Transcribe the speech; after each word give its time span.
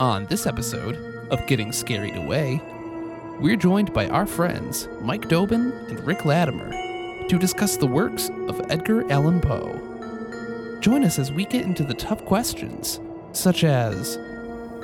On 0.00 0.26
this 0.26 0.46
episode 0.46 0.96
of 1.32 1.44
Getting 1.48 1.72
Scarried 1.72 2.16
Away, 2.16 2.62
we're 3.40 3.56
joined 3.56 3.92
by 3.92 4.06
our 4.08 4.26
friends 4.26 4.88
Mike 5.00 5.28
Dobin 5.28 5.72
and 5.88 5.98
Rick 6.06 6.24
Latimer 6.24 6.70
to 7.26 7.36
discuss 7.36 7.76
the 7.76 7.88
works 7.88 8.30
of 8.46 8.64
Edgar 8.70 9.10
Allan 9.10 9.40
Poe. 9.40 10.78
Join 10.80 11.02
us 11.02 11.18
as 11.18 11.32
we 11.32 11.44
get 11.44 11.64
into 11.64 11.82
the 11.82 11.94
tough 11.94 12.24
questions, 12.24 13.00
such 13.32 13.64
as 13.64 14.16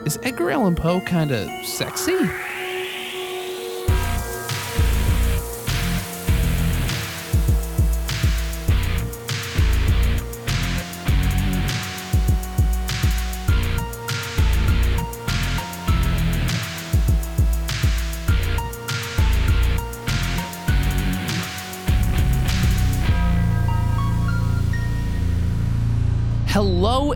Is 0.04 0.18
Edgar 0.24 0.50
Allan 0.50 0.74
Poe 0.74 1.00
kinda 1.02 1.48
sexy? 1.64 2.18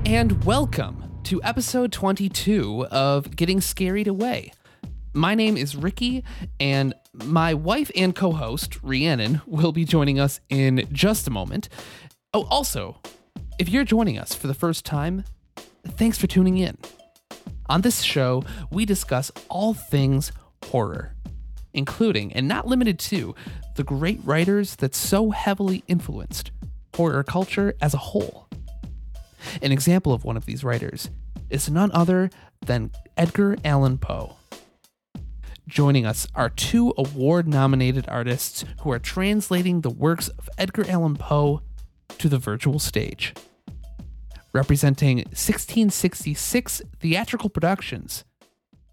And 0.08 0.42
welcome 0.46 1.20
to 1.22 1.38
episode 1.42 1.92
22 1.92 2.86
of 2.86 3.36
Getting 3.36 3.60
Scarried 3.60 4.08
Away. 4.08 4.54
My 5.12 5.34
name 5.34 5.54
is 5.54 5.76
Ricky, 5.76 6.24
and 6.58 6.94
my 7.12 7.52
wife 7.52 7.90
and 7.94 8.16
co 8.16 8.32
host, 8.32 8.82
Rhiannon, 8.82 9.42
will 9.44 9.70
be 9.70 9.84
joining 9.84 10.18
us 10.18 10.40
in 10.48 10.88
just 10.92 11.28
a 11.28 11.30
moment. 11.30 11.68
Oh, 12.32 12.46
also, 12.50 13.02
if 13.58 13.68
you're 13.68 13.84
joining 13.84 14.18
us 14.18 14.34
for 14.34 14.46
the 14.46 14.54
first 14.54 14.86
time, 14.86 15.24
thanks 15.86 16.16
for 16.16 16.26
tuning 16.26 16.56
in. 16.56 16.78
On 17.66 17.82
this 17.82 18.00
show, 18.00 18.44
we 18.70 18.86
discuss 18.86 19.30
all 19.50 19.74
things 19.74 20.32
horror, 20.64 21.16
including 21.74 22.32
and 22.32 22.48
not 22.48 22.66
limited 22.66 22.98
to 23.00 23.34
the 23.76 23.84
great 23.84 24.20
writers 24.24 24.76
that 24.76 24.94
so 24.94 25.32
heavily 25.32 25.84
influenced 25.86 26.50
horror 26.96 27.22
culture 27.22 27.74
as 27.82 27.92
a 27.92 27.98
whole. 27.98 28.47
An 29.62 29.72
example 29.72 30.12
of 30.12 30.24
one 30.24 30.36
of 30.36 30.46
these 30.46 30.64
writers 30.64 31.10
is 31.50 31.70
none 31.70 31.90
other 31.92 32.30
than 32.64 32.90
Edgar 33.16 33.56
Allan 33.64 33.98
Poe. 33.98 34.36
Joining 35.66 36.06
us 36.06 36.26
are 36.34 36.48
two 36.48 36.94
award 36.96 37.46
nominated 37.46 38.08
artists 38.08 38.64
who 38.80 38.90
are 38.90 38.98
translating 38.98 39.82
the 39.82 39.90
works 39.90 40.28
of 40.28 40.48
Edgar 40.56 40.88
Allan 40.88 41.16
Poe 41.16 41.60
to 42.18 42.28
the 42.28 42.38
virtual 42.38 42.78
stage. 42.78 43.34
Representing 44.54 45.18
1666 45.18 46.82
theatrical 46.98 47.50
productions, 47.50 48.24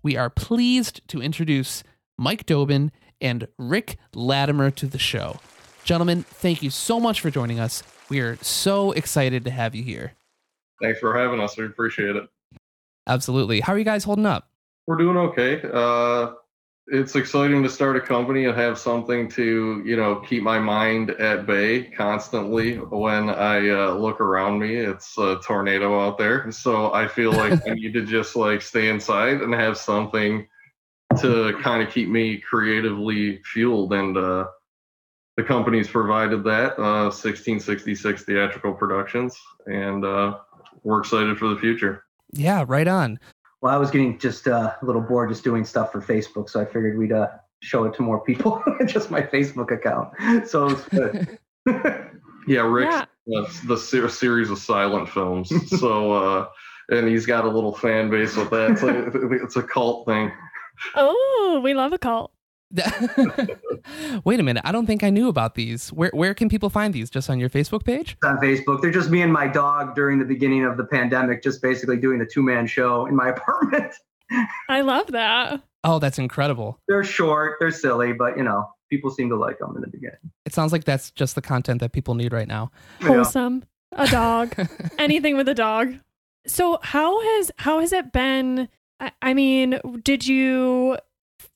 we 0.03 0.17
are 0.17 0.29
pleased 0.29 1.01
to 1.07 1.21
introduce 1.21 1.81
Mike 2.17 2.45
Dobin 2.45 2.91
and 3.21 3.47
Rick 3.57 3.97
Latimer 4.13 4.69
to 4.71 4.85
the 4.85 4.99
show. 4.99 5.39
Gentlemen, 5.85 6.23
thank 6.23 6.61
you 6.61 6.69
so 6.69 6.99
much 6.99 7.21
for 7.21 7.31
joining 7.31 7.59
us. 7.59 7.83
We 8.09 8.19
are 8.19 8.35
so 8.41 8.91
excited 8.91 9.45
to 9.45 9.51
have 9.51 9.75
you 9.75 9.83
here. 9.83 10.13
Thanks 10.81 10.99
for 10.99 11.17
having 11.17 11.39
us. 11.39 11.57
We 11.57 11.65
appreciate 11.65 12.15
it. 12.15 12.27
Absolutely. 13.07 13.61
How 13.61 13.73
are 13.73 13.77
you 13.77 13.85
guys 13.85 14.03
holding 14.03 14.25
up? 14.25 14.49
We're 14.87 14.97
doing 14.97 15.17
okay. 15.17 15.61
Uh, 15.71 16.33
it's 16.87 17.15
exciting 17.15 17.63
to 17.63 17.69
start 17.69 17.95
a 17.95 18.01
company 18.01 18.45
and 18.45 18.55
have 18.55 18.77
something 18.77 19.27
to, 19.29 19.81
you 19.83 19.95
know, 19.95 20.17
keep 20.17 20.43
my 20.43 20.59
mind 20.59 21.09
at 21.11 21.47
bay 21.47 21.83
constantly 21.83 22.75
when 22.75 23.29
I 23.29 23.69
uh, 23.69 23.93
look 23.95 24.21
around 24.21 24.59
me. 24.59 24.75
It's 24.75 25.17
a 25.17 25.39
tornado 25.43 25.99
out 25.99 26.19
there. 26.19 26.51
So 26.51 26.93
I 26.93 27.07
feel 27.07 27.31
like 27.31 27.53
I 27.67 27.73
need 27.73 27.93
to 27.93 28.05
just 28.05 28.35
like 28.35 28.61
stay 28.61 28.89
inside 28.89 29.41
and 29.41 29.53
have 29.53 29.77
something 29.77 30.47
to 31.19 31.57
kind 31.61 31.81
of 31.81 31.91
keep 31.91 32.09
me 32.09 32.37
creatively 32.37 33.41
fueled. 33.43 33.93
And 33.93 34.15
uh, 34.15 34.45
the 35.37 35.43
company's 35.43 35.87
provided 35.87 36.43
that 36.43 36.77
uh, 36.77 37.09
1666 37.09 38.23
Theatrical 38.25 38.73
Productions. 38.73 39.35
And 39.65 40.05
uh, 40.05 40.37
we're 40.83 40.99
excited 40.99 41.37
for 41.37 41.47
the 41.47 41.57
future. 41.57 42.03
Yeah, 42.31 42.65
right 42.67 42.87
on. 42.87 43.19
Well, 43.61 43.73
I 43.73 43.77
was 43.77 43.89
getting 43.91 44.19
just 44.19 44.47
uh, 44.47 44.73
a 44.81 44.85
little 44.85 45.01
bored 45.01 45.29
just 45.29 45.43
doing 45.43 45.65
stuff 45.65 45.91
for 45.91 46.01
Facebook, 46.01 46.49
so 46.49 46.61
I 46.61 46.65
figured 46.65 46.97
we'd 46.97 47.11
uh, 47.11 47.27
show 47.61 47.85
it 47.85 47.95
to 47.95 48.01
more 48.01 48.19
people 48.19 48.61
just 48.85 49.09
my 49.09 49.21
Facebook 49.21 49.71
account. 49.71 50.11
So 50.47 50.67
it's 50.67 50.87
good. 50.89 51.39
yeah, 52.47 52.61
Rick's 52.61 53.07
yeah. 53.25 53.45
The 53.65 53.77
ser- 53.77 54.09
series 54.09 54.51
of 54.51 54.59
silent 54.59 55.09
films. 55.09 55.51
so, 55.79 56.11
uh, 56.11 56.47
and 56.89 57.07
he's 57.07 57.25
got 57.25 57.45
a 57.45 57.49
little 57.49 57.73
fan 57.73 58.09
base 58.09 58.35
with 58.35 58.51
that. 58.51 58.71
It's, 58.71 58.83
like, 58.83 58.95
it's 59.41 59.55
a 59.55 59.63
cult 59.63 60.05
thing. 60.05 60.31
Oh, 60.93 61.59
we 61.63 61.73
love 61.73 61.91
a 61.93 61.97
cult. 61.97 62.31
Wait 64.23 64.39
a 64.39 64.43
minute. 64.43 64.63
I 64.65 64.71
don't 64.71 64.85
think 64.85 65.03
I 65.03 65.09
knew 65.09 65.29
about 65.29 65.55
these. 65.55 65.89
Where 65.89 66.11
where 66.13 66.33
can 66.33 66.49
people 66.49 66.69
find 66.69 66.93
these? 66.93 67.09
Just 67.09 67.29
on 67.29 67.39
your 67.39 67.49
Facebook 67.49 67.85
page? 67.85 68.17
On 68.23 68.37
Facebook. 68.37 68.81
They're 68.81 68.91
just 68.91 69.09
me 69.09 69.21
and 69.21 69.31
my 69.31 69.47
dog 69.47 69.95
during 69.95 70.19
the 70.19 70.25
beginning 70.25 70.65
of 70.65 70.77
the 70.77 70.85
pandemic, 70.85 71.43
just 71.43 71.61
basically 71.61 71.97
doing 71.97 72.21
a 72.21 72.25
two 72.25 72.41
man 72.41 72.67
show 72.67 73.05
in 73.05 73.15
my 73.15 73.29
apartment. 73.35 73.93
I 74.69 74.81
love 74.81 75.11
that. 75.11 75.61
Oh, 75.83 75.99
that's 75.99 76.17
incredible. 76.17 76.79
They're 76.87 77.03
short, 77.03 77.57
they're 77.59 77.71
silly, 77.71 78.11
but 78.13 78.37
you 78.37 78.43
know, 78.43 78.67
people 78.89 79.11
seem 79.11 79.29
to 79.29 79.35
like 79.35 79.59
them 79.59 79.73
in 79.75 79.81
the 79.81 79.87
beginning. 79.87 80.17
It 80.45 80.53
sounds 80.53 80.71
like 80.71 80.83
that's 80.83 81.11
just 81.11 81.35
the 81.35 81.41
content 81.41 81.79
that 81.81 81.91
people 81.91 82.15
need 82.15 82.33
right 82.33 82.47
now. 82.47 82.71
Wholesome. 83.01 83.63
A 83.91 84.07
dog. 84.07 84.55
Anything 84.97 85.37
with 85.37 85.47
a 85.47 85.53
dog. 85.53 85.93
So 86.47 86.79
how 86.81 87.21
has 87.21 87.51
how 87.57 87.79
has 87.79 87.93
it 87.93 88.11
been? 88.11 88.67
I, 88.99 89.11
I 89.21 89.33
mean, 89.33 89.79
did 90.03 90.25
you 90.27 90.97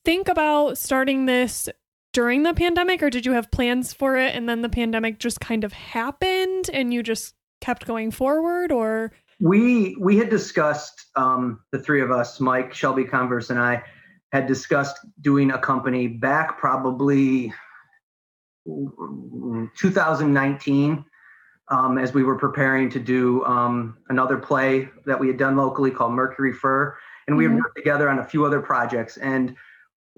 think 0.04 0.28
about 0.28 0.78
starting 0.78 1.26
this 1.26 1.68
during 2.12 2.42
the 2.42 2.54
pandemic 2.54 3.02
or 3.02 3.10
did 3.10 3.24
you 3.24 3.32
have 3.32 3.50
plans 3.50 3.92
for 3.92 4.16
it 4.16 4.34
and 4.34 4.48
then 4.48 4.62
the 4.62 4.68
pandemic 4.68 5.18
just 5.18 5.40
kind 5.40 5.64
of 5.64 5.72
happened 5.72 6.68
and 6.72 6.92
you 6.92 7.02
just 7.02 7.34
kept 7.60 7.86
going 7.86 8.10
forward 8.10 8.72
or? 8.72 9.12
We 9.40 9.96
we 9.98 10.18
had 10.18 10.28
discussed 10.28 11.06
um, 11.16 11.60
the 11.72 11.78
three 11.78 12.02
of 12.02 12.10
us 12.10 12.40
mike 12.40 12.74
shelby 12.74 13.04
converse 13.04 13.50
and 13.50 13.58
i 13.58 13.82
had 14.32 14.46
discussed 14.46 14.98
doing 15.22 15.50
a 15.50 15.58
company 15.58 16.06
back 16.06 16.58
probably 16.58 17.52
2019 18.66 21.04
um, 21.70 21.98
as 21.98 22.12
we 22.12 22.24
were 22.24 22.36
preparing 22.36 22.90
to 22.90 22.98
do 22.98 23.44
um, 23.44 23.96
another 24.08 24.36
play 24.36 24.88
that 25.06 25.18
we 25.18 25.28
had 25.28 25.36
done 25.36 25.56
locally 25.56 25.90
called 25.90 26.12
mercury 26.12 26.52
fur. 26.52 26.96
And 27.26 27.36
we 27.36 27.44
mm-hmm. 27.44 27.54
had 27.54 27.62
worked 27.62 27.76
together 27.76 28.08
on 28.08 28.18
a 28.18 28.24
few 28.24 28.44
other 28.44 28.60
projects. 28.60 29.16
And 29.18 29.54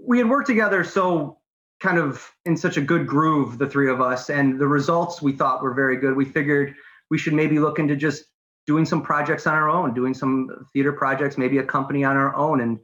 we 0.05 0.19
had 0.19 0.29
worked 0.29 0.47
together 0.47 0.85
so 0.85 1.39
kind 1.81 1.99
of 1.99 2.31
in 2.45 2.57
such 2.57 2.77
a 2.77 2.81
good 2.81 3.07
groove, 3.07 3.59
the 3.59 3.69
three 3.69 3.91
of 3.91 4.01
us, 4.01 4.31
and 4.31 4.61
the 4.61 4.67
results 4.67 5.21
we 5.21 5.33
thought 5.33 5.63
were 5.63 5.75
very 5.75 5.97
good. 5.97 6.17
We 6.17 6.25
figured 6.25 6.75
we 7.11 7.19
should 7.19 7.35
maybe 7.35 7.59
look 7.59 7.79
into 7.79 7.97
just 7.97 8.25
doing 8.67 8.85
some 8.85 9.03
projects 9.03 9.47
on 9.47 9.55
our 9.55 9.69
own, 9.69 9.93
doing 9.93 10.15
some 10.15 10.67
theater 10.73 10.93
projects, 10.93 11.37
maybe 11.37 11.59
a 11.59 11.65
company 11.65 12.05
on 12.05 12.17
our 12.17 12.35
own. 12.37 12.61
And 12.61 12.79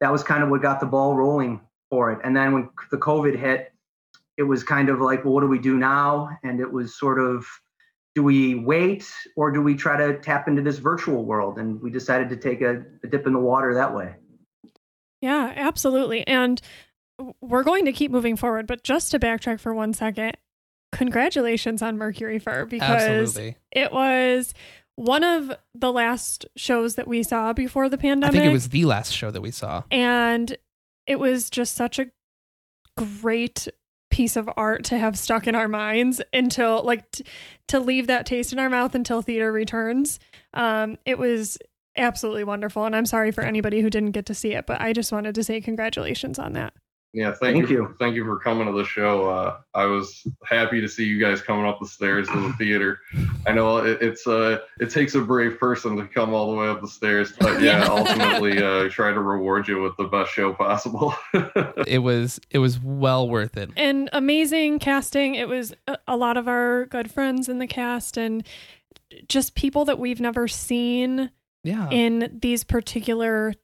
that 0.00 0.12
was 0.12 0.22
kind 0.22 0.42
of 0.42 0.50
what 0.50 0.60
got 0.60 0.80
the 0.80 0.86
ball 0.86 1.14
rolling 1.14 1.60
for 1.88 2.12
it. 2.12 2.18
And 2.22 2.36
then 2.36 2.52
when 2.52 2.68
the 2.90 2.98
COVID 2.98 3.38
hit, 3.38 3.72
it 4.36 4.42
was 4.42 4.62
kind 4.62 4.88
of 4.88 5.00
like, 5.00 5.24
well, 5.24 5.34
what 5.34 5.40
do 5.40 5.46
we 5.46 5.58
do 5.58 5.78
now? 5.78 6.28
And 6.42 6.60
it 6.60 6.70
was 6.70 6.98
sort 6.98 7.18
of, 7.18 7.46
do 8.14 8.22
we 8.22 8.54
wait 8.56 9.10
or 9.36 9.50
do 9.50 9.62
we 9.62 9.74
try 9.74 9.96
to 9.96 10.18
tap 10.18 10.48
into 10.48 10.60
this 10.60 10.78
virtual 10.78 11.24
world? 11.24 11.58
And 11.58 11.80
we 11.80 11.90
decided 11.90 12.28
to 12.28 12.36
take 12.36 12.60
a, 12.60 12.82
a 13.02 13.06
dip 13.06 13.26
in 13.26 13.32
the 13.32 13.38
water 13.38 13.72
that 13.74 13.94
way. 13.94 14.16
Yeah, 15.22 15.52
absolutely. 15.56 16.26
And 16.26 16.60
we're 17.40 17.62
going 17.62 17.86
to 17.86 17.92
keep 17.92 18.10
moving 18.10 18.36
forward, 18.36 18.66
but 18.66 18.82
just 18.82 19.12
to 19.12 19.18
backtrack 19.18 19.60
for 19.60 19.72
one 19.72 19.94
second, 19.94 20.36
congratulations 20.90 21.80
on 21.80 21.96
Mercury 21.96 22.38
Fur 22.38 22.66
because 22.66 23.02
absolutely. 23.02 23.56
it 23.70 23.92
was 23.92 24.52
one 24.96 25.24
of 25.24 25.52
the 25.74 25.92
last 25.92 26.44
shows 26.56 26.96
that 26.96 27.08
we 27.08 27.22
saw 27.22 27.52
before 27.52 27.88
the 27.88 27.96
pandemic. 27.96 28.34
I 28.34 28.38
think 28.40 28.50
it 28.50 28.52
was 28.52 28.68
the 28.68 28.84
last 28.84 29.12
show 29.12 29.30
that 29.30 29.40
we 29.40 29.50
saw. 29.50 29.84
And 29.90 30.56
it 31.06 31.18
was 31.18 31.48
just 31.48 31.74
such 31.74 31.98
a 31.98 32.10
great 32.96 33.68
piece 34.10 34.36
of 34.36 34.50
art 34.58 34.84
to 34.84 34.98
have 34.98 35.18
stuck 35.18 35.46
in 35.46 35.54
our 35.54 35.68
minds 35.68 36.20
until 36.34 36.82
like 36.82 37.10
t- 37.12 37.24
to 37.68 37.80
leave 37.80 38.08
that 38.08 38.26
taste 38.26 38.52
in 38.52 38.58
our 38.58 38.68
mouth 38.68 38.94
until 38.94 39.22
theater 39.22 39.50
returns. 39.50 40.20
Um 40.52 40.98
it 41.06 41.18
was 41.18 41.56
absolutely 41.96 42.44
wonderful. 42.44 42.84
And 42.84 42.96
I'm 42.96 43.06
sorry 43.06 43.30
for 43.30 43.42
anybody 43.42 43.80
who 43.80 43.90
didn't 43.90 44.12
get 44.12 44.26
to 44.26 44.34
see 44.34 44.54
it, 44.54 44.66
but 44.66 44.80
I 44.80 44.92
just 44.92 45.12
wanted 45.12 45.34
to 45.34 45.44
say 45.44 45.60
congratulations 45.60 46.38
on 46.38 46.52
that. 46.54 46.74
Yeah, 47.14 47.32
thank, 47.32 47.58
thank 47.58 47.68
you. 47.68 47.82
you. 47.82 47.96
Thank 47.98 48.14
you 48.14 48.24
for 48.24 48.38
coming 48.38 48.66
to 48.66 48.72
the 48.72 48.86
show. 48.86 49.28
Uh, 49.28 49.58
I 49.74 49.84
was 49.84 50.26
happy 50.46 50.80
to 50.80 50.88
see 50.88 51.04
you 51.04 51.20
guys 51.20 51.42
coming 51.42 51.66
up 51.66 51.78
the 51.78 51.86
stairs 51.86 52.26
to 52.28 52.40
the 52.40 52.52
theater. 52.58 53.00
I 53.46 53.52
know 53.52 53.78
it, 53.78 54.00
it's 54.00 54.26
uh, 54.26 54.60
it 54.80 54.88
takes 54.88 55.14
a 55.14 55.20
brave 55.20 55.58
person 55.58 55.94
to 55.98 56.06
come 56.06 56.32
all 56.32 56.50
the 56.50 56.56
way 56.56 56.68
up 56.68 56.80
the 56.80 56.88
stairs, 56.88 57.34
but 57.38 57.60
yeah, 57.60 57.86
ultimately 57.86 58.62
uh, 58.62 58.88
try 58.88 59.12
to 59.12 59.20
reward 59.20 59.68
you 59.68 59.82
with 59.82 59.94
the 59.98 60.04
best 60.04 60.32
show 60.32 60.54
possible. 60.54 61.14
it 61.86 61.98
was 61.98 62.40
it 62.50 62.60
was 62.60 62.80
well 62.80 63.28
worth 63.28 63.58
it. 63.58 63.70
And 63.76 64.08
amazing 64.14 64.78
casting. 64.78 65.34
It 65.34 65.48
was 65.48 65.74
a, 65.86 65.98
a 66.08 66.16
lot 66.16 66.38
of 66.38 66.48
our 66.48 66.86
good 66.86 67.10
friends 67.10 67.46
in 67.46 67.58
the 67.58 67.66
cast 67.66 68.16
and 68.16 68.46
just 69.28 69.54
people 69.54 69.84
that 69.84 69.98
we've 69.98 70.20
never 70.20 70.48
seen 70.48 71.30
yeah. 71.64 71.88
in 71.90 72.38
these 72.40 72.64
particular 72.64 73.54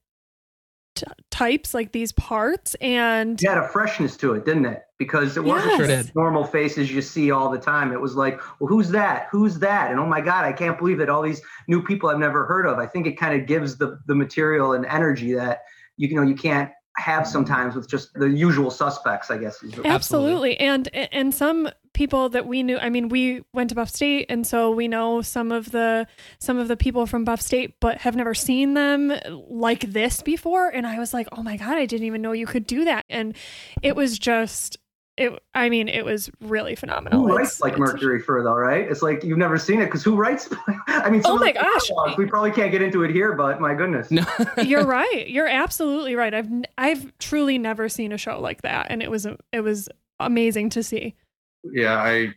types, 1.30 1.74
like 1.74 1.92
these 1.92 2.12
parts, 2.12 2.74
and 2.80 3.40
it 3.40 3.48
had 3.48 3.58
a 3.58 3.68
freshness 3.68 4.16
to 4.18 4.34
it, 4.34 4.44
didn't 4.44 4.66
it? 4.66 4.82
Because 4.98 5.36
it 5.36 5.44
wasn't 5.44 5.70
Yes. 5.70 5.78
Sure 5.78 5.86
just 5.86 6.14
normal 6.16 6.44
faces 6.44 6.90
you 6.90 7.02
see 7.02 7.30
all 7.30 7.50
the 7.50 7.58
time. 7.58 7.92
It 7.92 8.00
was 8.00 8.16
like, 8.16 8.40
well, 8.60 8.68
who's 8.68 8.90
that? 8.90 9.28
Who's 9.30 9.58
that? 9.60 9.90
And 9.90 10.00
oh 10.00 10.06
my 10.06 10.20
God, 10.20 10.44
I 10.44 10.52
can't 10.52 10.78
believe 10.78 10.98
that 10.98 11.08
all 11.08 11.22
these 11.22 11.40
new 11.68 11.82
people 11.82 12.08
I've 12.08 12.18
never 12.18 12.46
heard 12.46 12.66
of. 12.66 12.78
I 12.78 12.86
think 12.86 13.06
it 13.06 13.12
kind 13.12 13.40
of 13.40 13.46
gives 13.46 13.76
the 13.76 13.98
the 14.06 14.14
material 14.14 14.72
and 14.72 14.84
energy 14.86 15.32
that 15.34 15.62
you 15.96 16.14
know 16.14 16.22
you 16.22 16.34
can't 16.34 16.70
have 16.96 17.26
sometimes 17.28 17.76
with 17.76 17.88
just 17.88 18.12
the 18.14 18.28
usual 18.28 18.70
suspects. 18.70 19.30
I 19.30 19.38
guess. 19.38 19.62
is 19.62 19.78
Absolutely. 19.84 20.58
And 20.58 20.88
and 20.94 21.32
some 21.32 21.68
people 21.98 22.28
that 22.28 22.46
we 22.46 22.62
knew, 22.62 22.78
I 22.78 22.90
mean, 22.90 23.08
we 23.08 23.42
went 23.52 23.70
to 23.70 23.74
Buff 23.74 23.90
State 23.90 24.26
and 24.28 24.46
so 24.46 24.70
we 24.70 24.86
know 24.86 25.20
some 25.20 25.50
of 25.50 25.72
the 25.72 26.06
some 26.38 26.56
of 26.56 26.68
the 26.68 26.76
people 26.76 27.06
from 27.06 27.24
Buff 27.24 27.40
State 27.40 27.74
but 27.80 27.98
have 27.98 28.14
never 28.14 28.34
seen 28.34 28.74
them 28.74 29.12
like 29.50 29.80
this 29.80 30.22
before 30.22 30.68
and 30.68 30.86
I 30.86 30.98
was 31.00 31.12
like, 31.12 31.26
"Oh 31.32 31.42
my 31.42 31.56
god, 31.56 31.76
I 31.76 31.86
didn't 31.86 32.06
even 32.06 32.22
know 32.22 32.30
you 32.30 32.46
could 32.46 32.66
do 32.66 32.84
that." 32.84 33.04
And 33.10 33.34
it 33.82 33.96
was 33.96 34.16
just 34.16 34.76
it 35.16 35.32
I 35.52 35.68
mean, 35.68 35.88
it 35.88 36.04
was 36.04 36.30
really 36.40 36.76
phenomenal. 36.76 37.18
Who 37.22 37.26
It's- 37.26 37.38
writes 37.38 37.60
like 37.60 37.72
it's- 37.72 37.92
Mercury 37.92 38.20
Fur 38.22 38.44
though, 38.44 38.54
right? 38.54 38.88
It's 38.88 39.02
like 39.02 39.24
you've 39.24 39.36
never 39.36 39.58
seen 39.58 39.80
it 39.80 39.86
because 39.86 40.04
who 40.04 40.14
writes? 40.14 40.48
I 40.86 41.10
mean, 41.10 41.22
Oh 41.24 41.36
my 41.36 41.50
gosh. 41.50 41.88
dialogues, 41.88 42.16
we 42.16 42.26
probably 42.26 42.52
can't 42.52 42.70
get 42.70 42.80
into 42.82 43.02
it 43.02 43.10
here, 43.10 43.32
but 43.34 43.60
my 43.60 43.74
goodness. 43.74 44.12
No. 44.12 44.24
You're 44.62 44.86
right. 44.86 45.28
You're 45.28 45.48
absolutely 45.48 46.14
right. 46.14 46.32
I've 46.32 46.46
n- 46.46 46.66
I've 46.78 47.12
truly 47.18 47.58
never 47.58 47.88
seen 47.88 48.12
a 48.12 48.18
show 48.18 48.40
like 48.40 48.62
that 48.62 48.86
and 48.90 49.02
it 49.02 49.10
was 49.10 49.26
it 49.52 49.60
was 49.62 49.88
amazing 50.20 50.70
to 50.70 50.84
see. 50.84 51.16
Yeah, 51.64 51.96
I 51.96 52.34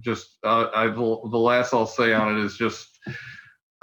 just 0.00 0.38
uh, 0.44 0.68
I 0.74 0.86
the 0.88 1.00
last 1.00 1.72
I'll 1.72 1.86
say 1.86 2.12
on 2.12 2.36
it 2.36 2.44
is 2.44 2.56
just 2.56 2.88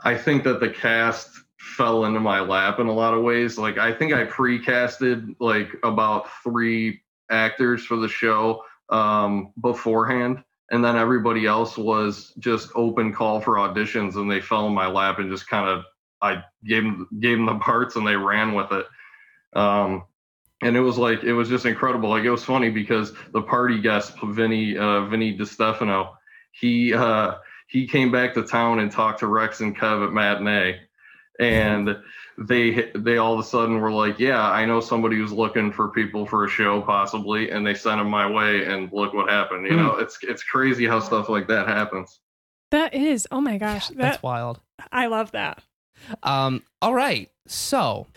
I 0.03 0.15
think 0.17 0.43
that 0.43 0.59
the 0.59 0.69
cast 0.69 1.29
fell 1.59 2.05
into 2.05 2.19
my 2.19 2.39
lap 2.39 2.79
in 2.79 2.88
a 2.88 2.93
lot 2.93 3.13
of 3.13 3.23
ways. 3.23 3.57
Like 3.57 3.77
I 3.77 3.93
think 3.93 4.13
I 4.13 4.25
pre-casted 4.25 5.35
like 5.39 5.69
about 5.83 6.27
three 6.43 7.01
actors 7.29 7.85
for 7.85 7.97
the 7.97 8.07
show 8.07 8.63
um, 8.89 9.53
beforehand, 9.61 10.43
and 10.71 10.83
then 10.83 10.97
everybody 10.97 11.45
else 11.45 11.77
was 11.77 12.33
just 12.39 12.71
open 12.75 13.13
call 13.13 13.39
for 13.39 13.55
auditions, 13.55 14.15
and 14.15 14.29
they 14.29 14.41
fell 14.41 14.67
in 14.67 14.73
my 14.73 14.87
lap 14.87 15.19
and 15.19 15.31
just 15.31 15.47
kind 15.47 15.69
of 15.69 15.85
I 16.21 16.44
gave 16.65 16.83
them 16.83 17.07
gave 17.19 17.37
them 17.37 17.45
the 17.45 17.55
parts 17.55 17.95
and 17.95 18.05
they 18.05 18.15
ran 18.15 18.53
with 18.53 18.71
it. 18.71 18.85
Um, 19.53 20.05
and 20.61 20.75
it 20.75 20.81
was 20.81 20.97
like 20.97 21.23
it 21.23 21.33
was 21.33 21.49
just 21.49 21.65
incredible. 21.65 22.09
Like 22.09 22.23
it 22.23 22.31
was 22.31 22.43
funny 22.43 22.69
because 22.69 23.13
the 23.33 23.41
party 23.41 23.79
guest 23.79 24.13
Vinny 24.23 24.77
uh, 24.77 25.05
Vinny 25.05 25.37
DiStefano, 25.37 26.13
he 26.51 26.93
uh, 26.93 27.35
he 27.67 27.87
came 27.87 28.11
back 28.11 28.33
to 28.35 28.43
town 28.43 28.79
and 28.79 28.91
talked 28.91 29.19
to 29.19 29.27
Rex 29.27 29.61
and 29.61 29.77
Kev 29.77 30.05
at 30.05 30.13
matinee, 30.13 30.79
and 31.39 31.97
they 32.37 32.91
they 32.95 33.17
all 33.17 33.33
of 33.33 33.39
a 33.39 33.43
sudden 33.43 33.79
were 33.79 33.91
like, 33.91 34.19
yeah, 34.19 34.41
I 34.49 34.65
know 34.65 34.79
somebody 34.79 35.17
who's 35.17 35.31
looking 35.33 35.71
for 35.71 35.89
people 35.89 36.25
for 36.25 36.45
a 36.45 36.49
show 36.49 36.81
possibly, 36.81 37.51
and 37.51 37.65
they 37.65 37.73
sent 37.73 37.99
him 38.01 38.09
my 38.09 38.29
way, 38.29 38.65
and 38.65 38.91
look 38.91 39.13
what 39.13 39.29
happened. 39.29 39.65
You 39.65 39.73
Hmm. 39.73 39.77
know, 39.83 39.95
it's 39.97 40.17
it's 40.23 40.43
crazy 40.43 40.85
how 40.85 40.99
stuff 40.99 41.29
like 41.29 41.47
that 41.47 41.67
happens. 41.67 42.19
That 42.71 42.93
is. 42.93 43.27
Oh 43.31 43.41
my 43.41 43.57
gosh. 43.57 43.89
That 43.89 43.97
That's 43.97 44.23
wild. 44.23 44.59
I 44.91 45.07
love 45.07 45.31
that. 45.31 45.61
Um, 46.23 46.63
all 46.81 46.93
right. 46.95 47.29
So, 47.45 48.07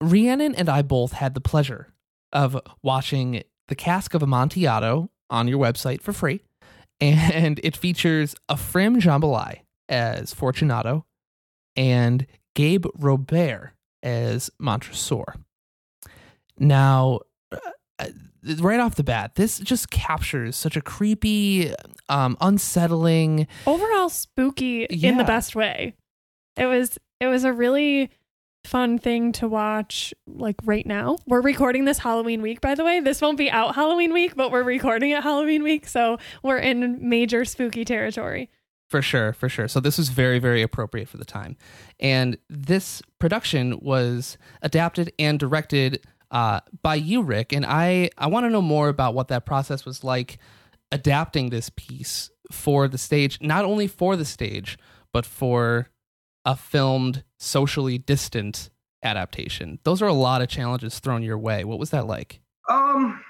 Rhiannon 0.00 0.54
and 0.54 0.68
I 0.68 0.82
both 0.82 1.12
had 1.12 1.34
the 1.34 1.40
pleasure 1.40 1.92
of 2.32 2.60
watching 2.82 3.42
The 3.68 3.74
Cask 3.74 4.14
of 4.14 4.22
Amontillado 4.22 5.10
on 5.28 5.48
your 5.48 5.58
website 5.58 6.02
for 6.02 6.12
free. 6.12 6.42
And 7.02 7.58
it 7.64 7.78
features 7.78 8.34
Ephraim 8.52 9.00
Jambalaya 9.00 9.60
as 9.88 10.34
Fortunato 10.34 11.06
and 11.74 12.26
Gabe 12.54 12.84
Robert 12.98 13.72
as 14.02 14.50
Montresor. 14.58 15.36
Now, 16.58 17.20
uh, 17.50 18.08
right 18.58 18.80
off 18.80 18.96
the 18.96 19.02
bat, 19.02 19.36
this 19.36 19.58
just 19.60 19.90
captures 19.90 20.56
such 20.56 20.76
a 20.76 20.82
creepy, 20.82 21.72
um, 22.10 22.36
unsettling, 22.42 23.46
Overall 23.66 24.10
spooky 24.10 24.84
in 24.84 25.16
the 25.16 25.24
best 25.24 25.56
way. 25.56 25.94
It 26.56 26.66
was 26.66 26.98
it 27.18 27.28
was 27.28 27.44
a 27.44 27.52
really 27.52 28.10
fun 28.64 28.98
thing 28.98 29.32
to 29.32 29.48
watch 29.48 30.14
like 30.26 30.56
right 30.64 30.86
now. 30.86 31.18
We're 31.26 31.40
recording 31.40 31.84
this 31.84 31.98
Halloween 31.98 32.42
week 32.42 32.60
by 32.60 32.74
the 32.74 32.84
way. 32.84 33.00
This 33.00 33.20
won't 33.20 33.38
be 33.38 33.50
out 33.50 33.74
Halloween 33.74 34.12
week, 34.12 34.36
but 34.36 34.50
we're 34.50 34.62
recording 34.62 35.10
it 35.10 35.22
Halloween 35.22 35.62
week, 35.62 35.86
so 35.86 36.18
we're 36.42 36.58
in 36.58 37.08
major 37.08 37.44
spooky 37.44 37.84
territory. 37.84 38.50
For 38.90 39.02
sure, 39.02 39.32
for 39.32 39.48
sure. 39.48 39.68
So 39.68 39.78
this 39.78 39.98
was 39.98 40.08
very, 40.08 40.40
very 40.40 40.62
appropriate 40.62 41.08
for 41.08 41.16
the 41.16 41.24
time. 41.24 41.56
And 42.00 42.36
this 42.48 43.00
production 43.20 43.78
was 43.80 44.36
adapted 44.62 45.12
and 45.16 45.38
directed 45.38 46.04
uh, 46.32 46.60
by 46.82 46.96
you, 46.96 47.22
Rick. 47.22 47.52
And 47.52 47.64
I, 47.64 48.10
I 48.18 48.26
want 48.26 48.46
to 48.46 48.50
know 48.50 48.62
more 48.62 48.88
about 48.88 49.14
what 49.14 49.28
that 49.28 49.46
process 49.46 49.84
was 49.84 50.02
like 50.02 50.38
adapting 50.90 51.50
this 51.50 51.70
piece 51.70 52.30
for 52.50 52.88
the 52.88 52.98
stage, 52.98 53.38
not 53.40 53.64
only 53.64 53.86
for 53.86 54.16
the 54.16 54.24
stage, 54.24 54.76
but 55.12 55.24
for 55.24 55.88
a 56.50 56.56
filmed, 56.56 57.22
socially 57.38 57.96
distant 57.98 58.70
adaptation. 59.02 59.78
Those 59.84 60.02
are 60.02 60.08
a 60.08 60.12
lot 60.12 60.42
of 60.42 60.48
challenges 60.48 60.98
thrown 60.98 61.22
your 61.22 61.38
way. 61.38 61.64
What 61.64 61.78
was 61.78 61.90
that 61.90 62.06
like? 62.06 62.40
Um, 62.68 63.22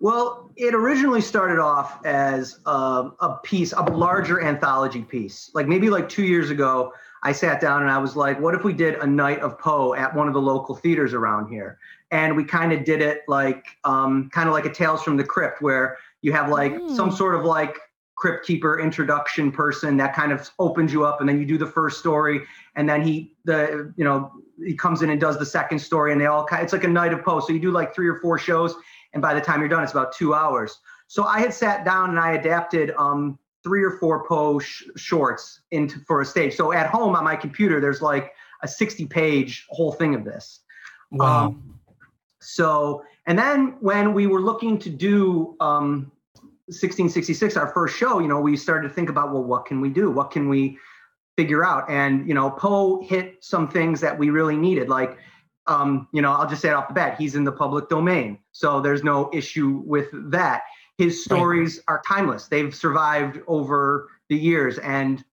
well, 0.00 0.50
it 0.56 0.74
originally 0.74 1.20
started 1.20 1.58
off 1.58 2.04
as 2.04 2.58
a, 2.66 3.10
a 3.20 3.38
piece, 3.42 3.72
a 3.72 3.82
larger 3.82 4.42
anthology 4.42 5.02
piece. 5.02 5.50
Like 5.54 5.66
maybe 5.66 5.88
like 5.90 6.08
two 6.08 6.24
years 6.24 6.50
ago, 6.50 6.92
I 7.22 7.32
sat 7.32 7.60
down 7.60 7.80
and 7.82 7.90
I 7.90 7.98
was 7.98 8.14
like, 8.16 8.38
what 8.40 8.54
if 8.54 8.64
we 8.64 8.74
did 8.74 8.96
a 8.96 9.06
night 9.06 9.40
of 9.40 9.58
Poe 9.58 9.94
at 9.94 10.14
one 10.14 10.28
of 10.28 10.34
the 10.34 10.42
local 10.42 10.74
theaters 10.74 11.14
around 11.14 11.48
here? 11.48 11.78
And 12.10 12.36
we 12.36 12.44
kind 12.44 12.72
of 12.72 12.84
did 12.84 13.00
it 13.00 13.22
like, 13.26 13.64
um, 13.84 14.28
kind 14.32 14.46
of 14.48 14.52
like 14.52 14.66
a 14.66 14.72
Tales 14.72 15.02
from 15.02 15.16
the 15.16 15.24
Crypt, 15.24 15.62
where 15.62 15.96
you 16.20 16.32
have 16.32 16.50
like 16.50 16.72
Mm. 16.74 16.94
some 16.94 17.10
sort 17.10 17.34
of 17.34 17.44
like 17.44 17.78
crypt 18.24 18.46
keeper 18.46 18.80
introduction 18.80 19.52
person 19.52 19.98
that 19.98 20.14
kind 20.14 20.32
of 20.32 20.50
opens 20.58 20.90
you 20.90 21.04
up 21.04 21.20
and 21.20 21.28
then 21.28 21.38
you 21.38 21.44
do 21.44 21.58
the 21.58 21.66
first 21.66 21.98
story 21.98 22.40
and 22.74 22.88
then 22.88 23.02
he 23.02 23.34
the 23.44 23.92
you 23.98 24.04
know 24.04 24.32
he 24.64 24.74
comes 24.74 25.02
in 25.02 25.10
and 25.10 25.20
does 25.20 25.38
the 25.38 25.44
second 25.44 25.78
story 25.78 26.10
and 26.10 26.18
they 26.18 26.24
all 26.24 26.42
kind 26.42 26.62
it's 26.62 26.72
like 26.72 26.84
a 26.84 26.88
night 26.88 27.12
of 27.12 27.22
post. 27.22 27.48
So 27.48 27.52
you 27.52 27.60
do 27.60 27.70
like 27.70 27.94
three 27.94 28.08
or 28.08 28.18
four 28.20 28.38
shows 28.38 28.76
and 29.12 29.20
by 29.20 29.34
the 29.34 29.42
time 29.42 29.60
you're 29.60 29.68
done 29.68 29.82
it's 29.82 29.92
about 29.92 30.16
two 30.16 30.32
hours. 30.32 30.78
So 31.06 31.24
i 31.24 31.38
had 31.38 31.52
sat 31.52 31.84
down 31.84 32.08
and 32.08 32.18
i 32.18 32.32
adapted 32.32 32.92
um 32.96 33.38
three 33.62 33.84
or 33.84 33.98
four 33.98 34.26
poe 34.26 34.58
sh- 34.58 34.84
shorts 34.96 35.60
into 35.70 35.98
for 36.06 36.22
a 36.22 36.24
stage. 36.24 36.54
So 36.54 36.72
at 36.72 36.86
home 36.86 37.14
on 37.14 37.24
my 37.24 37.36
computer 37.36 37.78
there's 37.78 38.00
like 38.00 38.32
a 38.62 38.68
60 38.68 39.04
page 39.04 39.66
whole 39.68 39.92
thing 39.92 40.14
of 40.14 40.24
this. 40.24 40.60
Um, 41.20 41.78
so, 42.40 43.04
and 43.26 43.38
then 43.38 43.76
when 43.80 44.14
we 44.14 44.26
were 44.26 44.40
looking 44.40 44.78
to 44.78 44.88
do 44.88 45.56
um, 45.60 46.10
1666, 46.66 47.56
our 47.56 47.68
first 47.72 47.96
show, 47.96 48.20
you 48.20 48.28
know, 48.28 48.40
we 48.40 48.56
started 48.56 48.88
to 48.88 48.94
think 48.94 49.08
about, 49.10 49.32
well, 49.32 49.44
what 49.44 49.66
can 49.66 49.80
we 49.80 49.90
do? 49.90 50.10
What 50.10 50.30
can 50.30 50.48
we 50.48 50.78
figure 51.36 51.64
out? 51.64 51.88
And, 51.90 52.26
you 52.26 52.34
know, 52.34 52.50
Poe 52.50 53.02
hit 53.02 53.44
some 53.44 53.68
things 53.68 54.00
that 54.00 54.18
we 54.18 54.30
really 54.30 54.56
needed. 54.56 54.88
Like, 54.88 55.18
um, 55.66 56.08
you 56.12 56.22
know, 56.22 56.32
I'll 56.32 56.48
just 56.48 56.62
say 56.62 56.70
it 56.70 56.74
off 56.74 56.88
the 56.88 56.94
bat, 56.94 57.18
he's 57.18 57.34
in 57.34 57.44
the 57.44 57.52
public 57.52 57.88
domain. 57.88 58.38
So 58.52 58.80
there's 58.80 59.02
no 59.02 59.30
issue 59.32 59.82
with 59.84 60.08
that. 60.30 60.62
His 60.96 61.24
stories 61.24 61.80
are 61.88 62.02
timeless. 62.06 62.46
They've 62.46 62.74
survived 62.74 63.40
over 63.46 64.08
the 64.28 64.36
years. 64.36 64.78
And 64.78 65.24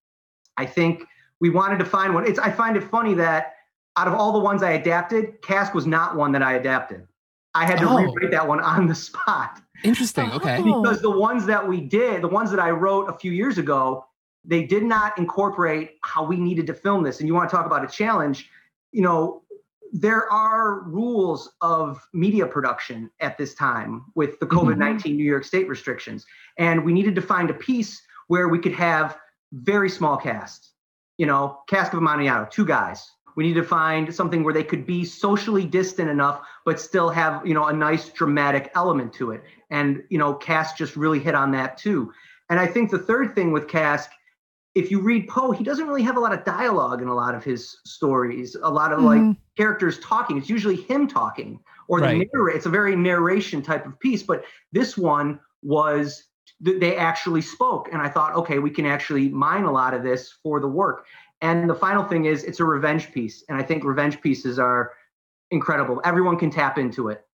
I 0.58 0.66
think 0.66 1.04
we 1.40 1.50
wanted 1.50 1.80
to 1.80 1.86
find 1.86 2.14
one. 2.14 2.26
It's 2.26 2.40
I 2.40 2.52
find 2.52 2.76
it 2.76 2.84
funny 2.84 3.14
that 3.16 3.56
out 3.98 4.08
of 4.08 4.14
all 4.14 4.32
the 4.32 4.40
ones 4.40 4.64
I 4.64 4.72
adapted, 4.72 5.42
Cask 5.42 5.74
was 5.74 5.86
not 5.86 6.16
one 6.16 6.32
that 6.32 6.42
I 6.42 6.54
adapted. 6.54 7.08
I 7.54 7.66
had 7.66 7.80
to 7.80 7.90
Oh. 7.90 7.98
rewrite 7.98 8.32
that 8.32 8.48
one 8.48 8.60
on 8.62 8.88
the 8.88 8.96
spot 8.96 9.62
Interesting. 9.84 10.32
Okay. 10.42 10.58
Because 10.58 11.02
the 11.02 11.12
ones 11.12 11.46
that 11.46 11.68
we 11.68 11.82
did, 11.82 12.22
the 12.22 12.28
ones 12.28 12.52
that 12.52 12.60
I 12.60 12.72
wrote 12.72 13.10
a 13.10 13.18
few 13.18 13.32
years 13.32 13.58
ago, 13.58 14.06
they 14.44 14.64
did 14.64 14.84
not 14.84 15.18
incorporate 15.18 15.98
how 16.04 16.24
we 16.24 16.38
needed 16.38 16.68
to 16.68 16.74
film 16.74 17.04
this. 17.04 17.20
And 17.20 17.28
you 17.28 17.34
want 17.34 17.50
to 17.50 17.56
talk 17.56 17.66
about 17.66 17.84
a 17.84 17.88
challenge, 17.88 18.50
you 18.92 19.02
know, 19.02 19.44
there 19.92 20.32
are 20.32 20.84
rules 20.84 21.52
of 21.62 22.02
media 22.14 22.48
production 22.48 23.12
at 23.20 23.38
this 23.38 23.54
time 23.54 24.06
with 24.16 24.40
the 24.40 24.46
mm-hmm. 24.46 24.70
COVID 24.70 24.78
19 24.78 25.16
New 25.18 25.24
York 25.24 25.44
State 25.44 25.68
restrictions. 25.68 26.26
And 26.58 26.84
we 26.84 26.94
needed 26.94 27.14
to 27.16 27.22
find 27.22 27.50
a 27.50 27.54
piece 27.54 28.02
where 28.28 28.48
we 28.48 28.60
could 28.60 28.74
have 28.74 29.18
very 29.52 29.90
small 29.90 30.16
cast, 30.18 30.72
you 31.18 31.26
know, 31.26 31.60
Cask 31.68 31.92
of 31.94 32.00
Amontillado, 32.00 32.48
two 32.50 32.66
guys. 32.66 33.06
We 33.36 33.44
need 33.44 33.54
to 33.54 33.64
find 33.64 34.14
something 34.14 34.44
where 34.44 34.54
they 34.54 34.64
could 34.64 34.86
be 34.86 35.06
socially 35.06 35.66
distant 35.66 36.10
enough, 36.10 36.42
but 36.66 36.80
still 36.80 37.10
have, 37.10 37.46
you 37.46 37.54
know, 37.54 37.66
a 37.66 37.74
nice 37.74 38.10
dramatic 38.10 38.72
element 38.76 39.14
to 39.14 39.32
it. 39.32 39.44
And, 39.70 40.04
you 40.10 40.18
know, 40.18 40.34
Cask 40.34 40.76
just 40.76 40.96
really 40.96 41.20
hit 41.20 41.36
on 41.36 41.52
that 41.52 41.78
too. 41.78 42.12
And 42.50 42.60
I 42.60 42.68
think 42.68 42.92
the 42.92 43.00
third 43.00 43.34
thing 43.34 43.52
with 43.52 43.68
Cask, 43.68 44.10
if 44.76 44.92
you 44.92 45.02
read 45.02 45.28
Poe, 45.28 45.52
he 45.52 45.64
doesn't 45.64 45.88
really 45.88 46.04
have 46.04 46.18
a 46.18 46.20
lot 46.20 46.34
of 46.34 46.44
dialogue 46.44 47.02
in 47.02 47.08
a 47.08 47.16
lot 47.16 47.36
of 47.36 47.44
his 47.44 47.78
stories, 47.86 48.56
a 48.62 48.70
lot 48.70 48.92
of 48.92 49.02
like 49.02 49.22
Mhm. 49.22 49.38
characters 49.58 50.00
talking. 50.00 50.38
It's 50.38 50.50
usually 50.50 50.76
him 50.76 51.08
talking 51.08 51.60
or 51.88 52.00
the 52.00 52.08
Right. 52.08 52.30
narrator. 52.34 52.50
It's 52.50 52.66
a 52.66 52.70
very 52.70 52.96
narration 52.96 53.62
type 53.62 53.86
of 53.86 54.00
piece. 54.00 54.24
But 54.24 54.44
this 54.72 54.98
one 54.98 55.40
was 55.62 56.26
th- 56.64 56.80
they 56.80 56.96
actually 56.96 57.42
spoke, 57.42 57.90
and 57.92 58.02
I 58.02 58.08
thought, 58.08 58.36
okay, 58.36 58.60
we 58.60 58.70
can 58.70 58.86
actually 58.86 59.30
mine 59.30 59.64
a 59.64 59.72
lot 59.72 59.94
of 59.94 60.04
this 60.04 60.32
for 60.44 60.60
the 60.60 60.68
work. 60.68 61.06
And 61.42 61.70
the 61.70 61.76
final 61.76 62.04
thing 62.04 62.26
is, 62.26 62.44
it's 62.44 62.60
a 62.60 62.66
revenge 62.66 63.12
piece, 63.12 63.44
and 63.50 63.58
I 63.58 63.64
think 63.64 63.84
revenge 63.84 64.22
pieces 64.22 64.60
are 64.60 64.94
incredible. 65.50 66.02
Everyone 66.04 66.38
can 66.38 66.52
tap 66.52 66.78
into 66.78 67.10
it. 67.10 67.26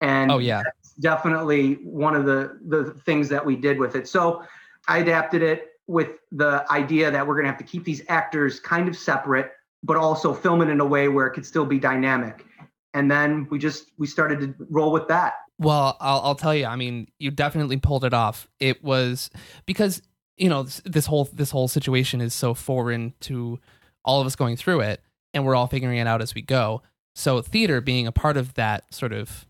And 0.00 0.32
oh 0.32 0.38
yeah, 0.38 0.62
definitely 1.00 1.74
one 1.74 2.16
of 2.16 2.24
the 2.24 2.58
the 2.66 2.94
things 3.04 3.28
that 3.28 3.44
we 3.44 3.56
did 3.56 3.78
with 3.78 3.96
it. 3.96 4.08
So 4.08 4.42
I 4.88 4.98
adapted 4.98 5.42
it 5.42 5.72
with 5.86 6.20
the 6.32 6.64
idea 6.70 7.10
that 7.10 7.26
we're 7.26 7.34
going 7.34 7.44
to 7.44 7.50
have 7.50 7.58
to 7.58 7.64
keep 7.64 7.84
these 7.84 8.02
actors 8.08 8.60
kind 8.60 8.88
of 8.88 8.96
separate, 8.96 9.52
but 9.82 9.96
also 9.96 10.32
film 10.32 10.62
it 10.62 10.68
in 10.68 10.80
a 10.80 10.86
way 10.86 11.08
where 11.08 11.26
it 11.26 11.32
could 11.32 11.44
still 11.44 11.66
be 11.66 11.78
dynamic. 11.78 12.46
And 12.94 13.10
then 13.10 13.46
we 13.50 13.58
just 13.58 13.92
we 13.98 14.06
started 14.06 14.40
to 14.40 14.54
roll 14.70 14.90
with 14.90 15.06
that. 15.08 15.34
Well, 15.58 15.98
I'll, 16.00 16.20
I'll 16.20 16.34
tell 16.34 16.54
you. 16.54 16.64
I 16.64 16.76
mean, 16.76 17.08
you 17.18 17.30
definitely 17.30 17.76
pulled 17.76 18.04
it 18.04 18.14
off. 18.14 18.48
It 18.58 18.82
was 18.82 19.28
because 19.66 20.00
you 20.40 20.48
know 20.48 20.64
this, 20.64 20.80
this 20.84 21.06
whole 21.06 21.28
this 21.32 21.50
whole 21.50 21.68
situation 21.68 22.20
is 22.20 22.34
so 22.34 22.54
foreign 22.54 23.12
to 23.20 23.60
all 24.04 24.20
of 24.20 24.26
us 24.26 24.34
going 24.34 24.56
through 24.56 24.80
it, 24.80 25.00
and 25.34 25.44
we're 25.44 25.54
all 25.54 25.66
figuring 25.66 25.98
it 25.98 26.06
out 26.06 26.22
as 26.22 26.34
we 26.34 26.42
go. 26.42 26.82
So 27.14 27.42
theater 27.42 27.80
being 27.80 28.06
a 28.06 28.12
part 28.12 28.36
of 28.36 28.54
that 28.54 28.92
sort 28.92 29.12
of 29.12 29.46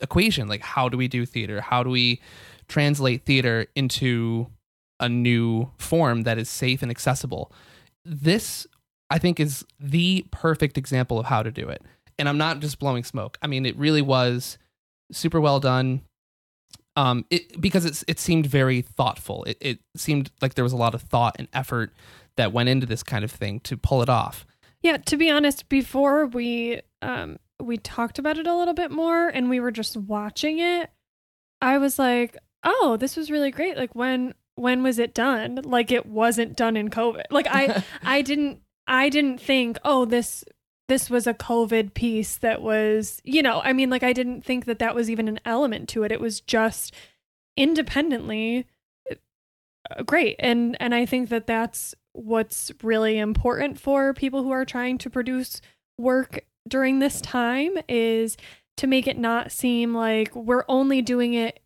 equation, 0.00 0.46
like 0.48 0.60
how 0.60 0.88
do 0.88 0.98
we 0.98 1.08
do 1.08 1.24
theater? 1.24 1.60
How 1.62 1.82
do 1.82 1.90
we 1.90 2.20
translate 2.68 3.24
theater 3.24 3.66
into 3.74 4.48
a 5.00 5.08
new 5.08 5.70
form 5.78 6.22
that 6.22 6.38
is 6.38 6.50
safe 6.50 6.82
and 6.82 6.90
accessible? 6.90 7.50
This, 8.04 8.66
I 9.08 9.18
think, 9.18 9.40
is 9.40 9.64
the 9.80 10.26
perfect 10.30 10.76
example 10.76 11.18
of 11.18 11.26
how 11.26 11.42
to 11.42 11.50
do 11.50 11.68
it. 11.68 11.82
And 12.18 12.28
I'm 12.28 12.38
not 12.38 12.60
just 12.60 12.78
blowing 12.78 13.04
smoke. 13.04 13.38
I 13.40 13.46
mean, 13.46 13.64
it 13.64 13.76
really 13.76 14.02
was 14.02 14.58
super 15.12 15.40
well 15.40 15.60
done. 15.60 16.02
Um, 16.96 17.26
it 17.30 17.60
because 17.60 17.84
it's 17.84 18.04
it 18.08 18.18
seemed 18.18 18.46
very 18.46 18.80
thoughtful. 18.80 19.44
It 19.44 19.58
it 19.60 19.78
seemed 19.96 20.30
like 20.40 20.54
there 20.54 20.64
was 20.64 20.72
a 20.72 20.78
lot 20.78 20.94
of 20.94 21.02
thought 21.02 21.36
and 21.38 21.46
effort 21.52 21.92
that 22.36 22.52
went 22.52 22.68
into 22.68 22.86
this 22.86 23.02
kind 23.02 23.24
of 23.24 23.30
thing 23.30 23.60
to 23.60 23.76
pull 23.76 24.02
it 24.02 24.08
off. 24.08 24.46
Yeah, 24.82 24.96
to 24.98 25.16
be 25.16 25.30
honest, 25.30 25.68
before 25.68 26.26
we 26.26 26.80
um 27.02 27.38
we 27.60 27.76
talked 27.76 28.18
about 28.18 28.38
it 28.38 28.46
a 28.46 28.54
little 28.54 28.74
bit 28.74 28.90
more 28.90 29.28
and 29.28 29.48
we 29.48 29.60
were 29.60 29.70
just 29.70 29.96
watching 29.96 30.58
it, 30.58 30.90
I 31.60 31.78
was 31.78 31.98
like, 31.98 32.36
"Oh, 32.64 32.96
this 32.98 33.16
was 33.16 33.30
really 33.30 33.50
great. 33.50 33.76
Like 33.76 33.94
when 33.94 34.34
when 34.54 34.82
was 34.82 34.98
it 34.98 35.14
done? 35.14 35.60
Like 35.64 35.92
it 35.92 36.06
wasn't 36.06 36.56
done 36.56 36.76
in 36.76 36.88
COVID. 36.88 37.24
Like 37.30 37.46
I 37.50 37.82
I 38.02 38.22
didn't 38.22 38.60
I 38.86 39.08
didn't 39.08 39.40
think, 39.40 39.78
"Oh, 39.84 40.04
this 40.04 40.44
this 40.88 41.10
was 41.10 41.26
a 41.26 41.34
COVID 41.34 41.94
piece 41.94 42.36
that 42.38 42.62
was, 42.62 43.20
you 43.24 43.42
know, 43.42 43.60
I 43.62 43.72
mean, 43.72 43.90
like 43.90 44.02
I 44.02 44.12
didn't 44.12 44.44
think 44.44 44.66
that 44.66 44.78
that 44.78 44.94
was 44.94 45.10
even 45.10 45.28
an 45.28 45.40
element 45.44 45.88
to 45.90 46.04
it. 46.04 46.12
It 46.12 46.20
was 46.20 46.40
just 46.40 46.94
independently 47.56 48.66
uh, 49.10 50.02
great, 50.04 50.36
and 50.38 50.76
and 50.80 50.94
I 50.94 51.06
think 51.06 51.28
that 51.30 51.46
that's 51.46 51.94
what's 52.12 52.72
really 52.82 53.18
important 53.18 53.78
for 53.78 54.14
people 54.14 54.42
who 54.42 54.50
are 54.50 54.64
trying 54.64 54.98
to 54.98 55.10
produce 55.10 55.60
work 55.98 56.40
during 56.68 56.98
this 56.98 57.20
time 57.20 57.76
is 57.88 58.36
to 58.76 58.86
make 58.86 59.06
it 59.06 59.18
not 59.18 59.52
seem 59.52 59.94
like 59.94 60.34
we're 60.34 60.64
only 60.68 61.02
doing 61.02 61.34
it 61.34 61.60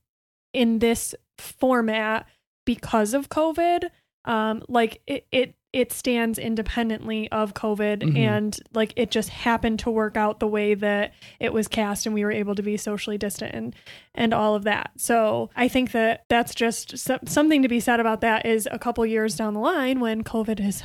in 0.52 0.78
this 0.78 1.14
format 1.38 2.26
because 2.64 3.14
of 3.14 3.28
COVID. 3.28 3.90
Um, 4.24 4.62
like 4.68 5.00
it, 5.06 5.26
it 5.32 5.54
it 5.72 5.92
stands 5.92 6.38
independently 6.38 7.30
of 7.30 7.54
COVID 7.54 8.02
mm-hmm. 8.02 8.16
and 8.16 8.58
like 8.72 8.92
it 8.96 9.10
just 9.10 9.28
happened 9.28 9.78
to 9.80 9.90
work 9.90 10.16
out 10.16 10.40
the 10.40 10.46
way 10.46 10.74
that 10.74 11.12
it 11.38 11.52
was 11.52 11.68
cast 11.68 12.06
and 12.06 12.14
we 12.14 12.24
were 12.24 12.32
able 12.32 12.54
to 12.54 12.62
be 12.62 12.76
socially 12.76 13.18
distant 13.18 13.54
and 13.54 13.74
and 14.14 14.34
all 14.34 14.54
of 14.54 14.64
that. 14.64 14.90
So 14.96 15.50
I 15.54 15.68
think 15.68 15.92
that 15.92 16.24
that's 16.28 16.54
just 16.54 16.98
so- 16.98 17.20
something 17.24 17.62
to 17.62 17.68
be 17.68 17.80
said 17.80 18.00
about 18.00 18.20
that 18.22 18.46
is 18.46 18.68
a 18.70 18.78
couple 18.78 19.04
years 19.06 19.36
down 19.36 19.54
the 19.54 19.60
line 19.60 20.00
when 20.00 20.24
COVID 20.24 20.64
is 20.64 20.82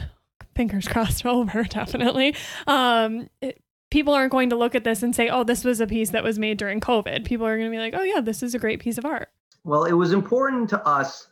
fingers 0.56 0.88
crossed 0.90 1.26
over 1.26 1.64
definitely 1.64 2.34
um 2.68 3.28
it, 3.42 3.62
people 3.90 4.14
aren't 4.14 4.32
going 4.32 4.50
to 4.50 4.56
look 4.56 4.76
at 4.76 4.84
this 4.84 5.04
and 5.04 5.16
say, 5.16 5.30
oh, 5.30 5.44
this 5.44 5.64
was 5.64 5.80
a 5.80 5.88
piece 5.88 6.10
that 6.10 6.24
was 6.24 6.38
made 6.38 6.58
during 6.58 6.82
COVID. 6.82 7.24
People 7.24 7.46
are 7.46 7.58
going 7.58 7.72
to 7.72 7.76
be 7.76 7.80
like, 7.80 7.94
oh, 7.96 8.04
yeah, 8.04 8.20
this 8.20 8.44
is 8.44 8.54
a 8.54 8.60
great 8.60 8.82
piece 8.82 8.98
of 8.98 9.06
art. 9.06 9.30
Well, 9.64 9.86
it 9.86 9.94
was 9.94 10.12
important 10.12 10.70
to 10.72 10.86
us 10.86 11.28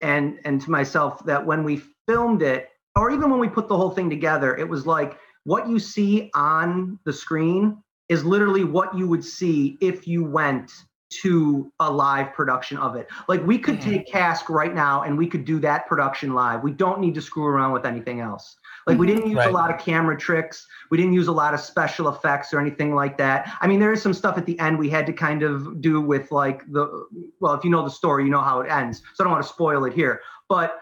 and 0.00 0.38
and 0.44 0.60
to 0.60 0.70
myself 0.70 1.24
that 1.26 1.44
when 1.44 1.64
we 1.64 1.80
filmed 2.06 2.42
it, 2.42 2.70
or 2.96 3.10
even 3.10 3.30
when 3.30 3.40
we 3.40 3.48
put 3.48 3.68
the 3.68 3.76
whole 3.76 3.90
thing 3.90 4.10
together, 4.10 4.56
it 4.56 4.68
was 4.68 4.86
like 4.86 5.18
what 5.44 5.68
you 5.68 5.78
see 5.78 6.30
on 6.34 6.98
the 7.04 7.12
screen 7.12 7.82
is 8.08 8.24
literally 8.24 8.64
what 8.64 8.96
you 8.96 9.06
would 9.08 9.24
see 9.24 9.76
if 9.80 10.06
you 10.06 10.24
went 10.24 10.72
to 11.10 11.72
a 11.80 11.90
live 11.90 12.34
production 12.34 12.76
of 12.76 12.96
it. 12.96 13.08
Like 13.28 13.44
we 13.46 13.58
could 13.58 13.80
take 13.80 14.06
Cask 14.06 14.50
right 14.50 14.74
now 14.74 15.02
and 15.02 15.16
we 15.16 15.26
could 15.26 15.44
do 15.44 15.58
that 15.60 15.86
production 15.86 16.34
live. 16.34 16.62
We 16.62 16.72
don't 16.72 17.00
need 17.00 17.14
to 17.14 17.22
screw 17.22 17.46
around 17.46 17.72
with 17.72 17.86
anything 17.86 18.20
else. 18.20 18.56
Like 18.86 18.98
we 18.98 19.06
didn't 19.06 19.26
use 19.26 19.36
right. 19.36 19.48
a 19.48 19.52
lot 19.52 19.72
of 19.72 19.80
camera 19.80 20.18
tricks. 20.18 20.66
We 20.90 20.98
didn't 20.98 21.14
use 21.14 21.28
a 21.28 21.32
lot 21.32 21.54
of 21.54 21.60
special 21.60 22.08
effects 22.08 22.52
or 22.52 22.60
anything 22.60 22.94
like 22.94 23.16
that. 23.18 23.56
I 23.60 23.66
mean, 23.66 23.80
there 23.80 23.92
is 23.92 24.02
some 24.02 24.14
stuff 24.14 24.36
at 24.36 24.46
the 24.46 24.58
end 24.58 24.78
we 24.78 24.90
had 24.90 25.06
to 25.06 25.12
kind 25.12 25.42
of 25.42 25.80
do 25.80 26.00
with 26.00 26.30
like 26.30 26.70
the 26.70 27.06
well, 27.40 27.54
if 27.54 27.64
you 27.64 27.70
know 27.70 27.82
the 27.82 27.90
story, 27.90 28.24
you 28.24 28.30
know 28.30 28.42
how 28.42 28.60
it 28.60 28.70
ends. 28.70 29.02
So 29.14 29.22
I 29.22 29.24
don't 29.24 29.32
want 29.32 29.44
to 29.44 29.48
spoil 29.48 29.84
it 29.84 29.92
here. 29.92 30.20
But 30.48 30.78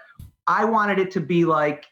I 0.47 0.65
wanted 0.65 0.99
it 0.99 1.11
to 1.13 1.21
be 1.21 1.45
like 1.45 1.87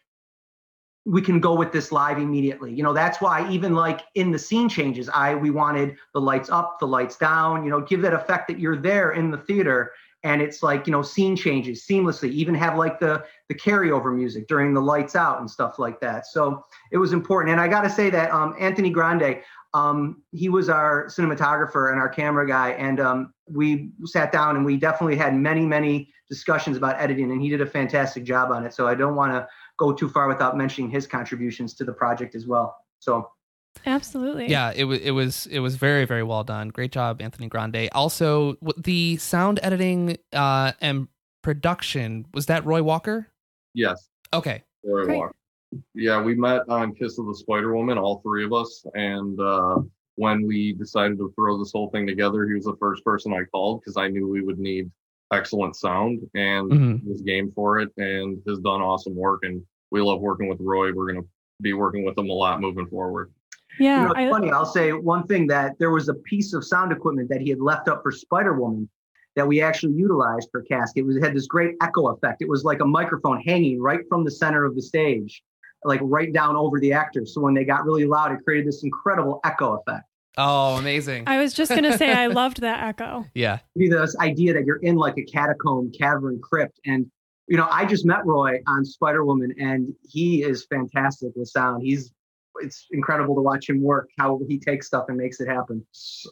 we 1.05 1.21
can 1.21 1.39
go 1.39 1.53
with 1.53 1.71
this 1.71 1.91
live 1.91 2.17
immediately. 2.17 2.73
You 2.73 2.81
know, 2.81 2.93
that's 2.93 3.21
why 3.21 3.49
even 3.51 3.75
like 3.75 4.01
in 4.15 4.31
the 4.31 4.39
scene 4.39 4.67
changes, 4.67 5.07
I 5.09 5.35
we 5.35 5.51
wanted 5.51 5.95
the 6.13 6.21
lights 6.21 6.49
up, 6.49 6.79
the 6.79 6.87
lights 6.87 7.15
down, 7.15 7.63
you 7.63 7.69
know, 7.69 7.79
give 7.79 8.01
that 8.01 8.13
effect 8.13 8.47
that 8.47 8.59
you're 8.59 8.75
there 8.75 9.11
in 9.11 9.29
the 9.29 9.37
theater. 9.37 9.91
And 10.23 10.41
it's 10.41 10.63
like 10.63 10.87
you 10.87 10.91
know 10.91 11.03
scene 11.03 11.35
changes 11.35 11.85
seamlessly 11.85 12.31
even 12.31 12.55
have 12.55 12.75
like 12.75 12.99
the 12.99 13.23
the 13.47 13.53
carryover 13.53 14.15
music 14.15 14.47
during 14.47 14.73
the 14.73 14.81
lights 14.81 15.15
out 15.15 15.39
and 15.39 15.49
stuff 15.49 15.77
like 15.77 15.99
that. 15.99 16.25
So 16.25 16.65
it 16.91 16.97
was 16.97 17.13
important. 17.13 17.51
And 17.51 17.61
i 17.61 17.67
got 17.67 17.81
to 17.81 17.89
say 17.89 18.09
that 18.09 18.31
um, 18.31 18.55
anthony 18.59 18.89
grande 18.89 19.41
um, 19.75 20.23
he 20.31 20.47
was 20.47 20.69
our 20.69 21.07
cinematographer 21.07 21.91
and 21.91 21.99
our 21.99 22.07
camera 22.07 22.47
guy. 22.47 22.69
And 22.71 23.01
um, 23.01 23.33
we 23.45 23.91
sat 24.05 24.31
down 24.31 24.55
and 24.55 24.65
we 24.65 24.77
definitely 24.77 25.17
had 25.17 25.35
many 25.35 25.65
many 25.65 26.09
discussions 26.27 26.75
about 26.75 26.95
editing 26.99 27.31
and 27.31 27.39
he 27.39 27.49
did 27.49 27.61
a 27.61 27.65
fantastic 27.67 28.23
job 28.23 28.49
on 28.51 28.65
it. 28.65 28.73
So 28.73 28.87
i 28.87 28.95
don't 28.95 29.15
want 29.15 29.33
to 29.33 29.47
go 29.77 29.93
too 29.93 30.09
far 30.09 30.27
without 30.27 30.57
mentioning 30.57 30.89
his 30.89 31.07
contributions 31.07 31.73
to 31.73 31.83
the 31.83 31.93
project 31.93 32.35
as 32.35 32.45
well 32.47 32.77
so 32.99 33.29
Absolutely. 33.85 34.47
Yeah, 34.47 34.71
it 34.75 34.85
was 34.85 34.99
it 34.99 35.11
was 35.11 35.47
it 35.47 35.59
was 35.59 35.75
very 35.75 36.05
very 36.05 36.23
well 36.23 36.43
done. 36.43 36.69
Great 36.69 36.91
job, 36.91 37.21
Anthony 37.21 37.47
Grande. 37.47 37.89
Also, 37.91 38.55
the 38.77 39.17
sound 39.17 39.59
editing 39.61 40.17
uh, 40.33 40.71
and 40.81 41.07
production 41.41 42.25
was 42.33 42.47
that 42.47 42.65
Roy 42.65 42.81
Walker? 42.81 43.27
Yes. 43.73 44.09
Okay. 44.33 44.63
Roy 44.83 45.05
Great. 45.05 45.17
Walker. 45.17 45.35
Yeah, 45.93 46.21
we 46.21 46.35
met 46.35 46.61
on 46.69 46.95
Kiss 46.95 47.19
of 47.19 47.27
the 47.27 47.35
Spider 47.35 47.75
Woman, 47.75 47.97
all 47.97 48.21
three 48.21 48.45
of 48.45 48.53
us, 48.53 48.85
and 48.93 49.39
uh, 49.39 49.81
when 50.15 50.47
we 50.47 50.73
decided 50.73 51.17
to 51.17 51.31
throw 51.35 51.57
this 51.57 51.71
whole 51.73 51.89
thing 51.89 52.07
together, 52.07 52.47
he 52.47 52.53
was 52.53 52.63
the 52.63 52.77
first 52.79 53.03
person 53.03 53.33
I 53.33 53.43
called 53.51 53.81
because 53.81 53.97
I 53.97 54.07
knew 54.07 54.27
we 54.27 54.41
would 54.41 54.57
need 54.57 54.89
excellent 55.33 55.75
sound, 55.75 56.21
and 56.35 56.71
mm-hmm. 56.71 57.09
was 57.09 57.21
game 57.21 57.51
for 57.51 57.79
it, 57.79 57.89
and 57.97 58.41
has 58.47 58.59
done 58.59 58.81
awesome 58.81 59.15
work. 59.15 59.43
And 59.43 59.61
we 59.91 60.01
love 60.01 60.21
working 60.21 60.47
with 60.47 60.59
Roy. 60.61 60.93
We're 60.93 61.11
gonna 61.11 61.25
be 61.61 61.73
working 61.73 62.05
with 62.05 62.17
him 62.17 62.29
a 62.29 62.33
lot 62.33 62.61
moving 62.61 62.87
forward. 62.87 63.31
Yeah, 63.79 64.01
you 64.01 64.05
know, 64.05 64.11
it's 64.11 64.19
I, 64.19 64.29
funny. 64.29 64.51
I'll 64.51 64.65
say 64.65 64.91
one 64.93 65.27
thing 65.27 65.47
that 65.47 65.77
there 65.79 65.91
was 65.91 66.09
a 66.09 66.13
piece 66.13 66.53
of 66.53 66.65
sound 66.65 66.91
equipment 66.91 67.29
that 67.29 67.41
he 67.41 67.49
had 67.49 67.59
left 67.59 67.87
up 67.87 68.03
for 68.03 68.11
Spider 68.11 68.53
Woman 68.53 68.89
that 69.35 69.47
we 69.47 69.61
actually 69.61 69.93
utilized 69.93 70.49
for 70.51 70.61
Cask. 70.61 70.97
It 70.97 71.03
was 71.03 71.17
it 71.17 71.23
had 71.23 71.35
this 71.35 71.47
great 71.47 71.75
echo 71.81 72.07
effect. 72.07 72.41
It 72.41 72.49
was 72.49 72.63
like 72.63 72.79
a 72.79 72.85
microphone 72.85 73.41
hanging 73.41 73.81
right 73.81 74.01
from 74.07 74.23
the 74.23 74.31
center 74.31 74.63
of 74.63 74.75
the 74.75 74.81
stage, 74.81 75.43
like 75.83 75.99
right 76.03 76.31
down 76.31 76.55
over 76.55 76.79
the 76.79 76.93
actors. 76.93 77.33
So 77.33 77.41
when 77.41 77.53
they 77.53 77.65
got 77.65 77.85
really 77.85 78.05
loud, 78.05 78.31
it 78.31 78.39
created 78.43 78.67
this 78.67 78.83
incredible 78.83 79.39
echo 79.43 79.73
effect. 79.73 80.05
Oh, 80.37 80.77
amazing! 80.77 81.23
I 81.27 81.39
was 81.39 81.53
just 81.53 81.71
gonna 81.71 81.97
say 81.97 82.11
I 82.11 82.27
loved 82.41 82.61
that 82.61 82.83
echo. 82.83 83.25
Yeah, 83.33 83.59
this 83.75 84.17
idea 84.19 84.53
that 84.53 84.65
you're 84.65 84.77
in 84.77 84.95
like 84.95 85.17
a 85.17 85.23
catacomb, 85.23 85.91
cavern, 85.91 86.39
crypt, 86.41 86.79
and 86.85 87.09
you 87.47 87.57
know, 87.57 87.67
I 87.69 87.85
just 87.85 88.05
met 88.05 88.25
Roy 88.25 88.59
on 88.67 88.83
Spider 88.85 89.23
Woman, 89.23 89.53
and 89.59 89.93
he 90.07 90.43
is 90.43 90.65
fantastic 90.65 91.31
with 91.35 91.47
sound. 91.47 91.83
He's 91.83 92.11
it's 92.61 92.87
incredible 92.91 93.35
to 93.35 93.41
watch 93.41 93.69
him 93.69 93.81
work 93.81 94.09
how 94.17 94.39
he 94.47 94.57
takes 94.57 94.87
stuff 94.87 95.05
and 95.09 95.17
makes 95.17 95.39
it 95.41 95.47
happen 95.47 95.85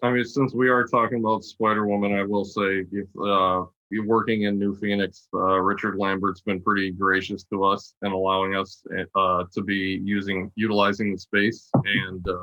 i 0.03 0.11
mean 0.11 0.23
since 0.23 0.53
we 0.53 0.69
are 0.69 0.85
talking 0.85 1.19
about 1.19 1.43
spider 1.43 1.85
woman 1.85 2.13
i 2.13 2.23
will 2.23 2.45
say 2.45 2.85
if 2.91 3.07
uh 3.21 3.63
you're 3.89 4.05
working 4.05 4.43
in 4.43 4.57
new 4.57 4.73
phoenix 4.73 5.27
uh, 5.33 5.59
richard 5.59 5.97
lambert's 5.97 6.41
been 6.41 6.61
pretty 6.61 6.91
gracious 6.91 7.43
to 7.43 7.63
us 7.63 7.95
and 8.01 8.13
allowing 8.13 8.55
us 8.55 8.83
uh, 9.15 9.43
to 9.53 9.61
be 9.61 10.01
using 10.03 10.51
utilizing 10.55 11.11
the 11.11 11.17
space 11.17 11.69
and 11.83 12.27
uh, 12.27 12.37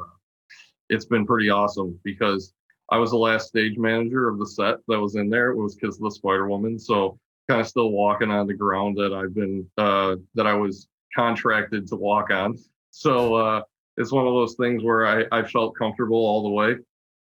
it's 0.90 1.06
been 1.06 1.26
pretty 1.26 1.49
awesome 1.49 1.99
because 2.04 2.52
i 2.90 2.99
was 2.99 3.11
the 3.11 3.16
last 3.16 3.49
stage 3.49 3.78
manager 3.78 4.28
of 4.28 4.38
the 4.38 4.47
set 4.47 4.76
that 4.88 5.00
was 5.00 5.16
in 5.16 5.30
there. 5.30 5.50
It 5.50 5.56
was 5.56 5.75
because 5.75 5.97
of 5.97 6.02
the 6.02 6.11
spider 6.11 6.49
woman. 6.49 6.78
So 6.78 7.18
kind 7.49 7.61
of 7.61 7.66
still 7.68 7.90
walking 7.90 8.30
on 8.30 8.47
the 8.47 8.54
ground 8.54 8.97
that 8.99 9.12
i've 9.12 9.35
been 9.35 9.66
uh, 9.78 10.16
that 10.35 10.47
i 10.47 10.54
was 10.54 10.88
contracted 11.14 11.87
to 11.88 11.97
walk 11.97 12.30
on. 12.30 12.56
So 12.90 13.35
uh, 13.35 13.62
it's 13.97 14.12
one 14.12 14.26
of 14.26 14.32
those 14.32 14.54
things 14.54 14.82
where 14.82 15.06
I, 15.06 15.25
I 15.32 15.42
felt 15.42 15.76
comfortable 15.76 16.18
all 16.18 16.42
the 16.42 16.49
way, 16.49 16.76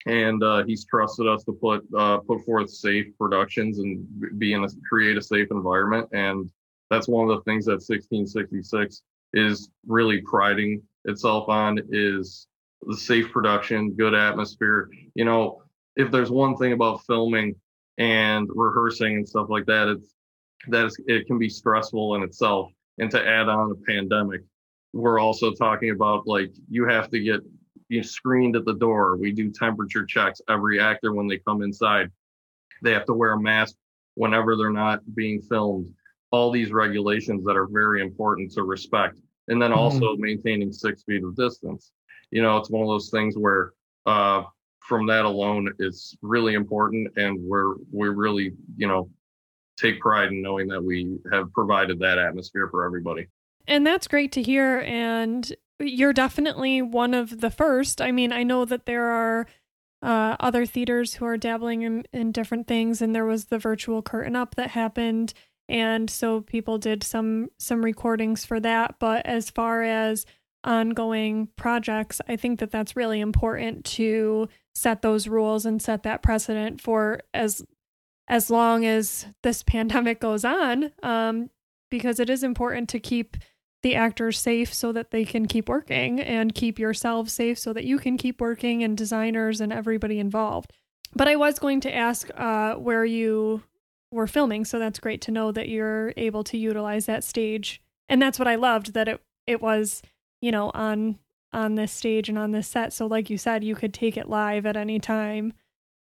and 0.06 0.42
uh, 0.42 0.64
he's 0.64 0.84
trusted 0.84 1.26
us 1.26 1.44
to 1.44 1.52
put 1.52 1.84
uh, 1.96 2.18
put 2.18 2.44
forth 2.44 2.70
safe 2.70 3.06
productions 3.18 3.78
and 3.78 4.06
be 4.38 4.52
in 4.52 4.64
a 4.64 4.68
create 4.88 5.16
a 5.16 5.22
safe 5.22 5.48
environment, 5.50 6.08
and 6.12 6.50
that's 6.90 7.08
one 7.08 7.28
of 7.28 7.36
the 7.36 7.42
things 7.44 7.66
that 7.66 7.72
1666 7.72 9.02
is 9.34 9.70
really 9.86 10.22
priding 10.22 10.82
itself 11.04 11.48
on 11.48 11.78
is 11.90 12.46
the 12.82 12.96
safe 12.96 13.30
production, 13.32 13.92
good 13.92 14.14
atmosphere. 14.14 14.88
You 15.14 15.24
know, 15.24 15.62
if 15.96 16.10
there's 16.10 16.30
one 16.30 16.56
thing 16.56 16.72
about 16.72 17.04
filming 17.06 17.54
and 17.98 18.48
rehearsing 18.54 19.16
and 19.16 19.28
stuff 19.28 19.48
like 19.50 19.66
that, 19.66 19.88
it's 19.88 20.14
that 20.68 20.86
is, 20.86 20.96
it 21.06 21.26
can 21.26 21.38
be 21.38 21.48
stressful 21.48 22.14
in 22.16 22.22
itself. 22.22 22.70
And 22.98 23.10
to 23.10 23.26
add 23.26 23.48
on 23.48 23.70
a 23.70 23.90
pandemic, 23.90 24.42
we're 24.92 25.20
also 25.20 25.52
talking 25.52 25.90
about 25.90 26.26
like 26.26 26.52
you 26.68 26.86
have 26.86 27.10
to 27.10 27.20
get 27.20 27.40
you 27.88 28.02
screened 28.02 28.56
at 28.56 28.64
the 28.64 28.74
door. 28.74 29.16
We 29.16 29.32
do 29.32 29.50
temperature 29.50 30.04
checks 30.04 30.40
every 30.48 30.80
actor 30.80 31.14
when 31.14 31.26
they 31.26 31.38
come 31.38 31.62
inside. 31.62 32.10
They 32.82 32.92
have 32.92 33.06
to 33.06 33.14
wear 33.14 33.32
a 33.32 33.40
mask 33.40 33.76
whenever 34.14 34.56
they're 34.56 34.70
not 34.70 35.00
being 35.14 35.40
filmed. 35.40 35.92
All 36.30 36.50
these 36.50 36.70
regulations 36.70 37.44
that 37.44 37.56
are 37.56 37.66
very 37.66 38.02
important 38.02 38.52
to 38.52 38.62
respect. 38.62 39.14
And 39.48 39.60
then 39.62 39.72
also 39.72 40.12
mm-hmm. 40.12 40.22
maintaining 40.22 40.72
six 40.72 41.02
feet 41.04 41.24
of 41.24 41.34
distance. 41.34 41.92
You 42.30 42.42
know, 42.42 42.56
it's 42.58 42.70
one 42.70 42.82
of 42.82 42.88
those 42.88 43.10
things 43.10 43.36
where 43.36 43.72
uh, 44.06 44.42
from 44.80 45.06
that 45.06 45.24
alone, 45.24 45.72
it's 45.78 46.16
really 46.22 46.54
important. 46.54 47.12
And 47.16 47.38
we're, 47.42 47.74
we 47.92 48.08
really, 48.08 48.52
you 48.76 48.86
know, 48.86 49.10
take 49.76 50.00
pride 50.00 50.28
in 50.28 50.42
knowing 50.42 50.68
that 50.68 50.82
we 50.82 51.18
have 51.32 51.52
provided 51.52 51.98
that 52.00 52.18
atmosphere 52.18 52.68
for 52.70 52.84
everybody. 52.84 53.28
And 53.66 53.86
that's 53.86 54.08
great 54.08 54.32
to 54.32 54.42
hear. 54.42 54.80
And 54.80 55.54
you're 55.78 56.12
definitely 56.12 56.82
one 56.82 57.14
of 57.14 57.40
the 57.40 57.50
first. 57.50 58.00
I 58.00 58.12
mean, 58.12 58.32
I 58.32 58.42
know 58.42 58.64
that 58.64 58.86
there 58.86 59.06
are 59.06 59.46
uh, 60.02 60.36
other 60.40 60.66
theaters 60.66 61.14
who 61.14 61.24
are 61.24 61.36
dabbling 61.36 61.82
in, 61.82 62.04
in 62.12 62.32
different 62.32 62.66
things, 62.66 63.02
and 63.02 63.14
there 63.14 63.24
was 63.24 63.46
the 63.46 63.58
virtual 63.58 64.02
curtain 64.02 64.36
up 64.36 64.54
that 64.54 64.70
happened, 64.70 65.34
and 65.68 66.08
so 66.08 66.40
people 66.40 66.78
did 66.78 67.02
some 67.02 67.48
some 67.58 67.84
recordings 67.84 68.44
for 68.44 68.60
that. 68.60 68.96
But 68.98 69.26
as 69.26 69.50
far 69.50 69.82
as 69.82 70.24
ongoing 70.64 71.48
projects, 71.56 72.20
I 72.28 72.36
think 72.36 72.60
that 72.60 72.70
that's 72.70 72.96
really 72.96 73.20
important 73.20 73.84
to 73.86 74.48
set 74.74 75.02
those 75.02 75.28
rules 75.28 75.66
and 75.66 75.80
set 75.80 76.02
that 76.04 76.22
precedent 76.22 76.80
for 76.80 77.20
as 77.34 77.62
as 78.30 78.50
long 78.50 78.84
as 78.84 79.26
this 79.42 79.62
pandemic 79.66 80.20
goes 80.20 80.44
on, 80.44 80.92
um, 81.02 81.50
because 81.90 82.20
it 82.20 82.28
is 82.28 82.42
important 82.42 82.88
to 82.90 83.00
keep 83.00 83.36
the 83.82 83.94
actors 83.94 84.38
safe 84.38 84.74
so 84.74 84.92
that 84.92 85.12
they 85.12 85.24
can 85.24 85.46
keep 85.46 85.68
working 85.68 86.20
and 86.20 86.54
keep 86.54 86.78
yourselves 86.78 87.32
safe 87.32 87.58
so 87.58 87.72
that 87.72 87.84
you 87.84 87.98
can 87.98 88.16
keep 88.16 88.40
working 88.40 88.82
and 88.82 88.96
designers 88.98 89.60
and 89.60 89.72
everybody 89.72 90.18
involved. 90.18 90.72
But 91.14 91.28
I 91.28 91.36
was 91.36 91.58
going 91.58 91.80
to 91.82 91.94
ask 91.94 92.28
uh, 92.36 92.74
where 92.74 93.04
you 93.04 93.62
were 94.10 94.26
filming, 94.26 94.64
so 94.64 94.78
that's 94.78 94.98
great 94.98 95.20
to 95.22 95.30
know 95.30 95.52
that 95.52 95.68
you're 95.68 96.12
able 96.16 96.44
to 96.44 96.58
utilize 96.58 97.06
that 97.06 97.24
stage. 97.24 97.80
And 98.08 98.20
that's 98.20 98.38
what 98.38 98.48
I 98.48 98.56
loved 98.56 98.94
that 98.94 99.08
it 99.08 99.22
it 99.46 99.62
was, 99.62 100.02
you 100.40 100.50
know, 100.50 100.70
on 100.74 101.18
on 101.52 101.74
this 101.76 101.92
stage 101.92 102.28
and 102.28 102.38
on 102.38 102.50
this 102.50 102.68
set. 102.68 102.92
So 102.92 103.06
like 103.06 103.30
you 103.30 103.38
said, 103.38 103.64
you 103.64 103.74
could 103.74 103.94
take 103.94 104.16
it 104.16 104.28
live 104.28 104.66
at 104.66 104.76
any 104.76 104.98
time. 104.98 105.54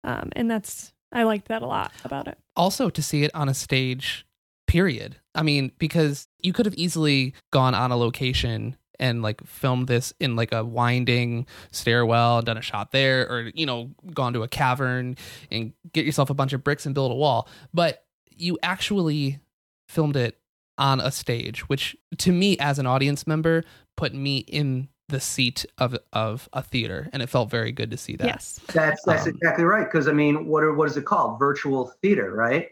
Um, 0.04 0.30
and 0.36 0.50
that's 0.50 0.92
I 1.12 1.22
liked 1.24 1.48
that 1.48 1.62
a 1.62 1.66
lot 1.66 1.92
about 2.04 2.28
it. 2.28 2.38
Also 2.56 2.90
to 2.90 3.02
see 3.02 3.24
it 3.24 3.30
on 3.34 3.48
a 3.48 3.54
stage 3.54 4.26
period. 4.66 5.16
I 5.34 5.42
mean, 5.42 5.72
because 5.78 6.28
you 6.40 6.52
could 6.52 6.66
have 6.66 6.74
easily 6.74 7.34
gone 7.50 7.74
on 7.74 7.90
a 7.90 7.96
location 7.96 8.76
and 9.00 9.22
like 9.22 9.44
filmed 9.44 9.88
this 9.88 10.12
in 10.20 10.36
like 10.36 10.52
a 10.52 10.64
winding 10.64 11.46
stairwell 11.72 12.38
and 12.38 12.46
done 12.46 12.58
a 12.58 12.62
shot 12.62 12.92
there 12.92 13.26
or 13.28 13.50
you 13.54 13.66
know 13.66 13.90
gone 14.14 14.34
to 14.34 14.42
a 14.42 14.48
cavern 14.48 15.16
and 15.50 15.72
get 15.92 16.04
yourself 16.04 16.30
a 16.30 16.34
bunch 16.34 16.52
of 16.52 16.62
bricks 16.62 16.86
and 16.86 16.94
build 16.94 17.10
a 17.10 17.14
wall 17.14 17.48
but 17.72 18.04
you 18.28 18.58
actually 18.62 19.40
filmed 19.88 20.16
it 20.16 20.38
on 20.80 20.98
a 20.98 21.12
stage 21.12 21.68
which 21.68 21.96
to 22.18 22.32
me 22.32 22.58
as 22.58 22.78
an 22.78 22.86
audience 22.86 23.26
member 23.26 23.62
put 23.96 24.12
me 24.12 24.38
in 24.38 24.88
the 25.08 25.20
seat 25.20 25.64
of 25.78 25.96
of 26.12 26.48
a 26.52 26.62
theater 26.62 27.08
and 27.12 27.22
it 27.22 27.28
felt 27.28 27.50
very 27.50 27.70
good 27.70 27.90
to 27.90 27.96
see 27.96 28.16
that 28.16 28.26
yes 28.26 28.60
that's 28.72 29.02
that's 29.04 29.26
um, 29.26 29.28
exactly 29.28 29.64
right 29.64 29.84
because 29.84 30.08
i 30.08 30.12
mean 30.12 30.46
what 30.46 30.64
are, 30.64 30.74
what 30.74 30.88
is 30.88 30.96
it 30.96 31.04
called 31.04 31.38
virtual 31.38 31.92
theater 32.02 32.32
right 32.32 32.70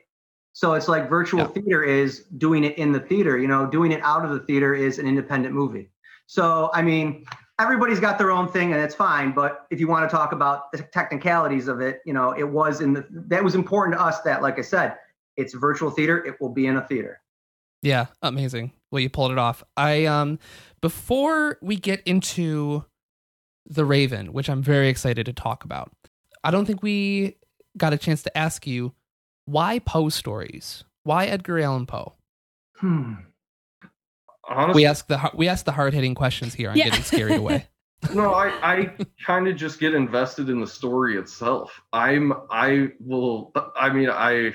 so 0.59 0.75
it's 0.75 0.89
like 0.89 1.09
virtual 1.09 1.43
yeah. 1.43 1.47
theater 1.47 1.85
is 1.85 2.25
doing 2.37 2.65
it 2.65 2.77
in 2.79 2.91
the 2.91 2.99
theater, 2.99 3.39
you 3.39 3.47
know, 3.47 3.65
doing 3.65 3.93
it 3.93 4.01
out 4.03 4.25
of 4.25 4.33
the 4.33 4.41
theater 4.41 4.75
is 4.75 4.99
an 4.99 5.07
independent 5.07 5.55
movie. 5.55 5.89
So, 6.27 6.71
I 6.75 6.83
mean, 6.83 7.25
everybody's 7.61 8.01
got 8.01 8.19
their 8.19 8.33
own 8.33 8.49
thing 8.49 8.73
and 8.73 8.83
it's 8.83 8.95
fine. 8.97 9.31
But 9.31 9.67
if 9.71 9.79
you 9.79 9.87
want 9.87 10.11
to 10.11 10.13
talk 10.13 10.33
about 10.33 10.73
the 10.73 10.79
technicalities 10.93 11.69
of 11.69 11.81
it, 11.81 12.01
you 12.05 12.13
know, 12.13 12.33
it 12.33 12.43
was 12.43 12.81
in 12.81 12.93
the, 12.93 13.07
that 13.09 13.45
was 13.45 13.55
important 13.55 13.97
to 13.99 14.03
us 14.05 14.21
that, 14.23 14.43
like 14.43 14.59
I 14.59 14.63
said, 14.63 14.97
it's 15.37 15.55
virtual 15.55 15.93
theater. 15.93 16.25
It 16.25 16.41
will 16.41 16.49
be 16.49 16.67
in 16.67 16.77
a 16.77 16.85
theater. 16.89 17.21
Yeah. 17.83 18.07
Amazing. 18.23 18.73
Well, 18.91 19.01
you 19.01 19.11
pulled 19.11 19.33
it 19.33 19.39
off. 19.39 19.63
I, 19.77 20.07
um, 20.07 20.39
before 20.81 21.59
we 21.61 21.77
get 21.77 22.03
into 22.07 22.85
the 23.67 23.85
Raven, 23.85 24.33
which 24.33 24.49
I'm 24.49 24.63
very 24.63 24.89
excited 24.89 25.27
to 25.27 25.33
talk 25.33 25.65
about, 25.65 25.93
I 26.43 26.51
don't 26.51 26.65
think 26.65 26.83
we 26.83 27.37
got 27.77 27.93
a 27.93 27.99
chance 27.99 28.23
to 28.23 28.39
ask 28.39 28.67
you 28.67 28.95
why 29.45 29.79
Poe 29.79 30.09
stories? 30.09 30.85
Why 31.05 31.27
Edgar 31.27 31.59
Allan 31.59 31.87
Poe? 31.87 32.15
Hmm. 32.77 33.15
Honestly, 34.49 34.83
we 34.83 34.87
ask 34.87 35.07
the 35.07 35.31
we 35.35 35.49
ask 35.49 35.65
the 35.65 35.73
hard 35.73 35.95
hitting 35.95 36.15
questions 36.15 36.55
here 36.55 36.71
on 36.71 36.77
yeah. 36.77 36.85
getting 36.85 37.03
scared 37.03 37.33
away. 37.33 37.67
no, 38.15 38.33
I 38.33 38.49
I 38.63 38.97
kind 39.25 39.49
of 39.49 39.57
just 39.57 39.81
get 39.81 39.95
invested 39.95 40.49
in 40.49 40.61
the 40.61 40.67
story 40.67 41.17
itself. 41.17 41.81
I'm 41.93 42.33
I 42.51 42.89
will 43.01 43.53
I 43.77 43.91
mean 43.91 44.09
I 44.11 44.53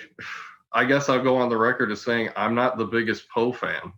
I 0.74 0.86
guess 0.86 1.10
I'll 1.10 1.22
go 1.22 1.38
on 1.38 1.50
the 1.50 1.58
record 1.58 1.92
as 1.92 2.02
saying 2.02 2.30
I'm 2.36 2.56
not 2.56 2.78
the 2.78 2.86
biggest 2.86 3.30
Poe 3.30 3.52
fan 3.52 3.94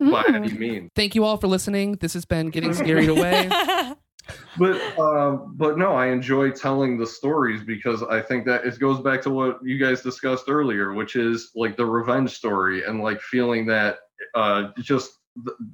mm. 0.00 0.10
by 0.10 0.24
any 0.28 0.52
means. 0.52 0.90
Thank 0.94 1.14
you 1.14 1.24
all 1.24 1.36
for 1.36 1.46
listening. 1.46 1.96
This 1.96 2.14
has 2.14 2.24
been 2.24 2.50
getting 2.50 2.74
scared 2.74 3.08
away. 3.08 3.48
but 4.58 4.80
uh, 4.98 5.38
but 5.54 5.78
no, 5.78 5.92
I 5.92 6.08
enjoy 6.08 6.50
telling 6.50 6.98
the 6.98 7.06
stories 7.06 7.62
because 7.62 8.02
I 8.02 8.20
think 8.20 8.46
that 8.46 8.64
it 8.64 8.78
goes 8.78 9.00
back 9.00 9.22
to 9.22 9.30
what 9.30 9.58
you 9.62 9.78
guys 9.78 10.02
discussed 10.02 10.44
earlier, 10.48 10.92
which 10.92 11.16
is 11.16 11.50
like 11.54 11.76
the 11.76 11.86
revenge 11.86 12.32
story 12.32 12.84
and 12.84 13.00
like 13.00 13.20
feeling 13.20 13.66
that 13.66 13.98
uh, 14.34 14.68
just 14.80 15.10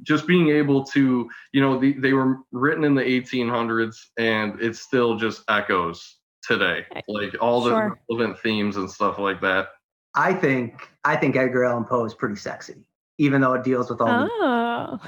just 0.03 0.27
being 0.27 0.49
able 0.49 0.85
to 0.85 1.29
you 1.53 1.61
know 1.61 1.79
the, 1.79 1.93
they 1.95 2.13
were 2.13 2.39
written 2.53 2.85
in 2.85 2.95
the 2.95 3.03
1800s 3.03 3.97
and 4.19 4.61
it 4.61 4.75
still 4.75 5.17
just 5.17 5.43
echoes 5.49 6.17
today 6.43 6.87
like 7.09 7.35
all 7.41 7.61
the 7.61 7.71
sure. 7.71 7.99
relevant 8.09 8.39
themes 8.39 8.79
and 8.79 8.91
stuff 8.91 9.19
like 9.19 9.41
that 9.43 9.69
i 10.15 10.33
think 10.33 10.89
i 11.05 11.17
think 11.17 11.37
edgar 11.37 11.65
allan 11.65 11.85
poe 11.85 12.05
is 12.05 12.15
pretty 12.15 12.37
sexy 12.37 12.85
even 13.19 13.41
though 13.41 13.55
it 13.55 13.65
deals 13.65 13.91
with 13.91 14.01
all 14.01 14.29
oh. 14.31 14.99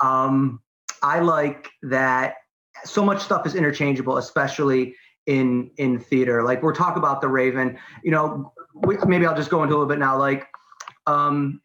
um 0.00 0.60
i 1.02 1.18
like 1.20 1.70
that 1.82 2.36
so 2.84 3.04
much 3.04 3.22
stuff 3.22 3.46
is 3.46 3.54
interchangeable, 3.54 4.16
especially 4.16 4.94
in 5.26 5.70
in 5.76 5.98
theater. 5.98 6.42
Like 6.42 6.62
we're 6.62 6.74
talking 6.74 6.98
about 6.98 7.20
the 7.20 7.28
Raven. 7.28 7.78
You 8.02 8.10
know, 8.10 8.52
we, 8.74 8.96
maybe 9.06 9.26
I'll 9.26 9.36
just 9.36 9.50
go 9.50 9.62
into 9.62 9.74
a 9.74 9.76
little 9.76 9.88
bit 9.88 9.98
now. 9.98 10.18
Like 10.18 10.46
um, 11.06 11.60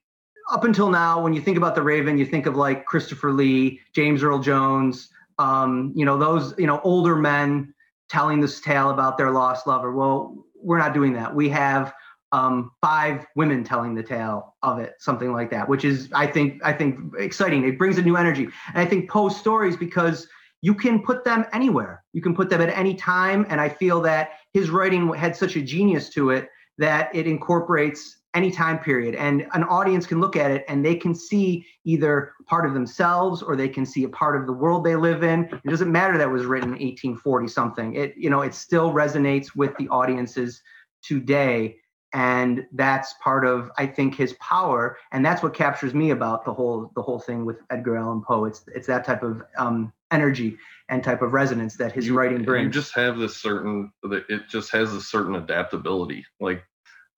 up 0.52 0.64
until 0.64 0.90
now, 0.90 1.22
when 1.22 1.34
you 1.34 1.42
think 1.42 1.58
about 1.58 1.76
the 1.76 1.82
Raven, 1.82 2.18
you 2.18 2.26
think 2.26 2.46
of 2.46 2.56
like 2.56 2.86
Christopher 2.86 3.32
Lee, 3.32 3.80
James 3.94 4.24
Earl 4.24 4.40
Jones. 4.40 5.10
Um, 5.40 5.94
you 5.96 6.06
know, 6.06 6.18
those 6.18 6.54
you 6.58 6.68
know 6.68 6.80
older 6.84 7.16
men 7.16 7.74
telling 8.10 8.40
this 8.40 8.60
tale 8.60 8.90
about 8.90 9.18
their 9.18 9.32
lost 9.32 9.68
lover. 9.68 9.92
Well, 9.94 10.46
we're 10.56 10.80
not 10.80 10.94
doing 10.94 11.14
that. 11.14 11.34
We 11.34 11.50
have 11.50 11.94
um, 12.32 12.72
five 12.82 13.26
women 13.36 13.64
telling 13.64 13.96
the 13.96 14.04
tale 14.04 14.56
of 14.62 14.80
it, 14.80 14.94
something 15.00 15.32
like 15.32 15.50
that, 15.52 15.68
which 15.68 15.84
is 15.84 16.10
I 16.14 16.28
think 16.28 16.62
I 16.64 16.74
think 16.74 17.00
exciting. 17.18 17.68
It 17.68 17.78
brings 17.78 17.98
a 17.98 18.02
new 18.02 18.18
energy, 18.18 18.44
and 18.44 18.78
I 18.78 18.86
think 18.86 19.10
Poe's 19.10 19.36
stories 19.36 19.76
because 19.76 20.28
you 20.62 20.74
can 20.74 21.02
put 21.02 21.24
them 21.24 21.46
anywhere. 21.54 22.04
You 22.14 22.22
can 22.22 22.36
put 22.36 22.50
them 22.50 22.62
at 22.62 22.70
any 22.70 22.94
time. 22.94 23.46
And 23.50 23.62
I 23.62 23.70
feel 23.70 24.02
that 24.02 24.32
his 24.54 24.70
writing 24.70 25.12
had 25.14 25.36
such 25.36 25.56
a 25.56 25.62
genius 25.62 26.10
to 26.10 26.32
it 26.32 26.50
that 26.78 27.14
it 27.14 27.28
incorporates 27.28 28.18
any 28.36 28.52
time 28.52 28.80
period. 28.80 29.16
And 29.16 29.48
an 29.54 29.64
audience 29.64 30.06
can 30.06 30.20
look 30.20 30.36
at 30.36 30.52
it 30.52 30.64
and 30.68 30.86
they 30.86 30.96
can 30.96 31.16
see 31.16 31.66
either 31.84 32.34
part 32.46 32.66
of 32.66 32.74
themselves 32.74 33.42
or 33.42 33.56
they 33.56 33.68
can 33.68 33.86
see 33.86 34.04
a 34.04 34.10
part 34.10 34.40
of 34.40 34.46
the 34.46 34.54
world 34.54 34.84
they 34.84 34.96
live 34.96 35.24
in. 35.24 35.46
It 35.46 35.70
doesn't 35.70 35.92
matter 35.92 36.18
that 36.18 36.30
was 36.30 36.46
written 36.46 36.70
in 36.70 36.86
1840 36.86 37.48
something. 37.48 37.96
It, 37.96 38.14
you 38.16 38.30
know, 38.30 38.42
it 38.42 38.54
still 38.54 38.92
resonates 38.92 39.56
with 39.56 39.76
the 39.78 39.88
audiences 39.90 40.62
today 41.02 41.78
and 42.14 42.66
that's 42.74 43.14
part 43.22 43.46
of 43.46 43.72
i 43.78 43.86
think 43.86 44.16
his 44.16 44.34
power. 44.34 44.98
And 45.12 45.26
that's 45.26 45.44
what 45.44 45.54
captures 45.54 45.94
me 45.94 46.12
about 46.12 46.46
the 46.46 46.54
whole 46.54 46.92
the 46.96 47.02
whole 47.02 47.20
thing 47.20 47.46
with 47.46 47.58
edgar 47.70 47.98
allan 47.98 48.22
poe. 48.22 48.46
It's 48.46 48.64
it's 48.74 48.88
that 48.88 49.06
type 49.06 49.24
of 49.24 49.44
um, 49.58 49.94
energy 50.12 50.58
and 50.90 51.04
type 51.04 51.22
of 51.22 51.34
resonance 51.34 51.76
that 51.78 51.92
his 51.92 52.08
you, 52.08 52.18
writing 52.18 52.44
brings. 52.44 52.66
you 52.66 52.72
just 52.72 52.96
have 52.96 53.18
this 53.18 53.38
certain 53.38 53.92
it 54.04 54.48
just 54.50 54.72
has 54.72 54.94
a 54.94 55.02
certain 55.02 55.36
adaptability. 55.36 56.26
Like 56.40 56.64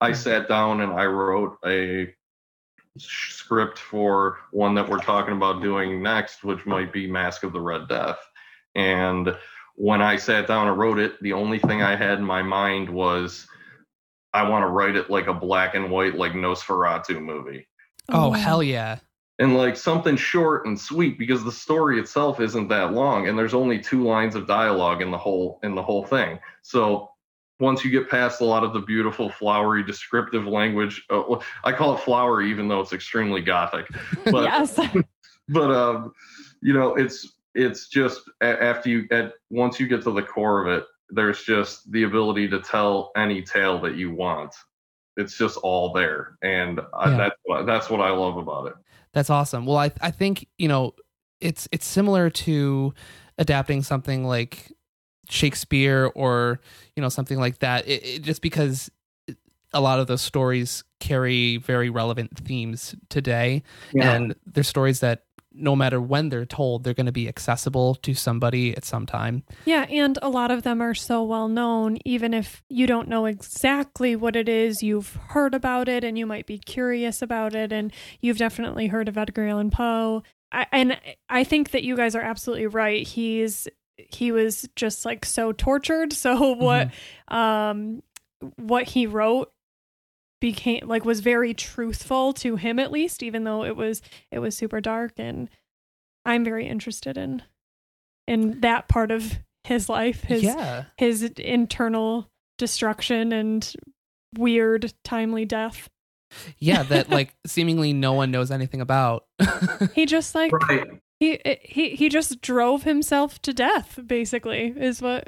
i 0.02 0.12
mm-hmm. 0.12 0.20
sat 0.20 0.48
down 0.48 0.82
and 0.82 0.92
i 0.94 1.06
wrote 1.06 1.58
a 1.66 2.14
script 2.98 3.80
for 3.80 4.40
one 4.52 4.76
that 4.76 4.90
we're 4.90 5.00
talking 5.00 5.34
about 5.34 5.62
doing 5.62 6.04
next 6.04 6.44
which 6.44 6.66
might 6.66 6.92
be 6.92 7.08
mask 7.08 7.44
of 7.44 7.54
the 7.54 7.62
red 7.62 7.88
death. 7.88 8.20
And 8.76 9.36
when 9.76 10.02
i 10.02 10.18
sat 10.18 10.48
down 10.48 10.68
and 10.68 10.78
wrote 10.78 11.00
it 11.00 11.14
the 11.22 11.32
only 11.32 11.60
thing 11.60 11.82
i 11.82 11.96
had 11.96 12.20
in 12.20 12.26
my 12.26 12.42
mind 12.42 12.90
was 12.90 13.48
I 14.34 14.48
want 14.48 14.64
to 14.64 14.68
write 14.68 14.96
it 14.96 15.10
like 15.10 15.28
a 15.28 15.34
black 15.34 15.76
and 15.76 15.92
white, 15.92 16.16
like 16.16 16.34
Nosferatu 16.34 17.22
movie. 17.22 17.68
Oh, 18.10 18.32
hell 18.32 18.64
yeah. 18.64 19.00
and 19.40 19.58
like 19.58 19.76
something 19.76 20.16
short 20.16 20.66
and 20.66 20.80
sweet 20.80 21.18
because 21.18 21.44
the 21.44 21.52
story 21.52 22.00
itself 22.00 22.40
isn't 22.40 22.68
that 22.68 22.94
long 22.94 23.28
and 23.28 23.38
there's 23.38 23.54
only 23.54 23.80
two 23.80 24.04
lines 24.04 24.36
of 24.36 24.46
dialogue 24.48 25.02
in 25.02 25.10
the 25.12 25.18
whole 25.18 25.60
in 25.64 25.74
the 25.76 25.82
whole 25.82 26.06
thing 26.06 26.38
so 26.62 27.10
once 27.60 27.84
you 27.86 27.90
get 27.92 28.10
past 28.10 28.42
a 28.42 28.46
lot 28.46 28.64
of 28.64 28.74
the 28.74 28.80
beautiful 28.82 29.30
flowery 29.30 29.84
descriptive 29.84 30.46
language 30.46 31.04
uh, 31.10 31.24
i 31.64 31.72
call 31.72 31.96
it 31.96 32.02
flowery 32.02 32.50
even 32.50 32.68
though 32.68 32.82
it's 32.82 32.94
extremely 32.94 33.42
gothic 33.42 33.88
but 34.26 34.44
yes. 34.44 34.80
but 35.50 35.72
um 35.72 36.12
you 36.62 36.74
know 36.74 36.96
it's 36.96 37.38
it's 37.56 37.88
just 37.88 38.22
a- 38.42 38.62
after 38.64 38.90
you 38.90 39.08
at 39.12 39.34
once 39.50 39.80
you 39.80 39.88
get 39.88 40.02
to 40.04 40.12
the 40.12 40.22
core 40.24 40.62
of 40.62 40.68
it 40.68 40.86
there's 41.12 41.44
just 41.44 41.92
the 41.92 42.04
ability 42.04 42.48
to 42.50 42.60
tell 42.60 43.12
any 43.16 43.42
tale 43.42 43.80
that 43.82 43.96
you 43.96 44.12
want 44.14 44.54
it's 45.18 45.38
just 45.38 45.58
all 45.58 45.92
there 45.92 46.38
and 46.42 46.80
I, 46.94 47.10
that's 47.18 47.36
what 47.44 47.66
that's 47.66 47.90
what 47.90 48.00
i 48.02 48.10
love 48.10 48.38
about 48.38 48.68
it 48.68 48.74
That's 49.14 49.30
awesome. 49.30 49.66
Well, 49.66 49.78
I 49.78 49.92
I 50.02 50.12
think 50.12 50.48
you 50.58 50.70
know 50.70 50.94
it's 51.42 51.68
it's 51.74 51.86
similar 51.86 52.30
to 52.30 52.94
adapting 53.38 53.84
something 53.84 54.24
like 54.26 54.72
Shakespeare 55.30 56.12
or 56.16 56.62
you 56.96 57.02
know 57.02 57.10
something 57.10 57.38
like 57.38 57.60
that. 57.60 57.88
It, 57.88 58.06
it, 58.06 58.22
just 58.22 58.42
because 58.42 58.90
a 59.74 59.82
lot 59.82 60.00
of 60.00 60.08
those 60.08 60.22
stories 60.22 60.84
carry 61.02 61.58
very 61.58 61.90
relevant 61.90 62.38
themes 62.38 62.96
today, 63.10 63.64
Yeah. 63.94 64.14
and 64.14 64.36
they're 64.46 64.64
stories 64.64 65.00
that 65.02 65.24
no 65.54 65.76
matter 65.76 66.02
when 66.02 66.30
they're 66.30 66.46
told, 66.46 66.84
they're 66.84 66.94
going 66.94 67.06
to 67.06 67.12
be 67.12 67.28
accessible 67.28 67.96
to 67.96 68.14
somebody 68.14 68.76
at 68.76 68.86
some 68.86 69.06
time. 69.06 69.44
Yeah, 69.66 69.84
and 69.90 70.18
a 70.22 70.30
lot 70.30 70.52
of 70.52 70.64
them 70.64 70.82
are 70.82 70.94
so 70.94 71.24
well 71.24 71.48
known, 71.48 71.98
even 72.06 72.34
if 72.34 72.64
you 72.70 72.88
don't 72.88 73.08
know 73.08 73.26
exactly 73.26 74.16
what 74.16 74.36
it 74.36 74.48
is, 74.48 74.82
you've 74.82 75.16
heard 75.30 75.54
about 75.54 75.90
it 75.90 76.04
and 76.04 76.18
you 76.18 76.26
might 76.26 76.48
be 76.48 76.58
curious 76.58 77.22
about 77.22 77.56
it, 77.56 77.72
and 77.72 77.92
you've 78.22 78.38
definitely 78.38 78.88
heard 78.88 79.08
of 79.10 79.18
Edgar 79.18 79.48
Allan 79.48 79.72
Poe. 79.72 80.24
I, 80.52 80.68
and 80.72 81.00
I 81.30 81.44
think 81.44 81.72
that 81.72 81.84
you 81.84 81.96
guys 81.96 82.16
are 82.16 82.22
absolutely 82.22 82.68
right. 82.68 83.06
He's 83.08 83.68
he 83.98 84.32
was 84.32 84.68
just 84.76 85.06
like 85.06 85.26
so 85.26 85.52
tortured. 85.52 86.14
So 86.22 86.52
what 86.54 86.92
um 87.28 88.04
what 88.58 88.84
he 88.86 89.06
wrote 89.08 89.52
became 90.42 90.86
like 90.86 91.06
was 91.06 91.22
very 91.22 91.54
truthful 91.54 92.34
to 92.34 92.58
him 92.58 92.78
at 92.80 92.92
least, 92.92 93.24
even 93.24 93.46
though 93.46 93.64
it 93.64 93.78
was 93.78 94.02
it 94.32 94.40
was 94.40 94.58
super 94.58 94.82
dark 94.82 95.14
and 95.18 95.48
I'm 96.26 96.44
very 96.44 96.68
interested 96.68 97.18
in 97.18 97.44
in 98.28 98.60
that 98.62 98.90
part 98.90 99.12
of 99.12 99.40
his 99.64 99.88
life, 99.88 100.24
his 100.24 100.44
yeah, 100.44 100.86
his 100.98 101.24
internal 101.24 102.30
destruction 102.58 103.32
and 103.32 103.74
weird 104.38 104.94
timely 105.04 105.46
death. 105.46 105.90
yeah, 106.58 106.84
that 106.84 107.10
like 107.18 107.34
seemingly 107.48 107.94
no 107.94 108.14
one 108.14 108.32
knows 108.32 108.52
anything 108.52 108.82
about. 108.82 109.26
He 109.96 110.06
just 110.06 110.36
like 110.36 110.52
right. 110.70 110.88
he 111.20 111.40
he 111.62 111.96
he 111.96 112.10
just 112.10 112.42
drove 112.42 112.84
himself 112.84 113.42
to 113.44 113.54
death 113.54 114.00
basically 114.06 114.74
is 114.78 115.02
what 115.02 115.28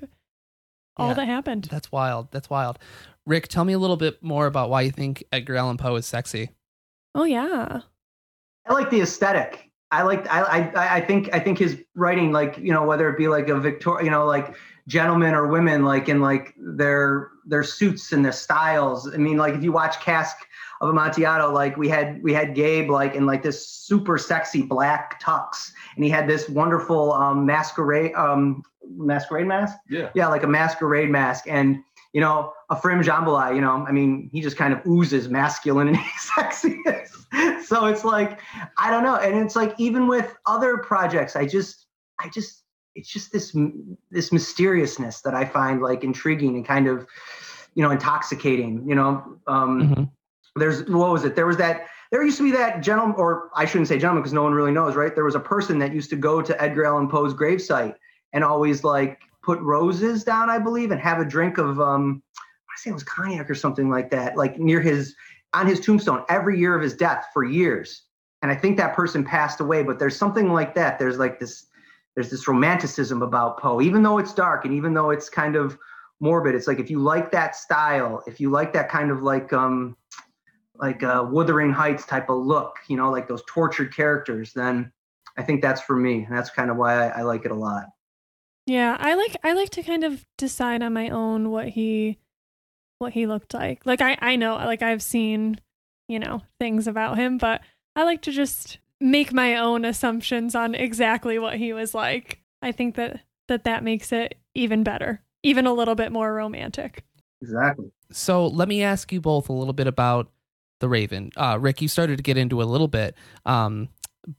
all 0.97 1.09
Yeah. 1.09 1.13
that 1.15 1.25
happened. 1.27 1.67
That's 1.71 1.91
wild. 1.91 2.27
That's 2.31 2.49
wild. 2.49 2.77
Rick, 3.25 3.47
tell 3.47 3.65
me 3.65 3.73
a 3.73 3.79
little 3.79 3.97
bit 3.97 4.21
more 4.21 4.47
about 4.47 4.69
why 4.69 4.81
you 4.81 4.91
think 4.91 5.23
Edgar 5.31 5.55
Allan 5.55 5.77
Poe 5.77 5.95
is 5.95 6.05
sexy. 6.05 6.49
Oh 7.15 7.23
yeah. 7.23 7.81
I 8.67 8.73
like 8.73 8.89
the 8.89 9.01
aesthetic. 9.01 9.71
I 9.91 10.01
like 10.01 10.27
I, 10.27 10.41
I 10.41 10.95
I 10.95 11.01
think 11.01 11.29
I 11.33 11.39
think 11.39 11.59
his 11.59 11.77
writing, 11.95 12.31
like 12.31 12.57
you 12.57 12.73
know, 12.73 12.83
whether 12.83 13.07
it 13.09 13.17
be 13.17 13.27
like 13.27 13.47
a 13.49 13.59
Victor, 13.59 13.99
you 14.01 14.09
know, 14.09 14.25
like 14.25 14.55
gentlemen 14.87 15.35
or 15.35 15.47
women, 15.47 15.83
like 15.83 16.09
in 16.09 16.19
like 16.19 16.55
their 16.57 17.29
their 17.45 17.63
suits 17.63 18.11
and 18.11 18.25
their 18.25 18.31
styles. 18.31 19.13
I 19.13 19.17
mean, 19.17 19.37
like 19.37 19.53
if 19.53 19.63
you 19.63 19.71
watch 19.71 19.99
Cask 19.99 20.35
of 20.81 20.89
Amontillado, 20.89 21.51
like 21.51 21.77
we 21.77 21.87
had 21.87 22.23
we 22.23 22.33
had 22.33 22.55
Gabe 22.55 22.89
like 22.89 23.13
in 23.13 23.27
like 23.27 23.43
this 23.43 23.67
super 23.67 24.17
sexy 24.17 24.63
black 24.63 25.21
tux, 25.21 25.71
and 25.95 26.03
he 26.03 26.09
had 26.09 26.27
this 26.27 26.49
wonderful 26.49 27.13
um, 27.13 27.45
masquerade 27.45 28.15
um, 28.15 28.63
masquerade 28.97 29.45
mask. 29.45 29.77
yeah 29.89 30.09
Yeah, 30.15 30.27
like 30.27 30.43
a 30.43 30.47
masquerade 30.47 31.11
mask, 31.11 31.45
and 31.47 31.83
you 32.13 32.21
know, 32.21 32.53
Ephraim 32.71 33.01
Jambalaya, 33.01 33.55
you 33.55 33.61
know, 33.61 33.83
I 33.87 33.91
mean, 33.91 34.29
he 34.31 34.39
just 34.39 34.55
kind 34.55 34.71
of 34.71 34.85
oozes 34.87 35.27
masculine 35.29 35.87
and 35.89 35.97
sexiness. 36.37 37.65
so 37.65 37.87
it's 37.87 38.05
like, 38.05 38.39
I 38.77 38.91
don't 38.91 39.03
know. 39.03 39.15
And 39.15 39.35
it's 39.43 39.55
like, 39.55 39.73
even 39.79 40.07
with 40.07 40.35
other 40.45 40.77
projects, 40.77 41.35
I 41.35 41.47
just, 41.47 41.87
I 42.19 42.29
just, 42.29 42.63
it's 42.95 43.09
just 43.09 43.31
this, 43.33 43.57
this 44.11 44.31
mysteriousness 44.31 45.21
that 45.21 45.33
I 45.33 45.43
find 45.43 45.81
like 45.81 46.03
intriguing 46.03 46.55
and 46.55 46.65
kind 46.65 46.87
of, 46.87 47.07
you 47.73 47.81
know, 47.81 47.89
intoxicating, 47.89 48.87
you 48.87 48.93
know, 48.93 49.39
um, 49.47 49.81
Mhm. 49.81 50.09
there's, 50.55 50.87
what 50.87 51.11
was 51.11 51.25
it? 51.25 51.35
There 51.35 51.47
was 51.47 51.57
that, 51.57 51.87
there 52.11 52.23
used 52.23 52.37
to 52.37 52.43
be 52.43 52.51
that 52.51 52.81
gentleman, 52.81 53.15
or 53.17 53.49
I 53.55 53.65
shouldn't 53.65 53.87
say 53.87 53.97
gentleman 53.97 54.21
because 54.21 54.33
no 54.33 54.43
one 54.43 54.53
really 54.53 54.71
knows, 54.71 54.95
right? 54.95 55.15
There 55.15 55.23
was 55.23 55.33
a 55.33 55.39
person 55.39 55.79
that 55.79 55.91
used 55.91 56.11
to 56.11 56.15
go 56.15 56.43
to 56.43 56.61
Edgar 56.61 56.85
Allan 56.85 57.09
Poe's 57.09 57.33
gravesite 57.33 57.95
and 58.33 58.43
always 58.43 58.83
like 58.83 59.19
put 59.43 59.59
roses 59.61 60.23
down, 60.23 60.49
I 60.49 60.57
believe, 60.57 60.91
and 60.91 60.99
have 60.99 61.19
a 61.19 61.25
drink 61.25 61.57
of 61.57 61.79
um 61.79 62.23
I 62.39 62.79
say 62.79 62.89
it 62.89 62.93
was 62.93 63.03
cognac 63.03 63.49
or 63.49 63.55
something 63.55 63.89
like 63.89 64.09
that, 64.11 64.35
like 64.35 64.57
near 64.57 64.81
his 64.81 65.15
on 65.53 65.67
his 65.67 65.79
tombstone 65.79 66.23
every 66.29 66.59
year 66.59 66.75
of 66.75 66.81
his 66.81 66.95
death 66.95 67.27
for 67.33 67.43
years. 67.43 68.03
And 68.41 68.51
I 68.51 68.55
think 68.55 68.77
that 68.77 68.95
person 68.95 69.23
passed 69.23 69.59
away, 69.59 69.83
but 69.83 69.99
there's 69.99 70.17
something 70.17 70.51
like 70.51 70.73
that. 70.75 70.97
There's 70.97 71.17
like 71.17 71.39
this 71.39 71.67
there's 72.15 72.29
this 72.29 72.47
romanticism 72.47 73.21
about 73.21 73.59
Poe, 73.59 73.81
even 73.81 74.03
though 74.03 74.17
it's 74.17 74.33
dark 74.33 74.65
and 74.65 74.73
even 74.73 74.93
though 74.93 75.09
it's 75.11 75.29
kind 75.29 75.55
of 75.55 75.77
morbid. 76.19 76.55
It's 76.55 76.67
like 76.67 76.79
if 76.79 76.89
you 76.89 76.99
like 76.99 77.31
that 77.31 77.55
style, 77.55 78.23
if 78.27 78.39
you 78.39 78.49
like 78.49 78.73
that 78.73 78.89
kind 78.89 79.11
of 79.11 79.21
like 79.21 79.53
um 79.53 79.95
like 80.75 81.03
uh 81.03 81.25
Wuthering 81.29 81.71
Heights 81.71 82.05
type 82.05 82.29
of 82.29 82.43
look, 82.43 82.77
you 82.87 82.97
know, 82.97 83.11
like 83.11 83.27
those 83.27 83.43
tortured 83.47 83.95
characters, 83.95 84.53
then 84.53 84.91
I 85.37 85.43
think 85.43 85.61
that's 85.61 85.81
for 85.81 85.95
me. 85.95 86.23
And 86.23 86.35
that's 86.35 86.49
kind 86.49 86.71
of 86.71 86.77
why 86.77 87.07
I, 87.07 87.19
I 87.19 87.21
like 87.21 87.45
it 87.45 87.51
a 87.51 87.55
lot. 87.55 87.85
Yeah, 88.65 88.95
I 88.99 89.15
like 89.15 89.35
I 89.43 89.53
like 89.53 89.69
to 89.71 89.83
kind 89.83 90.03
of 90.03 90.25
decide 90.37 90.81
on 90.81 90.93
my 90.93 91.09
own 91.09 91.51
what 91.51 91.69
he 91.69 92.19
what 92.99 93.13
he 93.13 93.25
looked 93.25 93.53
like. 93.53 93.85
Like 93.85 94.01
I 94.01 94.17
I 94.21 94.35
know 94.35 94.55
like 94.55 94.81
I've 94.81 95.03
seen, 95.03 95.59
you 96.07 96.19
know, 96.19 96.41
things 96.59 96.87
about 96.87 97.17
him, 97.17 97.37
but 97.37 97.61
I 97.95 98.03
like 98.03 98.21
to 98.23 98.31
just 98.31 98.79
make 98.99 99.33
my 99.33 99.57
own 99.57 99.83
assumptions 99.83 100.55
on 100.55 100.75
exactly 100.75 101.37
what 101.37 101.57
he 101.57 101.73
was 101.73 101.93
like. 101.93 102.39
I 102.61 102.71
think 102.71 102.95
that 102.95 103.21
that 103.49 103.65
that 103.65 103.83
makes 103.83 104.11
it 104.13 104.35
even 104.55 104.83
better, 104.83 105.21
even 105.43 105.67
a 105.67 105.73
little 105.73 105.95
bit 105.95 106.11
more 106.11 106.33
romantic. 106.33 107.03
Exactly. 107.41 107.91
So 108.11 108.47
let 108.47 108.69
me 108.69 108.83
ask 108.83 109.11
you 109.11 109.19
both 109.19 109.49
a 109.49 109.53
little 109.53 109.73
bit 109.73 109.87
about 109.87 110.31
the 110.79 110.87
Raven. 110.87 111.31
Uh, 111.35 111.57
Rick, 111.59 111.81
you 111.81 111.89
started 111.89 112.17
to 112.17 112.23
get 112.23 112.37
into 112.37 112.61
a 112.61 112.63
little 112.63 112.87
bit, 112.87 113.15
um, 113.45 113.89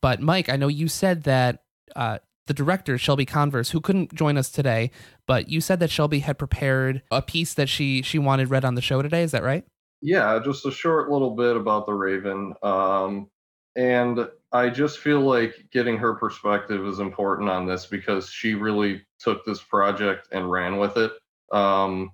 but 0.00 0.20
Mike, 0.20 0.48
I 0.48 0.56
know 0.56 0.68
you 0.68 0.88
said 0.88 1.24
that 1.24 1.62
uh, 1.94 2.18
the 2.46 2.54
director 2.54 2.98
Shelby 2.98 3.24
Converse, 3.26 3.70
who 3.70 3.80
couldn't 3.80 4.14
join 4.14 4.37
us 4.37 4.50
today, 4.50 4.90
but 5.26 5.48
you 5.48 5.61
said 5.61 5.80
that 5.80 5.90
Shelby 5.90 6.20
had 6.20 6.38
prepared 6.38 7.02
a 7.11 7.22
piece 7.22 7.54
that 7.54 7.68
she 7.68 8.02
she 8.02 8.18
wanted 8.18 8.50
read 8.50 8.64
on 8.64 8.74
the 8.74 8.83
show 8.83 9.02
today. 9.02 9.22
Is 9.22 9.30
that 9.33 9.42
right? 9.42 9.64
Yeah, 10.02 10.38
just 10.44 10.66
a 10.66 10.70
short 10.70 11.11
little 11.11 11.30
bit 11.30 11.57
about 11.57 11.87
the 11.87 11.94
Raven. 11.94 12.54
Um, 12.62 13.28
and 13.76 14.28
I 14.52 14.68
just 14.68 14.98
feel 14.98 15.20
like 15.20 15.54
getting 15.72 15.96
her 15.96 16.14
perspective 16.14 16.87
is 16.87 16.98
important 17.00 17.48
on 17.48 17.66
this 17.66 17.87
because 17.87 18.28
she 18.28 18.54
really 18.54 19.04
took 19.18 19.44
this 19.46 19.62
project 19.62 20.28
and 20.30 20.50
ran 20.50 20.76
with 20.78 20.96
it. 20.98 21.12
Um, 21.52 22.11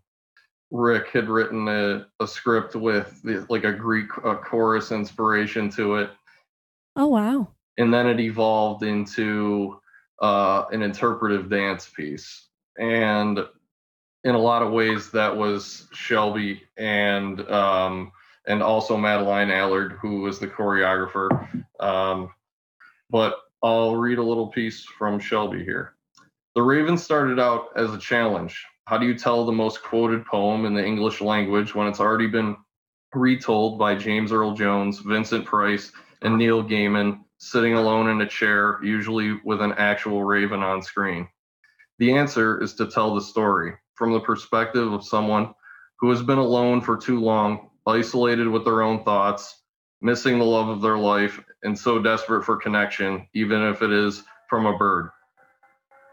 Rick 0.70 1.08
had 1.08 1.28
written 1.28 1.66
a, 1.66 2.06
a 2.20 2.28
script 2.28 2.76
with 2.76 3.20
the, 3.24 3.44
like 3.50 3.64
a 3.64 3.72
Greek 3.72 4.06
uh 4.24 4.36
chorus 4.36 4.92
inspiration 4.92 5.68
to 5.70 5.96
it, 5.96 6.10
Oh 6.94 7.08
wow. 7.08 7.48
and 7.76 7.92
then 7.92 8.06
it 8.06 8.20
evolved 8.20 8.84
into 8.84 9.79
uh, 10.20 10.64
an 10.72 10.82
interpretive 10.82 11.48
dance 11.48 11.88
piece. 11.88 12.48
And 12.78 13.40
in 14.24 14.34
a 14.34 14.38
lot 14.38 14.62
of 14.62 14.72
ways, 14.72 15.10
that 15.12 15.36
was 15.36 15.88
Shelby 15.92 16.62
and 16.76 17.40
um, 17.50 18.12
and 18.46 18.62
also 18.62 18.96
Madeline 18.96 19.50
Allard, 19.50 19.92
who 20.00 20.22
was 20.22 20.38
the 20.38 20.46
choreographer. 20.46 21.64
Um, 21.78 22.30
but 23.10 23.36
I'll 23.62 23.96
read 23.96 24.18
a 24.18 24.22
little 24.22 24.48
piece 24.48 24.84
from 24.84 25.18
Shelby 25.18 25.64
here. 25.64 25.94
The 26.54 26.62
Raven 26.62 26.98
started 26.98 27.38
out 27.38 27.68
as 27.76 27.92
a 27.92 27.98
challenge. 27.98 28.64
How 28.86 28.98
do 28.98 29.06
you 29.06 29.14
tell 29.14 29.44
the 29.44 29.52
most 29.52 29.82
quoted 29.82 30.24
poem 30.26 30.64
in 30.64 30.74
the 30.74 30.84
English 30.84 31.20
language 31.20 31.74
when 31.74 31.86
it's 31.86 32.00
already 32.00 32.26
been 32.26 32.56
retold 33.14 33.78
by 33.78 33.94
James 33.94 34.32
Earl 34.32 34.54
Jones, 34.54 34.98
Vincent 34.98 35.44
Price, 35.44 35.92
and 36.22 36.36
Neil 36.36 36.62
Gaiman, 36.62 37.20
sitting 37.40 37.74
alone 37.74 38.08
in 38.08 38.20
a 38.20 38.28
chair, 38.28 38.78
usually 38.82 39.40
with 39.44 39.62
an 39.62 39.72
actual 39.72 40.22
raven 40.22 40.62
on 40.62 40.82
screen? 40.82 41.26
The 41.98 42.12
answer 42.12 42.62
is 42.62 42.74
to 42.74 42.86
tell 42.86 43.14
the 43.14 43.20
story 43.20 43.74
from 43.94 44.12
the 44.12 44.20
perspective 44.20 44.92
of 44.92 45.04
someone 45.04 45.54
who 45.98 46.10
has 46.10 46.22
been 46.22 46.38
alone 46.38 46.80
for 46.80 46.96
too 46.96 47.18
long, 47.18 47.70
isolated 47.86 48.46
with 48.46 48.64
their 48.64 48.82
own 48.82 49.04
thoughts, 49.04 49.62
missing 50.02 50.38
the 50.38 50.44
love 50.44 50.68
of 50.68 50.82
their 50.82 50.98
life, 50.98 51.42
and 51.62 51.78
so 51.78 51.98
desperate 51.98 52.44
for 52.44 52.56
connection, 52.56 53.26
even 53.34 53.62
if 53.62 53.82
it 53.82 53.90
is 53.90 54.22
from 54.48 54.66
a 54.66 54.76
bird. 54.76 55.10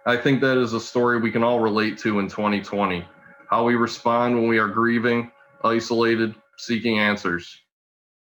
I 0.05 0.15
think 0.15 0.39
that 0.41 0.57
is 0.57 0.73
a 0.73 0.79
story 0.79 1.19
we 1.19 1.31
can 1.31 1.43
all 1.43 1.59
relate 1.59 1.97
to 1.99 2.19
in 2.19 2.29
2020. 2.29 3.05
How 3.49 3.65
we 3.65 3.75
respond 3.75 4.35
when 4.35 4.47
we 4.47 4.59
are 4.59 4.67
grieving, 4.67 5.31
isolated, 5.63 6.35
seeking 6.57 6.99
answers. 6.99 7.61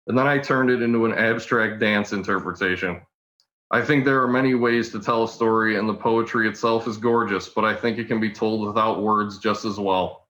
And 0.08 0.18
then 0.18 0.28
I 0.28 0.38
turned 0.38 0.70
it 0.70 0.82
into 0.82 1.06
an 1.06 1.14
abstract 1.14 1.80
dance 1.80 2.14
interpretation. 2.14 3.02
I 3.70 3.82
think 3.82 4.06
there 4.06 4.22
are 4.22 4.28
many 4.28 4.54
ways 4.54 4.92
to 4.94 5.00
tell 5.00 5.26
a 5.26 5.28
story, 5.28 5.78
and 5.78 5.90
the 5.90 5.94
poetry 5.94 6.48
itself 6.48 6.88
is 6.88 6.96
gorgeous, 6.96 7.50
but 7.50 7.66
I 7.66 7.76
think 7.76 7.98
it 7.98 8.08
can 8.08 8.22
be 8.22 8.32
told 8.32 8.66
without 8.66 9.04
words 9.04 9.38
just 9.40 9.66
as 9.66 9.78
well. 9.78 10.28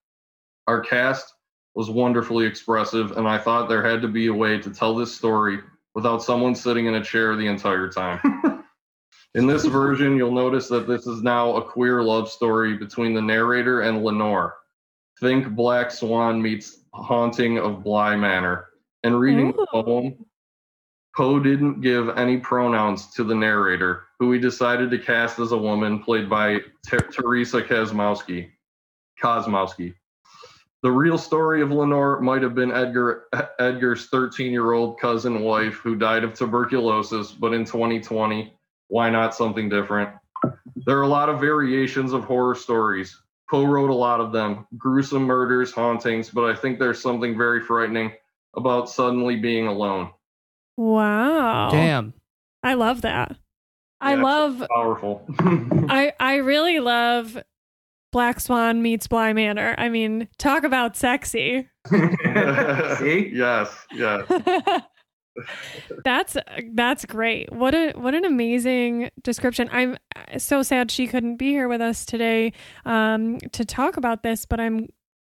Our 0.66 0.80
cast 0.80 1.32
was 1.76 1.88
wonderfully 1.88 2.44
expressive, 2.44 3.16
and 3.16 3.28
I 3.28 3.38
thought 3.38 3.68
there 3.68 3.88
had 3.88 4.02
to 4.02 4.08
be 4.08 4.26
a 4.26 4.34
way 4.34 4.58
to 4.58 4.70
tell 4.70 4.96
this 4.96 5.14
story 5.14 5.60
without 5.94 6.24
someone 6.24 6.56
sitting 6.56 6.86
in 6.86 6.96
a 6.96 7.04
chair 7.04 7.36
the 7.36 7.46
entire 7.46 7.88
time. 7.88 8.64
in 9.36 9.46
this 9.46 9.64
version, 9.64 10.16
you'll 10.16 10.32
notice 10.32 10.66
that 10.68 10.88
this 10.88 11.06
is 11.06 11.22
now 11.22 11.54
a 11.54 11.62
queer 11.62 12.02
love 12.02 12.28
story 12.28 12.76
between 12.76 13.14
the 13.14 13.22
narrator 13.22 13.82
and 13.82 14.02
Lenore. 14.02 14.56
Think 15.20 15.54
Black 15.54 15.92
Swan 15.92 16.42
meets 16.42 16.80
Haunting 16.92 17.58
of 17.58 17.84
Bly 17.84 18.16
Manor. 18.16 18.67
And 19.08 19.18
reading 19.18 19.52
the 19.52 19.66
poem, 19.70 20.26
Poe 21.16 21.40
didn't 21.40 21.80
give 21.80 22.10
any 22.10 22.36
pronouns 22.36 23.10
to 23.14 23.24
the 23.24 23.34
narrator, 23.34 24.04
who 24.18 24.32
he 24.32 24.38
decided 24.38 24.90
to 24.90 24.98
cast 24.98 25.38
as 25.38 25.52
a 25.52 25.56
woman, 25.56 26.02
played 26.02 26.28
by 26.28 26.58
Ter- 26.86 26.98
Teresa 26.98 27.62
Kazmowski. 27.62 28.50
Kosmowski. 29.22 29.94
The 30.82 30.90
real 30.90 31.16
story 31.16 31.62
of 31.62 31.70
Lenore 31.70 32.20
might 32.20 32.42
have 32.42 32.54
been 32.54 32.70
Edgar 32.70 33.28
Edgar's 33.58 34.10
13-year-old 34.10 35.00
cousin 35.00 35.40
wife 35.40 35.76
who 35.76 35.96
died 35.96 36.22
of 36.22 36.34
tuberculosis, 36.34 37.32
but 37.32 37.54
in 37.54 37.64
2020, 37.64 38.52
why 38.88 39.08
not 39.08 39.34
something 39.34 39.70
different? 39.70 40.10
There 40.84 40.98
are 40.98 41.02
a 41.02 41.08
lot 41.08 41.30
of 41.30 41.40
variations 41.40 42.12
of 42.12 42.24
horror 42.24 42.54
stories. 42.54 43.18
Poe 43.48 43.64
wrote 43.64 43.88
a 43.88 43.94
lot 43.94 44.20
of 44.20 44.32
them, 44.32 44.66
gruesome 44.76 45.22
murders, 45.22 45.72
hauntings, 45.72 46.28
but 46.28 46.44
I 46.44 46.54
think 46.54 46.78
there's 46.78 47.00
something 47.00 47.38
very 47.38 47.62
frightening 47.62 48.12
about 48.58 48.90
suddenly 48.90 49.36
being 49.36 49.66
alone. 49.66 50.10
Wow. 50.76 51.70
Damn. 51.70 52.14
I 52.62 52.74
love 52.74 53.02
that. 53.02 53.36
I 54.00 54.14
love 54.14 54.64
Powerful. 54.72 55.26
I 55.88 56.12
I 56.20 56.36
really 56.36 56.78
love 56.78 57.36
Black 58.12 58.40
Swan 58.40 58.80
meets 58.80 59.06
Bly 59.06 59.32
Manor. 59.32 59.74
I 59.76 59.88
mean, 59.88 60.28
talk 60.38 60.64
about 60.64 60.96
sexy. 60.96 61.68
See? 61.90 63.30
Yes, 63.34 63.86
yes. 63.92 64.30
that's 66.04 66.36
that's 66.74 67.04
great. 67.04 67.52
What 67.52 67.74
a 67.74 67.92
what 67.92 68.14
an 68.14 68.24
amazing 68.24 69.10
description. 69.22 69.68
I'm 69.72 69.96
so 70.36 70.62
sad 70.62 70.90
she 70.90 71.06
couldn't 71.06 71.36
be 71.36 71.48
here 71.48 71.68
with 71.68 71.80
us 71.80 72.06
today 72.06 72.52
um, 72.84 73.38
to 73.52 73.64
talk 73.64 73.96
about 73.96 74.22
this, 74.22 74.46
but 74.46 74.60
I'm 74.60 74.88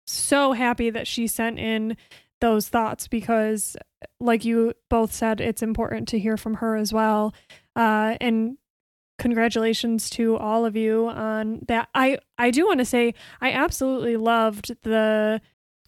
so 0.08 0.54
happy 0.54 0.90
that 0.90 1.08
she 1.08 1.28
sent 1.28 1.60
in 1.60 1.98
those 2.42 2.70
thoughts 2.70 3.08
because, 3.08 3.76
like 4.20 4.46
you 4.46 4.74
both 4.90 5.12
said, 5.12 5.42
it's 5.42 5.62
important 5.62 6.08
to 6.10 6.20
hear 6.20 6.38
from 6.38 6.56
her 6.56 6.76
as 6.76 6.94
well. 6.94 7.34
Uh, 7.76 8.18
and 8.22 8.58
congratulations 9.18 10.10
to 10.12 10.36
all 10.38 10.66
of 10.66 10.76
you 10.76 11.08
on 11.08 11.62
that. 11.68 11.90
I 11.96 12.20
I 12.38 12.52
do 12.52 12.66
want 12.66 12.80
to 12.80 12.86
say 12.86 13.14
I 13.42 13.52
absolutely 13.52 14.18
loved 14.18 14.76
the 14.84 15.42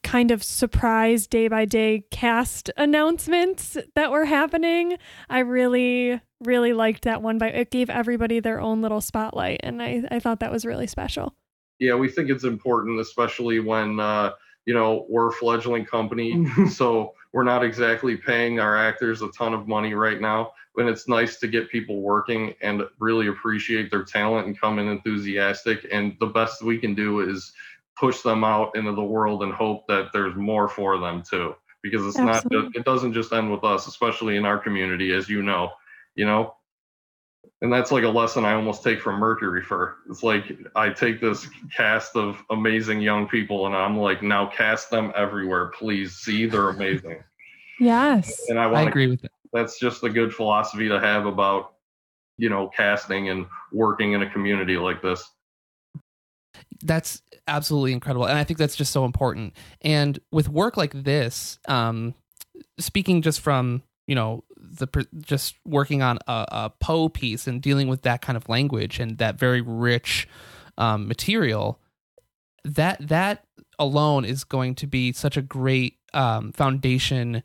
kind 0.03 0.31
of 0.31 0.43
surprise 0.43 1.27
day 1.27 1.47
by 1.47 1.65
day 1.65 2.05
cast 2.11 2.69
announcements 2.77 3.77
that 3.95 4.11
were 4.11 4.25
happening. 4.25 4.97
I 5.29 5.39
really, 5.39 6.21
really 6.39 6.71
liked 6.71 7.03
that 7.03 7.21
one. 7.21 7.37
But 7.37 7.55
it 7.55 7.71
gave 7.71 7.89
everybody 7.89 8.39
their 8.39 8.61
own 8.61 8.81
little 8.81 9.01
spotlight, 9.01 9.59
and 9.63 9.81
I, 9.81 10.03
I 10.09 10.19
thought 10.19 10.39
that 10.39 10.51
was 10.51 10.65
really 10.65 10.87
special. 10.87 11.35
Yeah, 11.79 11.95
we 11.95 12.09
think 12.09 12.29
it's 12.29 12.43
important, 12.43 12.99
especially 12.99 13.59
when 13.59 13.99
uh, 13.99 14.31
you 14.67 14.73
know 14.73 15.05
we're 15.09 15.29
a 15.29 15.31
fledgling 15.31 15.85
company, 15.85 16.45
so 16.69 17.13
we're 17.31 17.43
not 17.43 17.63
exactly 17.63 18.17
paying 18.17 18.59
our 18.59 18.77
actors 18.77 19.21
a 19.21 19.29
ton 19.29 19.53
of 19.53 19.67
money 19.67 19.93
right 19.93 20.19
now. 20.19 20.51
And 20.75 20.87
it's 20.87 21.07
nice 21.07 21.37
to 21.37 21.47
get 21.47 21.71
people 21.71 22.01
working 22.01 22.53
and 22.61 22.83
really 22.99 23.27
appreciate 23.27 23.89
their 23.89 24.03
talent 24.03 24.45
and 24.45 24.59
come 24.59 24.77
in 24.77 24.87
enthusiastic. 24.87 25.87
And 25.91 26.15
the 26.19 26.27
best 26.27 26.61
we 26.61 26.77
can 26.77 26.93
do 26.93 27.21
is 27.21 27.53
push 27.97 28.21
them 28.21 28.43
out 28.43 28.75
into 28.75 28.91
the 28.91 29.03
world 29.03 29.41
and 29.41 29.51
hope 29.51 29.87
that 29.87 30.09
there's 30.13 30.35
more 30.35 30.67
for 30.67 30.99
them 30.99 31.23
too. 31.23 31.55
Because 31.81 32.05
it's 32.05 32.17
not 32.17 32.35
Absolutely. 32.35 32.69
just, 32.69 32.77
it 32.77 32.85
doesn't 32.85 33.13
just 33.13 33.33
end 33.33 33.51
with 33.51 33.63
us, 33.63 33.87
especially 33.87 34.35
in 34.35 34.45
our 34.45 34.59
community, 34.59 35.13
as 35.13 35.29
you 35.29 35.41
know. 35.41 35.71
You 36.15 36.25
know, 36.25 36.55
and 37.61 37.73
that's 37.73 37.91
like 37.91 38.03
a 38.03 38.09
lesson 38.09 38.45
I 38.45 38.53
almost 38.53 38.83
take 38.83 39.01
from 39.01 39.19
Mercury 39.19 39.63
Fur. 39.63 39.95
It's 40.09 40.21
like 40.21 40.57
I 40.75 40.89
take 40.89 41.19
this 41.19 41.47
cast 41.75 42.15
of 42.15 42.43
amazing 42.51 43.01
young 43.01 43.27
people 43.27 43.65
and 43.65 43.75
I'm 43.75 43.97
like, 43.97 44.21
now 44.21 44.45
cast 44.45 44.91
them 44.91 45.11
everywhere, 45.15 45.67
please. 45.67 46.15
See, 46.15 46.45
they're 46.45 46.69
amazing. 46.69 47.23
Yes. 47.79 48.49
And 48.49 48.59
I 48.59 48.63
I 48.63 48.67
want 48.67 48.85
to, 48.85 48.89
agree 48.89 49.05
with 49.05 49.21
that. 49.21 49.29
that's 49.53 49.77
just 49.77 50.03
a 50.03 50.09
good 50.09 50.33
philosophy 50.33 50.87
to 50.87 50.99
have 50.99 51.27
about, 51.27 51.75
you 52.37 52.49
know, 52.49 52.69
casting 52.69 53.29
and 53.29 53.45
working 53.71 54.13
in 54.13 54.23
a 54.23 54.29
community 54.31 54.77
like 54.77 54.99
this. 55.03 55.23
That's 56.81 57.21
absolutely 57.47 57.93
incredible. 57.93 58.25
And 58.25 58.35
I 58.35 58.43
think 58.43 58.57
that's 58.57 58.75
just 58.75 58.91
so 58.91 59.05
important. 59.05 59.53
And 59.83 60.17
with 60.31 60.49
work 60.49 60.75
like 60.75 61.03
this, 61.03 61.59
um, 61.67 62.15
speaking 62.79 63.21
just 63.21 63.41
from, 63.41 63.83
you 64.07 64.15
know, 64.15 64.43
the 64.55 64.87
just 65.21 65.55
working 65.65 66.01
on 66.01 66.17
a, 66.27 66.45
a 66.49 66.71
Poe 66.79 67.09
piece 67.09 67.45
and 67.45 67.61
dealing 67.61 67.87
with 67.87 68.01
that 68.03 68.21
kind 68.21 68.35
of 68.37 68.49
language 68.49 68.99
and 68.99 69.17
that 69.17 69.37
very 69.37 69.61
rich 69.61 70.27
um, 70.77 71.07
material, 71.07 71.79
that 72.63 73.05
that 73.07 73.45
alone 73.77 74.25
is 74.25 74.43
going 74.43 74.75
to 74.75 74.87
be 74.87 75.11
such 75.11 75.37
a 75.37 75.41
great 75.41 75.97
um, 76.13 76.51
foundation 76.53 77.43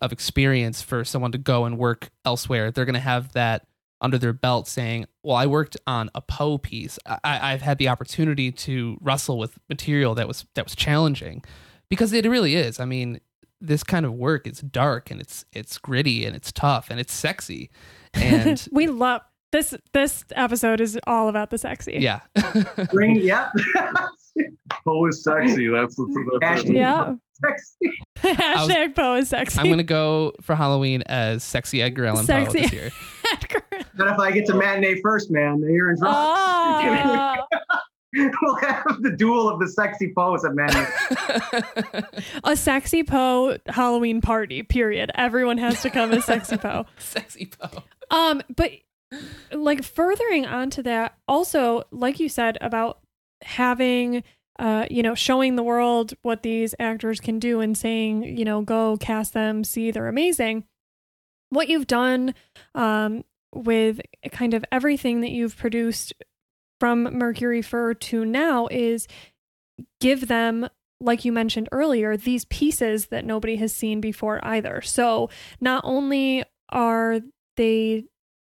of 0.00 0.12
experience 0.12 0.82
for 0.82 1.04
someone 1.04 1.32
to 1.32 1.38
go 1.38 1.64
and 1.64 1.78
work 1.78 2.10
elsewhere. 2.24 2.70
They're 2.70 2.84
going 2.84 2.94
to 2.94 3.00
have 3.00 3.32
that 3.32 3.66
under 4.00 4.18
their 4.18 4.32
belt 4.32 4.68
saying, 4.68 5.06
"Well, 5.22 5.36
I 5.36 5.46
worked 5.46 5.76
on 5.86 6.10
a 6.14 6.20
Poe 6.20 6.58
piece. 6.58 6.98
I, 7.06 7.52
I've 7.52 7.62
had 7.62 7.78
the 7.78 7.88
opportunity 7.88 8.52
to 8.52 8.98
wrestle 9.00 9.38
with 9.38 9.58
material 9.68 10.14
that 10.14 10.28
was 10.28 10.44
that 10.54 10.64
was 10.64 10.76
challenging, 10.76 11.42
because 11.88 12.12
it 12.12 12.24
really 12.26 12.54
is. 12.54 12.78
I 12.78 12.84
mean, 12.84 13.20
this 13.66 13.82
kind 13.82 14.04
of 14.06 14.12
work 14.14 14.46
is 14.46 14.60
dark 14.60 15.10
and 15.10 15.20
it's 15.20 15.44
it's 15.52 15.78
gritty 15.78 16.24
and 16.24 16.34
it's 16.36 16.52
tough 16.52 16.88
and 16.90 17.00
it's 17.00 17.12
sexy, 17.14 17.70
and 18.12 18.66
we 18.72 18.86
love 18.86 19.22
this. 19.52 19.74
This 19.92 20.24
episode 20.32 20.80
is 20.80 20.98
all 21.06 21.28
about 21.28 21.50
the 21.50 21.58
sexy. 21.58 21.98
yeah, 22.00 22.20
Bring, 22.92 23.16
yeah. 23.16 23.50
Poe 24.84 25.06
is 25.06 25.22
sexy. 25.22 25.68
That's 25.68 25.94
the 25.96 26.38
that's 26.40 26.64
it. 26.64 26.74
Yeah. 26.74 27.14
Sexy. 27.44 27.90
Hashtag 28.18 28.94
Poe 28.94 29.16
is 29.16 29.28
sexy. 29.28 29.58
I'm 29.60 29.68
gonna 29.68 29.82
go 29.82 30.32
for 30.40 30.54
Halloween 30.54 31.02
as 31.06 31.42
sexy 31.42 31.82
Edgar 31.82 32.06
Allan 32.06 32.26
Poe 32.26 32.44
Sexy. 32.44 32.60
this 32.62 32.72
year. 32.72 32.90
But 33.96 34.08
if 34.08 34.18
I 34.18 34.30
get 34.32 34.46
to 34.46 34.54
matinee 34.54 35.00
first, 35.02 35.30
man, 35.30 35.60
you're 35.60 35.90
in 35.90 35.98
trouble. 35.98 36.14
Ah. 36.16 37.46
we'll 38.42 38.56
have 38.56 39.02
the 39.02 39.10
duel 39.10 39.48
of 39.48 39.58
the 39.58 39.68
sexy 39.68 40.12
pose 40.14 40.44
at 40.44 40.54
matinee. 40.54 42.02
a 42.44 42.56
sexy 42.56 43.02
Poe 43.02 43.58
Halloween 43.66 44.20
party. 44.20 44.62
Period. 44.62 45.10
Everyone 45.14 45.58
has 45.58 45.82
to 45.82 45.90
come 45.90 46.12
as 46.12 46.24
sexy 46.24 46.56
Poe. 46.56 46.86
sexy 46.98 47.46
Poe. 47.46 47.82
Um, 48.10 48.42
but 48.54 48.70
like 49.52 49.82
furthering 49.82 50.46
onto 50.46 50.82
that, 50.82 51.16
also, 51.26 51.84
like 51.90 52.20
you 52.20 52.28
said 52.28 52.56
about 52.60 53.00
having 53.42 54.22
uh, 54.60 54.86
you 54.88 55.02
know, 55.02 55.16
showing 55.16 55.56
the 55.56 55.64
world 55.64 56.14
what 56.22 56.44
these 56.44 56.76
actors 56.78 57.18
can 57.18 57.40
do 57.40 57.58
and 57.58 57.76
saying, 57.76 58.22
you 58.22 58.44
know, 58.44 58.62
go 58.62 58.96
cast 58.96 59.32
them, 59.32 59.64
see 59.64 59.90
they're 59.90 60.06
amazing. 60.06 60.62
What 61.50 61.68
you've 61.68 61.88
done 61.88 62.34
um 62.76 63.24
with 63.52 64.00
kind 64.32 64.54
of 64.54 64.64
everything 64.70 65.20
that 65.22 65.30
you've 65.30 65.56
produced 65.56 66.12
from 66.80 67.04
Mercury 67.16 67.62
Fur 67.62 67.94
to 67.94 68.24
now 68.24 68.68
is 68.70 69.06
give 70.00 70.28
them 70.28 70.68
like 71.00 71.24
you 71.24 71.32
mentioned 71.32 71.68
earlier, 71.70 72.16
these 72.16 72.46
pieces 72.46 73.06
that 73.06 73.24
nobody 73.24 73.56
has 73.56 73.74
seen 73.74 74.00
before 74.00 74.44
either. 74.44 74.80
So 74.80 75.28
not 75.60 75.82
only 75.84 76.44
are 76.70 77.20
they 77.56 78.04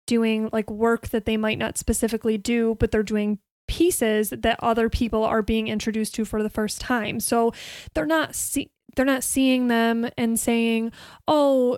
doing 0.07 0.49
like 0.51 0.69
work 0.69 1.09
that 1.09 1.25
they 1.25 1.37
might 1.37 1.59
not 1.59 1.77
specifically 1.77 2.37
do, 2.37 2.75
but 2.79 2.91
they're 2.91 3.03
doing 3.03 3.39
pieces 3.67 4.29
that 4.29 4.59
other 4.63 4.89
people 4.89 5.23
are 5.23 5.41
being 5.41 5.67
introduced 5.67 6.15
to 6.15 6.25
for 6.25 6.41
the 6.41 6.49
first 6.49 6.81
time. 6.81 7.19
So 7.19 7.53
they're 7.93 8.05
not 8.05 8.33
see- 8.33 8.71
they're 8.95 9.05
not 9.05 9.23
seeing 9.23 9.67
them 9.67 10.09
and 10.17 10.39
saying, 10.39 10.91
"Oh, 11.27 11.77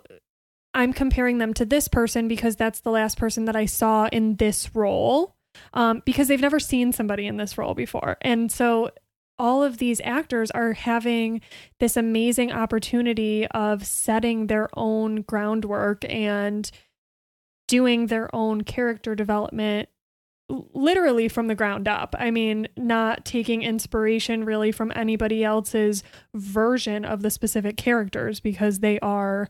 I'm 0.74 0.94
comparing 0.94 1.40
them 1.40 1.54
to 1.56 1.66
this 1.66 1.88
person 1.88 2.28
because 2.28 2.56
that's 2.56 2.80
the 2.80 2.92
last 2.92 3.18
person 3.18 3.46
that 3.46 3.56
I 3.56 3.66
saw 3.66 4.08
in 4.12 4.36
this 4.36 4.74
role." 4.76 5.36
Um, 5.74 6.02
because 6.06 6.28
they've 6.28 6.40
never 6.40 6.60
seen 6.60 6.92
somebody 6.92 7.28
in 7.28 7.38
this 7.38 7.58
role 7.58 7.74
before. 7.74 8.18
And 8.22 8.52
so 8.52 8.92
all 9.38 9.64
of 9.64 9.78
these 9.78 10.02
actors 10.04 10.52
are 10.52 10.74
having 10.74 11.42
this 11.80 11.96
amazing 11.96 12.52
opportunity 12.52 13.48
of 13.48 13.86
setting 13.86 14.48
their 14.48 14.68
own 14.78 15.22
groundwork 15.22 16.04
and 16.10 16.70
doing 17.68 18.08
their 18.08 18.34
own 18.36 18.62
character 18.62 19.16
development 19.16 19.88
literally 20.74 21.28
from 21.28 21.48
the 21.48 21.56
ground 21.56 21.88
up. 21.88 22.16
I 22.18 22.32
mean, 22.32 22.68
not 22.76 23.24
taking 23.24 23.62
inspiration 23.62 24.44
really 24.44 24.72
from 24.72 24.92
anybody 24.96 25.44
else's 25.44 26.04
version 26.34 27.06
of 27.06 27.22
the 27.22 27.30
specific 27.30 27.78
characters 27.78 28.40
because 28.40 28.80
they 28.80 29.00
are 29.00 29.48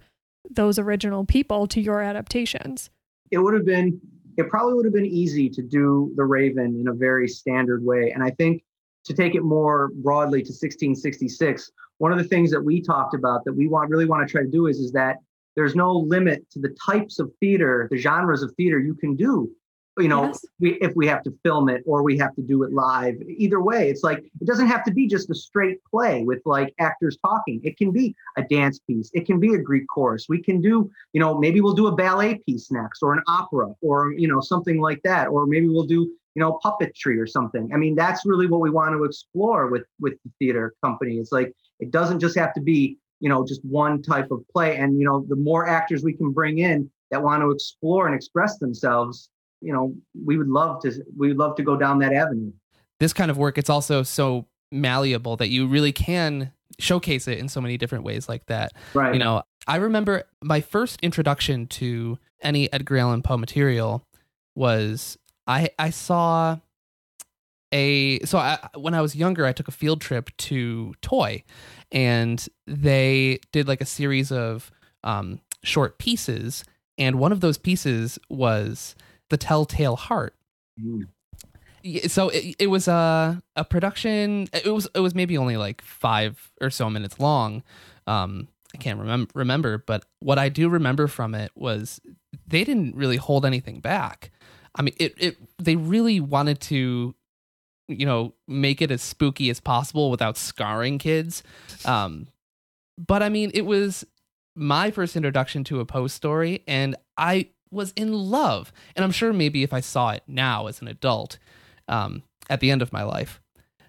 those 0.50 0.78
original 0.78 1.26
people 1.26 1.68
to 1.68 1.82
your 1.82 2.02
adaptations. 2.02 2.90
It 3.32 3.38
would 3.38 3.54
have 3.54 3.66
been 3.66 4.02
it 4.40 4.50
probably 4.50 4.74
would 4.74 4.86
have 4.86 4.94
been 4.94 5.06
easy 5.06 5.50
to 5.50 5.62
do 5.62 6.14
the 6.16 6.24
Raven 6.24 6.78
in 6.80 6.88
a 6.88 6.94
very 6.94 7.28
standard 7.28 7.84
way. 7.84 8.12
And 8.12 8.24
I 8.24 8.30
think 8.32 8.64
to 9.04 9.14
take 9.14 9.36
it 9.36 9.44
more 9.44 9.90
broadly 9.96 10.40
to 10.40 10.52
1666, 10.52 11.70
one 11.98 12.14
of 12.14 12.18
the 12.18 12.24
things 12.24 12.50
that 12.52 12.62
we 12.62 12.82
talked 12.82 13.14
about 13.14 13.44
that 13.44 13.52
we 13.52 13.68
want 13.68 13.90
really 13.90 14.06
want 14.06 14.26
to 14.26 14.32
try 14.32 14.42
to 14.42 14.48
do 14.48 14.68
is 14.68 14.80
is 14.80 14.94
that 14.94 15.18
there's 15.58 15.76
no 15.76 15.92
limit 15.92 16.50
to 16.52 16.60
the 16.60 16.74
types 16.86 17.20
of 17.20 17.30
theater, 17.42 17.90
the 17.92 17.98
genres 17.98 18.42
of 18.42 18.54
theater 18.56 18.80
you 18.80 18.96
can 18.96 19.18
do 19.18 19.52
you 20.00 20.08
know 20.08 20.28
yes. 20.28 20.46
we, 20.60 20.74
if 20.82 20.96
we 20.96 21.08
have 21.08 21.24
to 21.24 21.34
film 21.44 21.70
it 21.70 21.84
or 21.86 22.04
we 22.04 22.18
have 22.18 22.34
to 22.36 22.42
do 22.42 22.64
it 22.64 22.72
live 22.72 23.16
either 23.28 23.62
way 23.62 23.90
it's 23.90 24.04
like 24.04 24.20
it 24.20 24.46
doesn't 24.46 24.68
have 24.68 24.84
to 24.84 24.92
be 24.92 25.08
just 25.08 25.30
a 25.30 25.36
straight 25.36 25.80
play 25.90 26.24
with 26.24 26.42
like 26.46 26.74
actors 26.80 27.18
talking. 27.26 27.60
It 27.64 27.78
can 27.78 27.92
be 27.92 28.16
a 28.38 28.44
dance 28.44 28.80
piece. 28.80 29.10
It 29.14 29.26
can 29.26 29.40
be 29.40 29.54
a 29.54 29.58
greek 29.58 29.88
chorus. 29.88 30.28
We 30.30 30.42
can 30.42 30.62
do 30.62 30.90
you 31.14 31.20
know 31.20 31.38
maybe 31.38 31.62
we'll 31.62 31.74
do 31.74 31.88
a 31.88 31.96
ballet 31.96 32.36
piece 32.46 32.72
next 32.72 33.02
or 33.02 33.14
an 33.14 33.22
opera 33.28 33.74
or 33.82 34.14
you 34.14 34.28
know 34.28 34.42
something 34.42 34.80
like 34.80 35.02
that. 35.04 35.28
Or 35.28 35.46
maybe 35.46 35.68
we'll 35.68 35.86
do 35.86 36.10
you 36.36 36.40
know 36.42 36.60
puppetry 36.64 37.20
or 37.20 37.28
something. 37.28 37.72
I 37.74 37.78
mean 37.78 37.96
that's 37.96 38.26
really 38.26 38.48
what 38.48 38.62
we 38.62 38.70
want 38.70 38.94
to 38.94 39.04
explore 39.04 39.68
with 39.68 39.84
with 40.00 40.14
the 40.24 40.32
theater 40.40 40.74
company. 40.84 41.18
It's 41.18 41.32
like 41.32 41.54
it 41.80 41.92
doesn't 41.92 42.20
just 42.20 42.38
have 42.38 42.54
to 42.54 42.62
be 42.62 42.98
you 43.20 43.30
know 43.30 43.46
just 43.46 43.64
one 43.66 44.02
type 44.02 44.32
of 44.32 44.44
play. 44.52 44.78
And 44.78 45.00
you 45.00 45.06
know 45.06 45.26
the 45.28 45.36
more 45.36 45.68
actors 45.68 46.04
we 46.04 46.14
can 46.14 46.32
bring 46.32 46.60
in 46.60 46.90
that 47.12 47.24
want 47.24 47.42
to 47.42 47.52
explore 47.52 48.06
and 48.06 48.16
express 48.16 48.58
themselves 48.58 49.30
you 49.62 49.74
know, 49.74 49.94
we 50.26 50.38
would 50.38 50.48
love 50.48 50.82
to 50.84 50.92
we 51.18 51.30
would 51.30 51.38
love 51.38 51.56
to 51.56 51.64
go 51.64 51.76
down 51.76 52.00
that 52.00 52.14
avenue. 52.14 52.52
This 53.00 53.14
kind 53.14 53.32
of 53.32 53.38
work, 53.38 53.58
it's 53.58 53.70
also 53.70 54.04
so 54.04 54.46
malleable 54.72 55.38
that 55.38 55.50
you 55.50 55.68
really 55.68 55.92
can 55.92 56.52
showcase 56.80 57.28
it 57.28 57.40
in 57.40 57.50
so 57.50 57.60
many 57.62 57.78
different 57.78 58.04
ways 58.04 58.30
like 58.30 58.46
that. 58.48 58.74
Right. 58.94 59.14
You 59.14 59.20
know, 59.20 59.44
I 59.68 59.78
remember 59.78 60.24
my 60.42 60.62
first 60.62 61.00
introduction 61.02 61.68
to 61.68 62.18
any 62.42 62.72
Edgar 62.72 62.98
Allan 62.98 63.22
Poe 63.22 63.38
material 63.38 64.06
was 64.56 65.18
I 65.48 65.70
I 65.78 65.90
saw 65.90 66.58
a 67.72 68.20
so 68.22 68.38
I, 68.38 68.58
when 68.76 68.94
I 68.94 69.02
was 69.02 69.16
younger 69.16 69.46
I 69.46 69.54
took 69.54 69.68
a 69.68 69.72
field 69.72 70.02
trip 70.02 70.30
to 70.38 70.94
Toy 71.02 71.44
and 71.92 72.46
they 72.66 73.40
did 73.52 73.68
like 73.68 73.82
a 73.82 73.86
series 73.86 74.32
of 74.32 74.72
um, 75.04 75.42
short 75.64 76.00
pieces 76.00 76.64
and 76.98 77.20
one 77.20 77.32
of 77.32 77.42
those 77.42 77.58
pieces 77.58 78.20
was 78.30 78.96
the 79.30 79.38
Telltale 79.38 79.96
Heart. 79.96 80.36
Mm. 80.80 81.08
So 82.08 82.30
it, 82.30 82.56
it 82.60 82.68
was 82.68 82.88
a 82.88 83.42
a 83.56 83.64
production. 83.64 84.50
It 84.54 84.74
was 84.74 84.88
it 84.94 85.00
was 85.00 85.16
maybe 85.16 85.38
only 85.38 85.58
like 85.58 85.82
five 85.82 86.52
or 86.62 86.70
so 86.70 86.90
minutes 86.90 87.20
long. 87.20 87.64
Um, 88.06 88.50
I 88.74 88.78
can't 88.78 89.00
remember 89.00 89.32
remember, 89.34 89.78
but 89.78 90.06
what 90.20 90.38
I 90.38 90.50
do 90.50 90.70
remember 90.70 91.08
from 91.08 91.34
it 91.34 91.52
was 91.56 92.02
they 92.48 92.64
didn't 92.64 92.96
really 92.96 93.18
hold 93.18 93.46
anything 93.46 93.80
back. 93.80 94.32
I 94.76 94.82
mean, 94.82 94.94
it 95.00 95.14
it 95.18 95.38
they 95.58 95.76
really 95.76 96.20
wanted 96.20 96.60
to, 96.62 97.16
you 97.88 98.06
know, 98.06 98.34
make 98.48 98.82
it 98.82 98.92
as 98.92 99.02
spooky 99.02 99.50
as 99.50 99.60
possible 99.60 100.12
without 100.12 100.38
scarring 100.38 100.98
kids. 100.98 101.44
Um, 101.86 102.28
but 102.98 103.24
I 103.24 103.30
mean, 103.30 103.52
it 103.54 103.66
was 103.66 104.06
my 104.56 104.92
first 104.92 105.16
introduction 105.16 105.64
to 105.66 105.80
a 105.80 105.86
post 105.86 106.16
story, 106.16 106.64
and 106.68 106.96
I 107.18 107.50
was 107.72 107.92
in 107.96 108.14
love. 108.14 108.72
And 108.96 109.04
I'm 109.04 109.12
sure 109.12 109.34
maybe 109.34 109.64
if 109.64 109.74
I 109.74 109.80
saw 109.80 110.12
it 110.12 110.24
now 110.28 110.68
as 110.68 110.82
an 110.82 110.88
adult, 110.88 111.38
um, 111.88 112.24
at 112.50 112.60
the 112.60 112.72
end 112.72 112.82
of 112.82 112.92
my 112.92 113.04
life, 113.04 113.42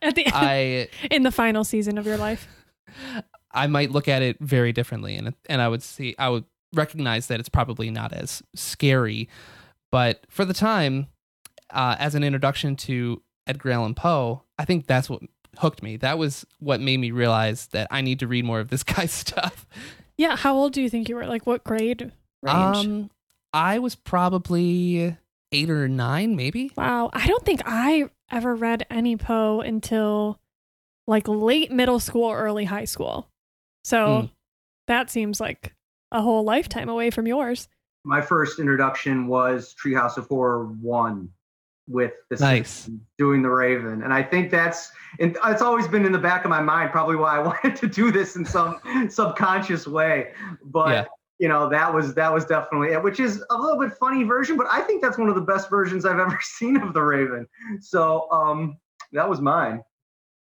at 0.02 0.14
the 0.14 0.26
I 0.32 0.88
in 1.10 1.22
the 1.22 1.30
final 1.30 1.64
season 1.64 1.98
of 1.98 2.06
your 2.06 2.16
life, 2.16 2.48
I 3.52 3.66
might 3.66 3.90
look 3.90 4.08
at 4.08 4.22
it 4.22 4.38
very 4.40 4.72
differently, 4.72 5.16
and 5.16 5.34
and 5.48 5.60
I 5.60 5.68
would 5.68 5.82
see 5.82 6.14
I 6.18 6.28
would 6.28 6.44
recognize 6.72 7.26
that 7.26 7.40
it's 7.40 7.48
probably 7.48 7.90
not 7.90 8.12
as 8.12 8.42
scary, 8.54 9.28
but 9.90 10.24
for 10.28 10.44
the 10.44 10.54
time, 10.54 11.08
uh, 11.70 11.96
as 11.98 12.14
an 12.14 12.22
introduction 12.22 12.76
to 12.76 13.22
Edgar 13.46 13.72
Allan 13.72 13.94
Poe, 13.94 14.42
I 14.58 14.64
think 14.64 14.86
that's 14.86 15.10
what 15.10 15.22
hooked 15.58 15.82
me. 15.82 15.96
That 15.96 16.18
was 16.18 16.46
what 16.58 16.80
made 16.80 16.98
me 16.98 17.10
realize 17.10 17.66
that 17.68 17.88
I 17.90 18.00
need 18.00 18.20
to 18.20 18.26
read 18.26 18.44
more 18.44 18.60
of 18.60 18.68
this 18.68 18.82
guy's 18.84 19.12
stuff. 19.12 19.66
Yeah, 20.16 20.36
how 20.36 20.54
old 20.54 20.72
do 20.72 20.82
you 20.82 20.90
think 20.90 21.08
you 21.08 21.16
were? 21.16 21.26
Like 21.26 21.46
what 21.46 21.64
grade 21.64 22.12
range? 22.42 22.76
Um, 22.76 23.10
I 23.52 23.78
was 23.78 23.94
probably 23.94 25.16
eight 25.52 25.70
or 25.70 25.88
nine, 25.88 26.36
maybe. 26.36 26.70
Wow. 26.76 27.10
I 27.12 27.26
don't 27.26 27.44
think 27.44 27.62
I 27.66 28.08
ever 28.30 28.54
read 28.54 28.86
any 28.90 29.16
Poe 29.16 29.60
until 29.60 30.38
like 31.06 31.26
late 31.26 31.72
middle 31.72 32.00
school 32.00 32.30
early 32.30 32.64
high 32.64 32.84
school. 32.84 33.28
So 33.82 33.96
mm. 33.96 34.30
that 34.86 35.10
seems 35.10 35.40
like 35.40 35.74
a 36.12 36.22
whole 36.22 36.44
lifetime 36.44 36.88
away 36.88 37.10
from 37.10 37.26
yours. 37.26 37.68
My 38.04 38.20
first 38.20 38.58
introduction 38.58 39.26
was 39.26 39.74
Treehouse 39.74 40.16
of 40.16 40.26
Horror 40.26 40.66
1 40.66 41.28
with 41.88 42.12
the 42.30 42.36
nice. 42.36 42.88
doing 43.18 43.42
the 43.42 43.50
Raven. 43.50 44.02
And 44.04 44.14
I 44.14 44.22
think 44.22 44.50
that's 44.50 44.92
and 45.18 45.36
it's 45.46 45.62
always 45.62 45.88
been 45.88 46.06
in 46.06 46.12
the 46.12 46.18
back 46.18 46.44
of 46.44 46.50
my 46.50 46.62
mind 46.62 46.92
probably 46.92 47.16
why 47.16 47.36
I 47.36 47.38
wanted 47.46 47.74
to 47.76 47.88
do 47.88 48.12
this 48.12 48.36
in 48.36 48.44
some 48.44 48.78
subconscious 49.10 49.88
way. 49.88 50.32
But 50.62 50.90
yeah 50.90 51.04
you 51.40 51.48
know 51.48 51.68
that 51.70 51.92
was 51.92 52.14
that 52.14 52.32
was 52.32 52.44
definitely 52.44 52.92
it 52.92 53.02
which 53.02 53.18
is 53.18 53.42
a 53.50 53.56
little 53.56 53.80
bit 53.80 53.96
funny 53.96 54.22
version 54.24 54.58
but 54.58 54.66
i 54.70 54.82
think 54.82 55.02
that's 55.02 55.16
one 55.16 55.28
of 55.28 55.34
the 55.34 55.40
best 55.40 55.70
versions 55.70 56.04
i've 56.04 56.20
ever 56.20 56.38
seen 56.42 56.76
of 56.76 56.92
the 56.94 57.02
raven. 57.02 57.48
So 57.80 58.30
um 58.30 58.76
that 59.12 59.28
was 59.28 59.40
mine. 59.40 59.82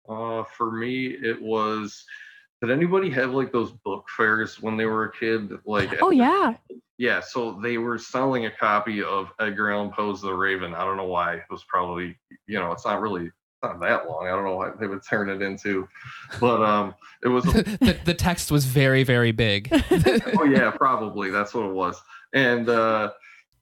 Uh 0.08 0.43
for 0.56 0.71
me 0.71 1.08
it 1.08 1.41
was 1.41 2.06
did 2.62 2.71
anybody 2.71 3.10
have 3.10 3.34
like 3.34 3.51
those 3.51 3.71
book 3.71 4.06
fairs 4.15 4.62
when 4.62 4.77
they 4.77 4.86
were 4.86 5.06
a 5.06 5.12
kid? 5.12 5.51
Like 5.65 6.01
oh 6.01 6.12
yeah. 6.12 6.53
Yeah 6.99 7.19
so 7.19 7.60
they 7.60 7.79
were 7.79 7.97
selling 7.97 8.45
a 8.45 8.51
copy 8.51 9.01
of 9.01 9.32
edgar 9.39 9.71
allan 9.71 9.91
poe's 9.91 10.21
the 10.21 10.34
raven. 10.34 10.75
I 10.75 10.86
don't 10.86 10.97
know 10.97 11.08
why. 11.08 11.36
It 11.36 11.43
was 11.49 11.63
probably 11.67 12.15
you 12.45 12.60
know 12.60 12.71
it's 12.71 12.86
not 12.86 13.01
really 13.01 13.32
not 13.63 13.80
that 13.80 14.10
long. 14.10 14.28
I 14.28 14.32
don't 14.32 14.43
know 14.43 14.56
what 14.56 14.80
they 14.80 14.88
would 14.88 15.04
turn 15.04 15.30
it 15.30 15.41
into, 15.41 15.88
but 16.39 16.62
um, 16.62 16.95
it 17.23 17.30
was 17.30 17.43
the, 17.45 17.97
the 18.06 18.13
text 18.13 18.52
was 18.52 18.65
very 18.65 19.04
very 19.04 19.32
big. 19.32 19.69
oh 20.38 20.43
yeah, 20.43 20.71
probably 20.71 21.30
that's 21.32 21.54
what 21.54 21.65
it 21.65 21.73
was. 21.73 22.02
And 22.34 22.69
uh, 22.69 23.12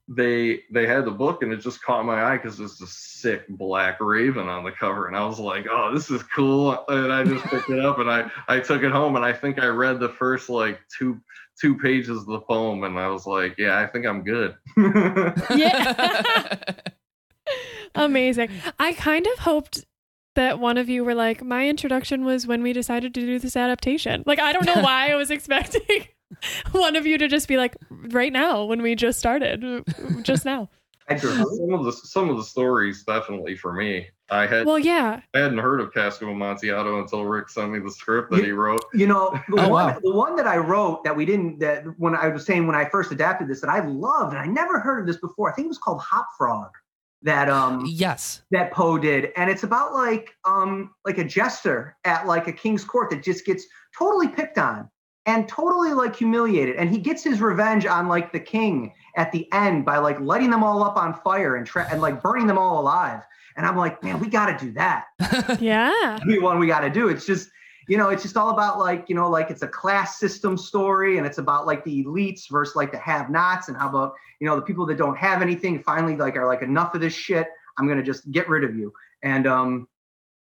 they 0.08 0.62
they 0.72 0.88
had 0.88 1.06
the 1.06 1.12
book, 1.12 1.44
and 1.44 1.54
it 1.54 1.58
just 1.58 1.82
caught 1.84 2.06
my 2.06 2.24
eye 2.24 2.38
because 2.38 2.60
it's 2.60 2.82
a 2.82 2.88
sick 2.88 3.48
black 3.50 4.00
raven 4.02 4.48
on 4.48 4.64
the 4.64 4.72
cover, 4.72 5.08
and 5.08 5.16
I 5.16 5.26
was 5.26 5.40
like, 5.40 5.68
oh, 5.70 5.94
this 5.94 6.10
is 6.10 6.24
cool. 6.24 6.84
And 6.88 7.14
I 7.14 7.24
just 7.24 7.46
picked 7.46 7.70
it 7.70 7.80
up, 7.80 8.00
and 8.00 8.10
I 8.10 8.30
I 8.48 8.60
took 8.60 8.84
it 8.84 8.92
home, 8.92 9.16
and 9.16 9.24
I 9.24 9.32
think 9.32 9.60
I 9.60 9.68
read 9.68 10.00
the 10.00 10.10
first 10.10 10.50
like 10.50 10.80
two 10.98 11.22
two 11.60 11.78
pages 11.78 12.20
of 12.20 12.26
the 12.26 12.40
poem, 12.40 12.84
and 12.84 12.98
I 12.98 13.08
was 13.08 13.26
like, 13.26 13.58
yeah, 13.58 13.80
I 13.80 13.88
think 13.88 14.06
I'm 14.06 14.24
good. 14.24 14.56
yeah. 15.56 16.74
Amazing. 17.96 18.50
I 18.80 18.94
kind 18.94 19.28
of 19.28 19.40
hoped 19.40 19.86
that 20.36 20.60
one 20.60 20.78
of 20.78 20.90
you 20.90 21.04
were 21.04 21.16
like, 21.16 21.44
my 21.44 21.68
introduction 21.68 22.26
was 22.26 22.48
when 22.48 22.64
we 22.64 22.74
decided 22.74 23.14
to 23.14 23.22
do 23.22 23.40
this 23.40 23.56
adaptation. 23.56 24.24
Like, 24.26 24.40
I 24.40 24.54
don't 24.54 24.66
know 24.66 24.76
why 24.82 25.12
I 25.12 25.16
was 25.16 25.32
expecting 25.32 26.08
one 26.72 26.96
of 26.96 27.06
you 27.06 27.18
to 27.18 27.28
just 27.28 27.48
be 27.48 27.58
like, 27.58 27.76
right 27.90 28.32
now, 28.32 28.66
when 28.66 28.82
we 28.82 28.96
just 28.96 29.20
started, 29.20 29.84
just 30.24 30.46
now. 30.46 30.70
some 31.18 31.74
of 31.74 31.84
the 31.84 31.92
some 31.92 32.30
of 32.30 32.38
the 32.38 32.44
stories 32.44 33.04
definitely 33.04 33.56
for 33.56 33.74
me. 33.74 34.08
I 34.30 34.48
had 34.48 34.66
well, 34.66 34.80
yeah. 34.80 35.20
I 35.34 35.40
hadn't 35.40 35.58
heard 35.58 35.82
of 35.82 35.94
Cask 35.94 36.22
of 36.22 36.30
Amontillado 36.30 37.02
until 37.02 37.26
Rick 37.26 37.50
sent 37.50 37.70
me 37.70 37.80
the 37.80 37.92
script 37.92 38.32
that 38.32 38.38
you, 38.38 38.46
he 38.46 38.52
wrote. 38.52 38.80
You 38.94 39.08
know, 39.08 39.38
the, 39.50 39.66
oh, 39.66 39.68
one, 39.68 39.88
wow. 39.88 40.00
the 40.02 40.16
one 40.16 40.38
that 40.38 40.48
I 40.48 40.56
wrote 40.56 41.04
that 41.04 41.14
we 41.14 41.26
didn't 41.26 41.60
that 41.60 41.84
when 42.00 42.16
I 42.16 42.30
was 42.30 42.46
saying 42.46 42.66
when 42.66 42.76
I 42.76 42.88
first 42.88 43.12
adapted 43.12 43.50
this 43.50 43.60
that 43.60 43.70
I 43.70 43.86
loved 43.86 44.32
and 44.34 44.42
I 44.42 44.46
never 44.46 44.80
heard 44.80 45.02
of 45.02 45.06
this 45.06 45.18
before. 45.18 45.52
I 45.52 45.54
think 45.54 45.66
it 45.66 45.68
was 45.68 45.78
called 45.78 46.00
Hop 46.00 46.30
Frog 46.38 46.70
that 47.24 47.50
um 47.50 47.86
yes 47.88 48.42
that 48.52 48.72
Poe 48.72 48.98
did, 48.98 49.30
and 49.36 49.50
it's 49.50 49.64
about 49.64 49.94
like 49.94 50.30
um 50.46 50.92
like 51.06 51.18
a 51.18 51.24
jester 51.24 51.96
at 52.04 52.28
like 52.28 52.48
a 52.48 52.54
king's 52.54 52.84
court 52.84 53.10
that 53.12 53.24
just 53.24 53.46
gets 53.46 53.66
totally 53.98 54.28
picked 54.28 54.58
on 54.58 54.90
and 55.26 55.48
totally 55.48 55.94
like 55.94 56.16
humiliated, 56.16 56.76
and 56.78 56.90
he 56.90 56.98
gets 56.98 57.24
his 57.24 57.42
revenge 57.42 57.86
on 57.86 58.08
like 58.08 58.32
the 58.32 58.40
king 58.40 58.94
at 59.18 59.32
the 59.32 59.48
end 59.54 59.86
by 59.86 59.98
like 59.98 60.20
lighting 60.20 60.50
them 60.50 60.64
all 60.64 60.84
up 60.84 60.98
on 60.98 61.14
fire 61.14 61.56
and 61.56 61.68
tra- 61.68 61.88
and 61.92 62.02
like 62.02 62.22
burning 62.22 62.48
them 62.48 62.58
all 62.58 62.82
alive. 62.82 63.22
And 63.58 63.66
I'm 63.66 63.78
like, 63.78 64.02
man, 64.02 64.20
we 64.20 64.28
got 64.28 64.58
to 64.58 64.66
do 64.66 64.72
that. 64.74 65.06
yeah, 65.60 66.20
the 66.26 66.40
one 66.40 66.58
we 66.58 66.68
got 66.68 66.80
to 66.82 66.90
do. 66.90 67.10
It's 67.10 67.26
just 67.26 67.50
you 67.92 67.98
know, 67.98 68.08
it's 68.08 68.24
just 68.24 68.38
all 68.38 68.52
about 68.52 68.80
like, 68.80 69.10
you 69.10 69.16
know, 69.16 69.30
like 69.30 69.52
it's 69.52 69.64
a 69.64 69.68
class 69.68 70.18
system 70.18 70.58
story 70.58 71.18
and 71.18 71.28
it's 71.28 71.40
about 71.40 71.68
like 71.68 71.84
the 71.84 72.06
elites 72.06 72.50
versus 72.50 72.74
like 72.74 72.94
the 72.94 72.98
have 72.98 73.30
nots 73.30 73.68
and 73.68 73.76
how 73.76 73.90
about, 73.90 74.14
you 74.40 74.48
know, 74.48 74.56
the 74.56 74.62
people 74.62 74.86
that 74.86 74.98
don't 74.98 75.18
have 75.18 75.42
anything 75.42 75.84
finally 75.84 76.16
like 76.16 76.38
are 76.38 76.48
like 76.48 76.62
enough 76.62 76.96
of 76.96 77.02
this 77.02 77.14
shit. 77.14 77.48
I'm 77.78 77.88
going 77.88 77.98
to 77.98 78.04
just 78.04 78.32
get 78.32 78.48
rid 78.48 78.64
of 78.64 78.78
you. 78.78 78.94
And, 79.24 79.46
um, 79.46 79.90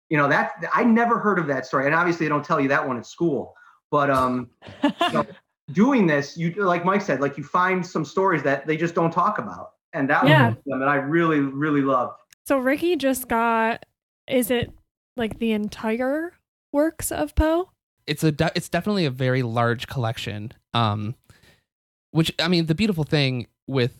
you 0.09 0.17
know, 0.17 0.29
that 0.29 0.63
I 0.71 0.83
never 0.83 1.17
heard 1.17 1.39
of 1.39 1.47
that 1.47 1.65
story. 1.65 1.87
And 1.87 1.95
obviously 1.95 2.27
they 2.27 2.29
don't 2.29 2.45
tell 2.45 2.61
you 2.61 2.67
that 2.67 2.87
one 2.87 2.97
at 2.97 3.07
school, 3.07 3.55
but, 3.89 4.11
um, 4.11 4.51
doing 5.71 6.05
this, 6.05 6.37
you, 6.37 6.51
like 6.63 6.85
Mike 6.85 7.01
said, 7.01 7.19
like 7.19 7.35
you 7.35 7.43
find 7.43 7.83
some 7.83 8.05
stories 8.05 8.43
that 8.43 8.67
they 8.67 8.77
just 8.77 8.93
don't 8.93 9.11
talk 9.11 9.39
about. 9.39 9.71
And 9.93 10.07
that 10.07 10.27
yeah. 10.27 10.49
was 10.49 10.57
them 10.67 10.81
that 10.81 10.87
I 10.87 10.97
really, 10.97 11.39
really 11.39 11.81
loved. 11.81 12.13
So 12.45 12.59
Ricky 12.59 12.95
just 12.95 13.27
got, 13.27 13.87
is 14.27 14.51
it 14.51 14.71
like 15.17 15.39
the 15.39 15.53
entire 15.53 16.33
works 16.73 17.11
of 17.11 17.35
Poe? 17.35 17.69
It's 18.05 18.23
a 18.23 18.31
de- 18.31 18.51
it's 18.55 18.67
definitely 18.67 19.05
a 19.05 19.11
very 19.11 19.43
large 19.43 19.87
collection. 19.87 20.51
Um, 20.73 21.15
which 22.11 22.33
I 22.39 22.47
mean, 22.47 22.65
the 22.65 22.75
beautiful 22.75 23.03
thing 23.03 23.47
with 23.67 23.97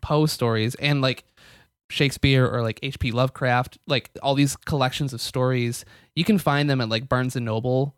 Poe 0.00 0.26
stories 0.26 0.74
and 0.76 1.00
like 1.00 1.24
Shakespeare 1.90 2.46
or 2.46 2.62
like 2.62 2.78
H.P. 2.82 3.12
Lovecraft, 3.12 3.78
like 3.86 4.10
all 4.22 4.34
these 4.34 4.56
collections 4.56 5.12
of 5.12 5.20
stories, 5.20 5.84
you 6.14 6.24
can 6.24 6.38
find 6.38 6.68
them 6.68 6.80
at 6.80 6.88
like 6.88 7.08
Barnes 7.08 7.36
and 7.36 7.44
Noble 7.44 7.94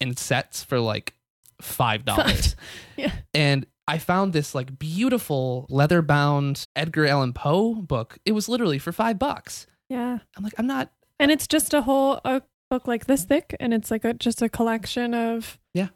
in 0.00 0.16
sets 0.16 0.62
for 0.62 0.78
like 0.78 1.14
five 1.60 2.04
dollars. 2.04 2.54
Yeah. 2.96 3.12
And 3.32 3.64
I 3.86 3.98
found 3.98 4.32
this 4.32 4.56
like 4.56 4.76
beautiful 4.76 5.66
leather 5.70 6.02
bound 6.02 6.66
Edgar 6.74 7.06
Allan 7.06 7.32
Poe 7.32 7.74
book. 7.74 8.18
It 8.24 8.32
was 8.32 8.48
literally 8.48 8.78
for 8.78 8.90
five 8.90 9.20
bucks. 9.20 9.68
Yeah. 9.88 10.18
I'm 10.36 10.42
like, 10.42 10.54
I'm 10.58 10.66
not 10.66 10.90
And 11.20 11.30
it's 11.30 11.46
just 11.46 11.72
a 11.72 11.82
whole 11.82 12.20
a 12.24 12.42
book 12.70 12.86
like 12.86 13.06
this 13.06 13.24
thick 13.24 13.56
and 13.60 13.72
it's 13.72 13.90
like 13.90 14.04
a 14.04 14.14
just 14.14 14.42
a 14.42 14.48
collection 14.48 15.14
of 15.14 15.58
Yeah. 15.74 15.88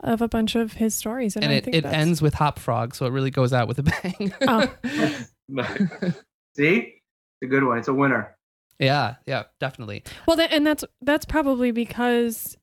of 0.00 0.20
a 0.22 0.28
bunch 0.28 0.54
of 0.54 0.74
his 0.74 0.94
stories 0.94 1.36
and, 1.36 1.44
and 1.44 1.52
I 1.52 1.56
it, 1.56 1.64
think 1.64 1.76
it 1.76 1.82
that's- 1.84 2.00
ends 2.00 2.22
with 2.22 2.34
Hop 2.34 2.58
Frog, 2.58 2.94
so 2.94 3.06
it 3.06 3.10
really 3.10 3.30
goes 3.30 3.52
out 3.52 3.68
with 3.68 3.78
a 3.78 3.82
bang. 3.82 4.32
Oh. 4.42 4.66
See, 6.56 6.94
it's 7.40 7.42
a 7.42 7.46
good 7.46 7.64
one. 7.64 7.78
It's 7.78 7.88
a 7.88 7.94
winner. 7.94 8.36
yeah, 8.78 9.16
yeah, 9.26 9.44
definitely. 9.60 10.02
Well, 10.26 10.36
that, 10.36 10.52
and 10.52 10.66
that's 10.66 10.84
that's 11.02 11.24
probably 11.24 11.70
because 11.70 12.56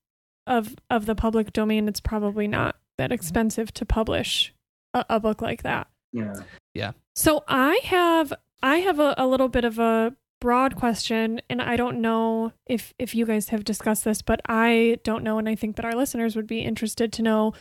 of 0.48 0.76
of 0.90 1.06
the 1.06 1.16
public 1.16 1.54
domain. 1.54 1.88
It's 1.88 2.02
probably 2.02 2.48
not 2.48 2.76
that 2.98 3.06
mm-hmm. 3.06 3.14
expensive 3.14 3.74
to 3.76 3.86
publish 3.86 4.54
a, 4.94 5.06
a 5.10 5.20
book 5.20 5.42
like 5.42 5.64
that. 5.64 5.88
Yeah, 6.12 6.34
yeah. 6.74 6.92
So 7.16 7.44
I 7.48 7.80
have 7.86 8.34
I 8.62 8.78
have 8.78 9.00
a, 9.00 9.14
a 9.18 9.28
little 9.28 9.48
bit 9.50 9.64
of 9.64 9.80
a 9.80 10.16
broad 10.44 10.76
question, 10.76 11.40
and 11.50 11.62
I 11.62 11.78
don't 11.78 12.02
know 12.02 12.52
if 12.66 12.94
if 13.00 13.16
you 13.16 13.26
guys 13.26 13.48
have 13.48 13.64
discussed 13.64 14.04
this, 14.04 14.22
but 14.22 14.42
I 14.46 15.00
don't 15.06 15.24
know, 15.24 15.38
and 15.38 15.48
I 15.48 15.56
think 15.56 15.78
that 15.78 15.86
our 15.86 15.96
listeners 15.96 16.36
would 16.36 16.48
be 16.48 16.60
interested 16.60 17.14
to 17.14 17.22
know. 17.22 17.54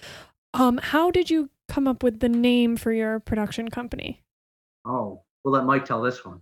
Um, 0.53 0.81
how 0.83 1.13
did 1.13 1.31
you 1.31 1.49
come 1.69 1.87
up 1.87 2.03
with 2.03 2.19
the 2.19 2.29
name 2.29 2.77
for 2.77 2.93
your 2.93 3.21
production 3.21 3.69
company? 3.69 4.25
Oh, 4.85 5.23
we'll 5.45 5.55
let 5.55 5.65
Mike 5.65 5.85
tell 5.85 6.03
this 6.03 6.25
one. 6.25 6.41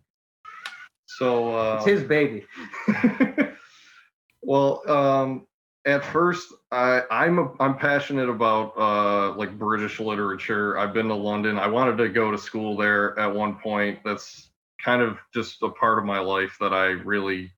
So 1.04 1.54
uh, 1.54 1.76
It's 1.76 1.86
his 1.86 2.02
baby. 2.04 2.46
well, 4.42 4.82
um, 4.90 5.46
at 5.84 6.02
first, 6.02 6.54
I, 6.72 7.02
I'm 7.10 7.38
a, 7.38 7.52
I'm 7.60 7.76
passionate 7.76 8.30
about 8.30 8.72
uh, 8.78 9.36
like 9.36 9.58
British 9.58 10.00
literature. 10.00 10.78
I've 10.78 10.94
been 10.94 11.08
to 11.08 11.14
London. 11.14 11.58
I 11.58 11.66
wanted 11.66 11.98
to 11.98 12.08
go 12.08 12.30
to 12.30 12.38
school 12.38 12.78
there 12.78 13.18
at 13.18 13.30
one 13.30 13.56
point. 13.56 13.98
That's 14.06 14.50
kind 14.84 15.02
of 15.02 15.18
just 15.32 15.62
a 15.62 15.68
part 15.70 15.98
of 15.98 16.04
my 16.04 16.18
life 16.18 16.56
that 16.60 16.72
I 16.72 16.86
really 16.86 17.52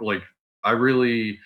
like. 0.00 0.22
I 0.64 0.72
really 0.72 1.38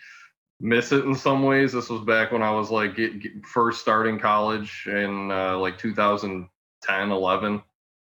miss 0.60 0.92
it 0.92 1.04
in 1.04 1.14
some 1.14 1.42
ways. 1.42 1.72
This 1.72 1.88
was 1.88 2.02
back 2.02 2.32
when 2.32 2.42
I 2.42 2.50
was 2.52 2.70
like 2.70 2.96
get, 2.96 3.20
get- 3.20 3.46
first 3.46 3.80
starting 3.80 4.18
college 4.18 4.86
in 4.86 5.30
uh, 5.30 5.58
like 5.58 5.78
2010, 5.78 7.10
11, 7.10 7.62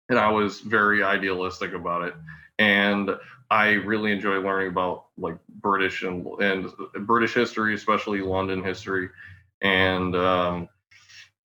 and 0.09 0.19
I 0.19 0.29
was 0.29 0.61
very 0.61 1.03
idealistic 1.03 1.73
about 1.73 2.03
it. 2.03 2.15
And 2.59 3.11
I 3.49 3.69
really 3.71 4.11
enjoy 4.11 4.39
learning 4.39 4.69
about 4.69 5.05
like 5.17 5.37
British 5.61 6.03
and 6.03 6.25
and 6.41 6.71
British 7.05 7.33
history, 7.33 7.73
especially 7.73 8.21
London 8.21 8.63
history, 8.63 9.09
and 9.61 10.15
um, 10.15 10.69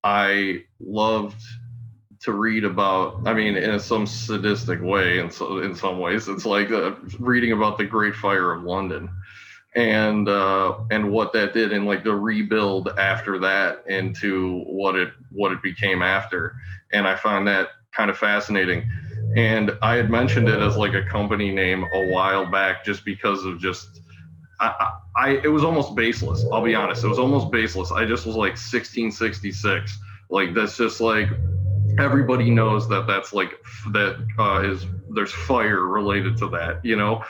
I 0.03 0.63
loved 0.79 1.41
to 2.23 2.33
read 2.33 2.63
about. 2.63 3.27
I 3.27 3.33
mean, 3.33 3.55
in 3.55 3.79
some 3.79 4.05
sadistic 4.05 4.81
way, 4.81 5.19
and 5.19 5.31
so 5.31 5.59
in 5.59 5.75
some 5.75 5.99
ways, 5.99 6.27
it's 6.27 6.45
like 6.45 6.71
uh, 6.71 6.95
reading 7.19 7.51
about 7.51 7.77
the 7.77 7.85
Great 7.85 8.15
Fire 8.15 8.53
of 8.53 8.63
London, 8.63 9.09
and 9.75 10.27
uh, 10.27 10.75
and 10.91 11.11
what 11.11 11.33
that 11.33 11.53
did, 11.53 11.73
and 11.73 11.85
like 11.85 12.03
the 12.03 12.15
rebuild 12.15 12.89
after 12.97 13.39
that 13.39 13.83
into 13.87 14.61
what 14.65 14.95
it 14.95 15.11
what 15.31 15.51
it 15.51 15.61
became 15.61 16.01
after, 16.01 16.55
and 16.91 17.07
I 17.07 17.15
found 17.15 17.47
that 17.47 17.69
kind 17.95 18.09
of 18.09 18.17
fascinating 18.17 18.89
and 19.35 19.71
I 19.81 19.95
had 19.95 20.09
mentioned 20.09 20.47
it 20.47 20.59
as 20.59 20.77
like 20.77 20.93
a 20.93 21.03
company 21.03 21.51
name 21.51 21.85
a 21.93 22.07
while 22.07 22.45
back, 22.45 22.85
just 22.85 23.03
because 23.03 23.45
of 23.45 23.59
just 23.59 24.01
I, 24.59 24.91
I, 25.15 25.29
it 25.43 25.47
was 25.47 25.63
almost 25.63 25.95
baseless. 25.95 26.45
I'll 26.51 26.63
be 26.63 26.75
honest, 26.75 27.03
it 27.03 27.07
was 27.07 27.19
almost 27.19 27.51
baseless. 27.51 27.91
I 27.91 28.05
just 28.05 28.25
was 28.25 28.35
like 28.35 28.51
1666, 28.51 29.99
like 30.29 30.53
that's 30.53 30.77
just 30.77 31.01
like 31.01 31.29
everybody 31.99 32.49
knows 32.49 32.87
that 32.89 33.07
that's 33.07 33.33
like 33.33 33.59
that 33.91 34.25
uh, 34.39 34.61
is 34.61 34.85
there's 35.09 35.31
fire 35.31 35.85
related 35.85 36.37
to 36.37 36.49
that, 36.49 36.83
you 36.83 36.95
know, 36.95 37.23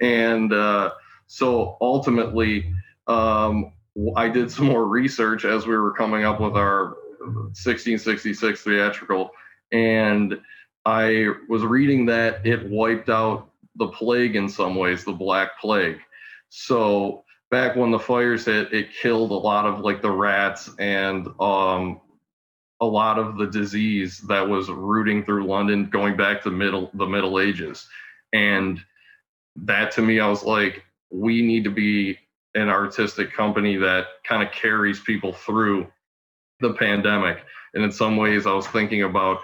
and 0.00 0.52
uh, 0.52 0.90
so 1.26 1.76
ultimately, 1.80 2.72
um, 3.06 3.72
I 4.16 4.28
did 4.28 4.50
some 4.50 4.66
more 4.66 4.86
research 4.86 5.44
as 5.44 5.66
we 5.66 5.76
were 5.76 5.92
coming 5.92 6.24
up 6.24 6.40
with 6.40 6.56
our 6.56 6.96
1666 7.20 8.62
theatrical 8.62 9.30
and 9.72 10.40
I 10.84 11.28
was 11.48 11.62
reading 11.62 12.06
that 12.06 12.44
it 12.46 12.68
wiped 12.68 13.08
out 13.08 13.48
the 13.76 13.88
plague 13.88 14.36
in 14.36 14.48
some 14.48 14.74
ways, 14.74 15.04
the 15.04 15.12
Black 15.12 15.58
Plague. 15.60 15.98
So 16.50 17.24
back 17.50 17.76
when 17.76 17.90
the 17.90 17.98
fires 17.98 18.44
hit, 18.44 18.72
it 18.72 18.92
killed 18.92 19.30
a 19.30 19.34
lot 19.34 19.64
of 19.64 19.80
like 19.80 20.02
the 20.02 20.10
rats 20.10 20.70
and 20.78 21.26
um, 21.40 22.00
a 22.82 22.84
lot 22.84 23.18
of 23.18 23.38
the 23.38 23.46
disease 23.46 24.18
that 24.28 24.46
was 24.46 24.68
rooting 24.68 25.24
through 25.24 25.46
London, 25.46 25.88
going 25.88 26.16
back 26.16 26.42
to 26.42 26.50
middle 26.50 26.90
the 26.94 27.06
Middle 27.06 27.40
Ages. 27.40 27.88
And 28.32 28.80
that 29.56 29.92
to 29.92 30.02
me, 30.02 30.20
I 30.20 30.28
was 30.28 30.42
like, 30.42 30.84
we 31.10 31.42
need 31.42 31.64
to 31.64 31.70
be 31.70 32.18
an 32.54 32.68
artistic 32.68 33.32
company 33.32 33.76
that 33.76 34.06
kind 34.24 34.42
of 34.42 34.52
carries 34.52 35.00
people 35.00 35.32
through 35.32 35.86
the 36.60 36.74
pandemic. 36.74 37.38
And 37.74 37.84
in 37.84 37.92
some 37.92 38.16
ways, 38.16 38.46
I 38.46 38.52
was 38.52 38.66
thinking 38.66 39.04
about 39.04 39.40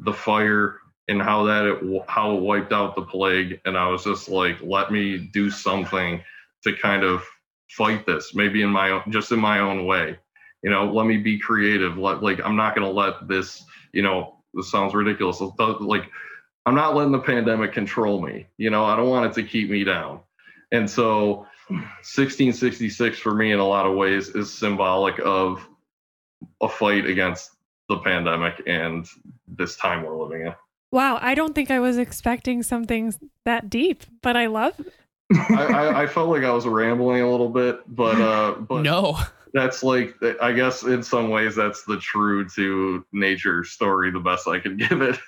the 0.00 0.12
fire 0.12 0.78
and 1.08 1.20
how 1.20 1.44
that 1.44 1.66
it 1.66 2.02
how 2.06 2.36
it 2.36 2.42
wiped 2.42 2.72
out 2.72 2.94
the 2.94 3.02
plague 3.02 3.60
and 3.64 3.76
i 3.76 3.88
was 3.88 4.04
just 4.04 4.28
like 4.28 4.56
let 4.62 4.92
me 4.92 5.18
do 5.32 5.50
something 5.50 6.22
to 6.62 6.72
kind 6.74 7.02
of 7.02 7.24
fight 7.70 8.06
this 8.06 8.34
maybe 8.34 8.62
in 8.62 8.70
my 8.70 8.90
own 8.90 9.02
just 9.08 9.32
in 9.32 9.38
my 9.38 9.58
own 9.58 9.86
way 9.86 10.16
you 10.62 10.70
know 10.70 10.92
let 10.92 11.06
me 11.06 11.16
be 11.16 11.38
creative 11.38 11.96
let 11.98 12.22
like 12.22 12.40
i'm 12.44 12.56
not 12.56 12.74
going 12.74 12.86
to 12.86 12.92
let 12.92 13.26
this 13.28 13.64
you 13.92 14.02
know 14.02 14.36
this 14.54 14.70
sounds 14.70 14.94
ridiculous 14.94 15.40
like 15.80 16.10
i'm 16.66 16.74
not 16.74 16.94
letting 16.94 17.12
the 17.12 17.18
pandemic 17.18 17.72
control 17.72 18.20
me 18.20 18.46
you 18.56 18.70
know 18.70 18.84
i 18.84 18.96
don't 18.96 19.08
want 19.08 19.26
it 19.26 19.32
to 19.32 19.46
keep 19.46 19.70
me 19.70 19.84
down 19.84 20.20
and 20.72 20.88
so 20.88 21.46
1666 21.68 23.18
for 23.18 23.34
me 23.34 23.52
in 23.52 23.58
a 23.58 23.66
lot 23.66 23.86
of 23.86 23.96
ways 23.96 24.28
is 24.30 24.52
symbolic 24.52 25.18
of 25.20 25.66
a 26.62 26.68
fight 26.68 27.04
against 27.04 27.52
the 27.88 27.98
pandemic 27.98 28.62
and 28.66 29.06
this 29.46 29.76
time 29.76 30.02
we're 30.02 30.16
living 30.16 30.46
in 30.46 30.54
Wow, 30.90 31.18
I 31.20 31.34
don't 31.34 31.54
think 31.54 31.70
I 31.70 31.80
was 31.80 31.98
expecting 31.98 32.62
something 32.62 33.12
that 33.44 33.68
deep, 33.68 34.04
but 34.22 34.36
I 34.36 34.46
love. 34.46 34.74
I, 35.50 35.64
I, 35.64 36.02
I 36.02 36.06
felt 36.06 36.30
like 36.30 36.44
I 36.44 36.50
was 36.50 36.66
rambling 36.66 37.20
a 37.20 37.30
little 37.30 37.50
bit, 37.50 37.80
but 37.86 38.18
uh, 38.20 38.52
but 38.52 38.82
no. 38.82 39.18
That's 39.52 39.82
like 39.82 40.14
I 40.40 40.52
guess 40.52 40.82
in 40.82 41.02
some 41.02 41.30
ways 41.30 41.56
that's 41.56 41.84
the 41.84 41.98
true 41.98 42.48
to 42.50 43.04
nature 43.12 43.64
story, 43.64 44.10
the 44.10 44.20
best 44.20 44.48
I 44.48 44.58
could 44.60 44.78
give 44.88 45.02
it. 45.02 45.18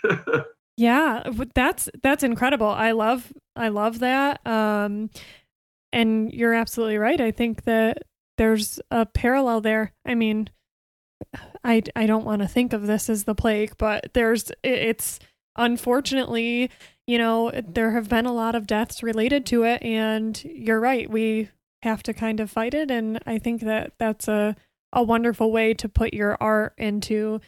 Yeah, 0.77 1.25
that's 1.55 1.91
that's 2.03 2.23
incredible. 2.23 2.69
I 2.69 2.93
love 2.93 3.33
I 3.55 3.69
love 3.69 3.99
that. 3.99 4.47
Um, 4.47 5.11
and 5.93 6.33
you're 6.33 6.55
absolutely 6.55 6.97
right. 6.97 7.21
I 7.21 7.33
think 7.33 7.65
that 7.65 8.05
there's 8.39 8.81
a 8.91 9.05
parallel 9.05 9.61
there. 9.61 9.93
I 10.07 10.15
mean, 10.15 10.49
I 11.63 11.83
I 11.95 12.07
don't 12.07 12.25
want 12.25 12.41
to 12.43 12.49
think 12.49 12.73
of 12.73 12.87
this 12.87 13.11
as 13.11 13.25
the 13.25 13.35
plague, 13.35 13.75
but 13.77 14.11
there's 14.15 14.51
it's 14.63 15.19
unfortunately, 15.57 16.71
you 17.07 17.19
know, 17.19 17.51
there 17.51 17.91
have 17.91 18.09
been 18.09 18.25
a 18.25 18.33
lot 18.33 18.55
of 18.55 18.67
deaths 18.67 19.03
related 19.03 19.45
to 19.47 19.65
it, 19.65 19.83
and 19.83 20.43
you're 20.45 20.81
right. 20.81 21.11
We 21.11 21.51
have 21.83 22.03
to 22.05 22.13
kind 22.15 22.41
of 22.41 22.51
fight 22.51 22.75
it, 22.75 22.91
and 22.91 23.21
I 23.27 23.39
think 23.39 23.63
that 23.63 23.93
that's 23.99 24.29
a 24.29 24.57
a 24.93 25.03
wonderful 25.03 25.53
way 25.53 25.73
to 25.75 25.89
put 25.89 26.13
your 26.13 26.37
art 26.41 26.75
into 26.77 27.41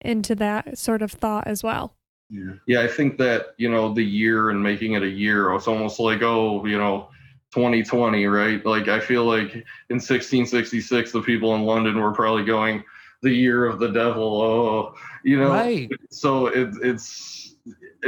into 0.00 0.34
that 0.36 0.78
sort 0.78 1.02
of 1.02 1.10
thought 1.12 1.46
as 1.46 1.62
well. 1.62 1.94
yeah, 2.30 2.52
yeah, 2.66 2.80
I 2.82 2.88
think 2.88 3.18
that 3.18 3.54
you 3.56 3.70
know 3.70 3.92
the 3.94 4.04
year 4.04 4.50
and 4.50 4.62
making 4.62 4.92
it 4.92 5.02
a 5.02 5.08
year, 5.08 5.52
it's 5.54 5.68
almost 5.68 5.98
like 6.00 6.22
oh, 6.22 6.64
you 6.66 6.78
know. 6.78 7.08
2020, 7.54 8.26
right? 8.26 8.64
Like 8.66 8.88
I 8.88 9.00
feel 9.00 9.24
like 9.24 9.54
in 9.54 9.96
1666, 9.96 11.12
the 11.12 11.22
people 11.22 11.54
in 11.54 11.62
London 11.62 11.98
were 11.98 12.12
probably 12.12 12.44
going, 12.44 12.84
"The 13.22 13.32
year 13.32 13.64
of 13.64 13.78
the 13.78 13.88
devil." 13.88 14.42
Oh, 14.42 14.94
you 15.24 15.38
know, 15.38 15.48
Right. 15.48 15.90
so 16.10 16.48
it, 16.48 16.74
it's 16.82 17.54
it, 17.57 17.57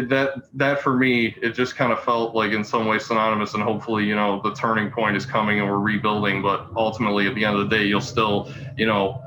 that 0.09 0.35
that 0.55 0.81
for 0.81 0.97
me 0.97 1.35
it 1.43 1.51
just 1.51 1.75
kind 1.77 1.93
of 1.93 2.01
felt 2.05 2.35
like 2.35 2.53
in 2.53 2.63
some 2.63 2.87
way 2.87 2.99
synonymous 2.99 3.55
and 3.55 3.63
hopefully 3.63 4.05
you 4.05 4.15
know 4.15 4.41
the 4.43 4.55
turning 4.55 4.91
point 4.91 5.17
is 5.17 5.27
coming 5.27 5.59
and 5.61 5.69
we're 5.69 5.79
rebuilding 5.79 6.41
but 6.43 6.69
ultimately 6.77 7.27
at 7.27 7.35
the 7.35 7.45
end 7.45 7.57
of 7.57 7.69
the 7.69 7.77
day 7.77 7.85
you'll 7.85 8.01
still 8.01 8.53
you 8.77 8.87
know 8.87 9.21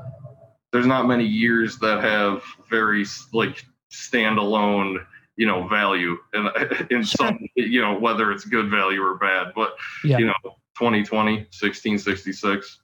there's 0.72 0.86
not 0.86 1.06
many 1.06 1.24
years 1.24 1.78
that 1.78 2.02
have 2.02 2.42
very 2.70 3.04
like 3.32 3.64
standalone 3.92 4.96
you 5.36 5.46
know 5.46 5.68
value 5.68 6.16
and 6.32 6.48
in 6.90 7.02
Sure. 7.02 7.28
some 7.28 7.38
you 7.56 7.80
know 7.80 7.98
whether 7.98 8.32
it's 8.32 8.44
good 8.44 8.70
value 8.70 9.02
or 9.02 9.16
bad 9.16 9.48
but 9.54 9.74
Yeah. 10.02 10.18
you 10.18 10.26
know 10.26 10.34
2020 10.78 11.32
1666 11.36 12.80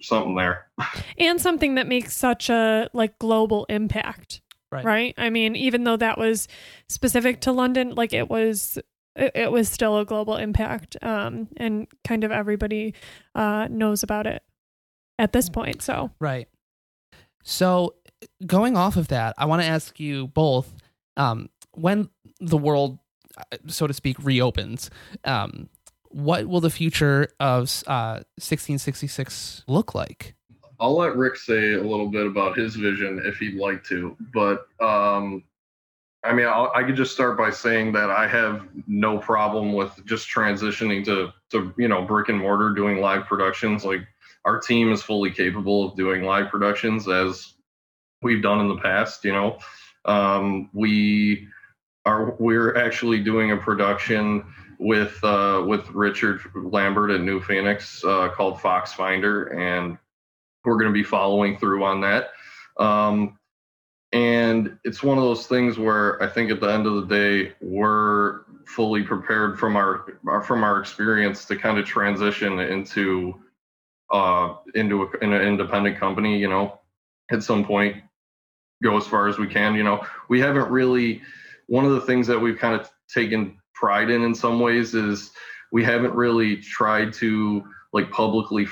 something 0.00 0.34
there 0.34 0.66
and 1.18 1.40
something 1.40 1.74
that 1.74 1.86
makes 1.86 2.14
such 2.16 2.48
a 2.50 2.88
like 2.92 3.18
global 3.18 3.66
impact 3.68 4.40
right. 4.70 4.84
right? 4.84 5.14
I 5.16 5.30
mean, 5.30 5.56
even 5.56 5.84
though 5.84 5.96
that 5.96 6.18
was 6.18 6.48
specific 6.88 7.40
to 7.42 7.52
London, 7.52 7.94
like 7.94 8.12
it 8.12 8.28
was 8.28 8.78
it, 9.14 9.32
it 9.34 9.52
was 9.52 9.68
still 9.68 9.98
a 9.98 10.04
global 10.04 10.36
impact. 10.36 10.96
Um, 11.02 11.48
and 11.56 11.86
kind 12.04 12.24
of 12.24 12.30
everybody 12.30 12.94
uh 13.34 13.68
knows 13.70 14.02
about 14.02 14.26
it 14.26 14.42
at 15.18 15.32
this 15.32 15.48
point. 15.48 15.82
So 15.82 16.10
Right. 16.20 16.48
So 17.42 17.94
going 18.46 18.76
off 18.76 18.96
of 18.96 19.08
that, 19.08 19.34
I 19.38 19.46
want 19.46 19.62
to 19.62 19.68
ask 19.68 19.98
you 20.00 20.28
both 20.28 20.72
um 21.16 21.48
when 21.72 22.10
the 22.40 22.58
world 22.58 22.98
uh, 23.38 23.56
so 23.66 23.86
to 23.86 23.94
speak 23.94 24.16
reopens, 24.20 24.90
um 25.24 25.68
what 26.10 26.46
will 26.46 26.60
the 26.60 26.70
future 26.70 27.28
of 27.40 27.82
uh 27.86 28.22
1666 28.38 29.64
look 29.66 29.94
like? 29.94 30.35
I'll 30.78 30.96
let 30.96 31.16
Rick 31.16 31.36
say 31.36 31.74
a 31.74 31.82
little 31.82 32.08
bit 32.08 32.26
about 32.26 32.56
his 32.56 32.76
vision 32.76 33.20
if 33.24 33.38
he'd 33.38 33.54
like 33.56 33.82
to, 33.84 34.16
but 34.32 34.66
um, 34.80 35.44
I 36.26 36.32
mean, 36.32 36.46
I'll, 36.46 36.72
i 36.74 36.82
could 36.82 36.96
just 36.96 37.12
start 37.12 37.38
by 37.38 37.50
saying 37.50 37.92
that 37.92 38.10
I 38.10 38.26
have 38.26 38.66
no 38.86 39.18
problem 39.18 39.72
with 39.72 39.92
just 40.04 40.28
transitioning 40.28 41.04
to 41.04 41.32
to 41.50 41.72
you 41.78 41.88
know 41.88 42.02
brick 42.02 42.28
and 42.28 42.38
mortar 42.38 42.70
doing 42.70 43.00
live 43.00 43.26
productions. 43.26 43.84
Like 43.84 44.06
our 44.44 44.58
team 44.58 44.92
is 44.92 45.02
fully 45.02 45.30
capable 45.30 45.88
of 45.88 45.96
doing 45.96 46.24
live 46.24 46.48
productions 46.50 47.08
as 47.08 47.54
we've 48.22 48.42
done 48.42 48.60
in 48.60 48.68
the 48.68 48.78
past. 48.78 49.24
You 49.24 49.32
know, 49.32 49.58
um, 50.04 50.68
we 50.72 51.48
are 52.04 52.34
we're 52.38 52.76
actually 52.76 53.22
doing 53.22 53.52
a 53.52 53.56
production 53.56 54.44
with 54.78 55.22
uh, 55.22 55.64
with 55.66 55.88
Richard 55.90 56.40
Lambert 56.54 57.10
at 57.10 57.20
New 57.20 57.40
Phoenix 57.40 58.04
uh, 58.04 58.30
called 58.30 58.58
Foxfinder, 58.58 59.56
and 59.56 59.96
we're 60.66 60.76
going 60.76 60.92
to 60.92 60.92
be 60.92 61.04
following 61.04 61.56
through 61.56 61.84
on 61.84 62.00
that. 62.02 62.30
Um, 62.78 63.38
and 64.12 64.78
it's 64.84 65.02
one 65.02 65.16
of 65.16 65.24
those 65.24 65.46
things 65.46 65.78
where 65.78 66.22
I 66.22 66.26
think 66.26 66.50
at 66.50 66.60
the 66.60 66.70
end 66.70 66.86
of 66.86 66.94
the 66.94 67.14
day, 67.14 67.52
we're 67.60 68.40
fully 68.66 69.02
prepared 69.02 69.58
from 69.58 69.76
our, 69.76 70.18
from 70.44 70.64
our 70.64 70.80
experience 70.80 71.44
to 71.46 71.56
kind 71.56 71.78
of 71.78 71.86
transition 71.86 72.58
into 72.58 73.40
uh, 74.12 74.54
into 74.76 75.02
a, 75.02 75.18
in 75.18 75.32
an 75.32 75.42
independent 75.42 75.98
company. 75.98 76.38
You 76.38 76.48
know, 76.48 76.80
at 77.30 77.42
some 77.42 77.64
point, 77.64 77.96
go 78.82 78.96
as 78.96 79.06
far 79.06 79.28
as 79.28 79.38
we 79.38 79.48
can. 79.48 79.74
You 79.74 79.84
know, 79.84 80.06
we 80.28 80.40
haven't 80.40 80.70
really. 80.70 81.22
One 81.68 81.84
of 81.84 81.90
the 81.92 82.00
things 82.02 82.28
that 82.28 82.38
we've 82.38 82.58
kind 82.58 82.80
of 82.80 82.88
taken 83.12 83.58
pride 83.74 84.08
in, 84.08 84.22
in 84.22 84.36
some 84.36 84.60
ways, 84.60 84.94
is 84.94 85.32
we 85.72 85.82
haven't 85.82 86.14
really 86.14 86.58
tried 86.58 87.12
to 87.14 87.64
like 87.92 88.08
publicly 88.12 88.68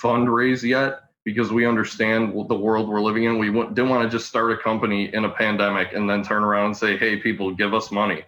fundraise 0.00 0.62
yet 0.62 1.05
because 1.26 1.52
we 1.52 1.66
understand 1.66 2.32
the 2.48 2.54
world 2.54 2.88
we're 2.88 3.02
living 3.02 3.24
in. 3.24 3.36
We 3.36 3.50
didn't 3.50 3.88
want 3.88 4.04
to 4.04 4.08
just 4.08 4.28
start 4.28 4.52
a 4.52 4.56
company 4.56 5.12
in 5.12 5.24
a 5.24 5.28
pandemic 5.28 5.92
and 5.92 6.08
then 6.08 6.22
turn 6.22 6.44
around 6.44 6.66
and 6.66 6.76
say, 6.76 6.96
"Hey, 6.96 7.16
people, 7.16 7.52
give 7.52 7.74
us 7.74 7.90
money." 7.90 8.22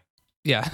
Yeah. 0.44 0.68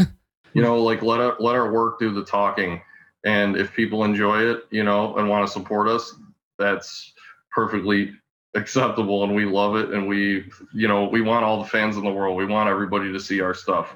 you 0.54 0.62
know, 0.62 0.82
like 0.82 1.02
let 1.02 1.20
our 1.20 1.36
let 1.38 1.54
our 1.54 1.70
work 1.70 2.00
do 2.00 2.12
the 2.12 2.24
talking, 2.24 2.80
and 3.24 3.56
if 3.56 3.74
people 3.74 4.04
enjoy 4.04 4.42
it, 4.50 4.64
you 4.70 4.82
know, 4.82 5.14
and 5.16 5.28
want 5.28 5.46
to 5.46 5.52
support 5.52 5.86
us, 5.86 6.14
that's 6.58 7.12
perfectly 7.54 8.14
acceptable, 8.54 9.22
and 9.24 9.34
we 9.34 9.44
love 9.44 9.76
it, 9.76 9.90
and 9.90 10.08
we, 10.08 10.50
you 10.72 10.88
know, 10.88 11.04
we 11.04 11.20
want 11.20 11.44
all 11.44 11.62
the 11.62 11.68
fans 11.68 11.98
in 11.98 12.04
the 12.04 12.10
world. 12.10 12.38
We 12.38 12.46
want 12.46 12.70
everybody 12.70 13.12
to 13.12 13.20
see 13.20 13.42
our 13.42 13.52
stuff. 13.52 13.94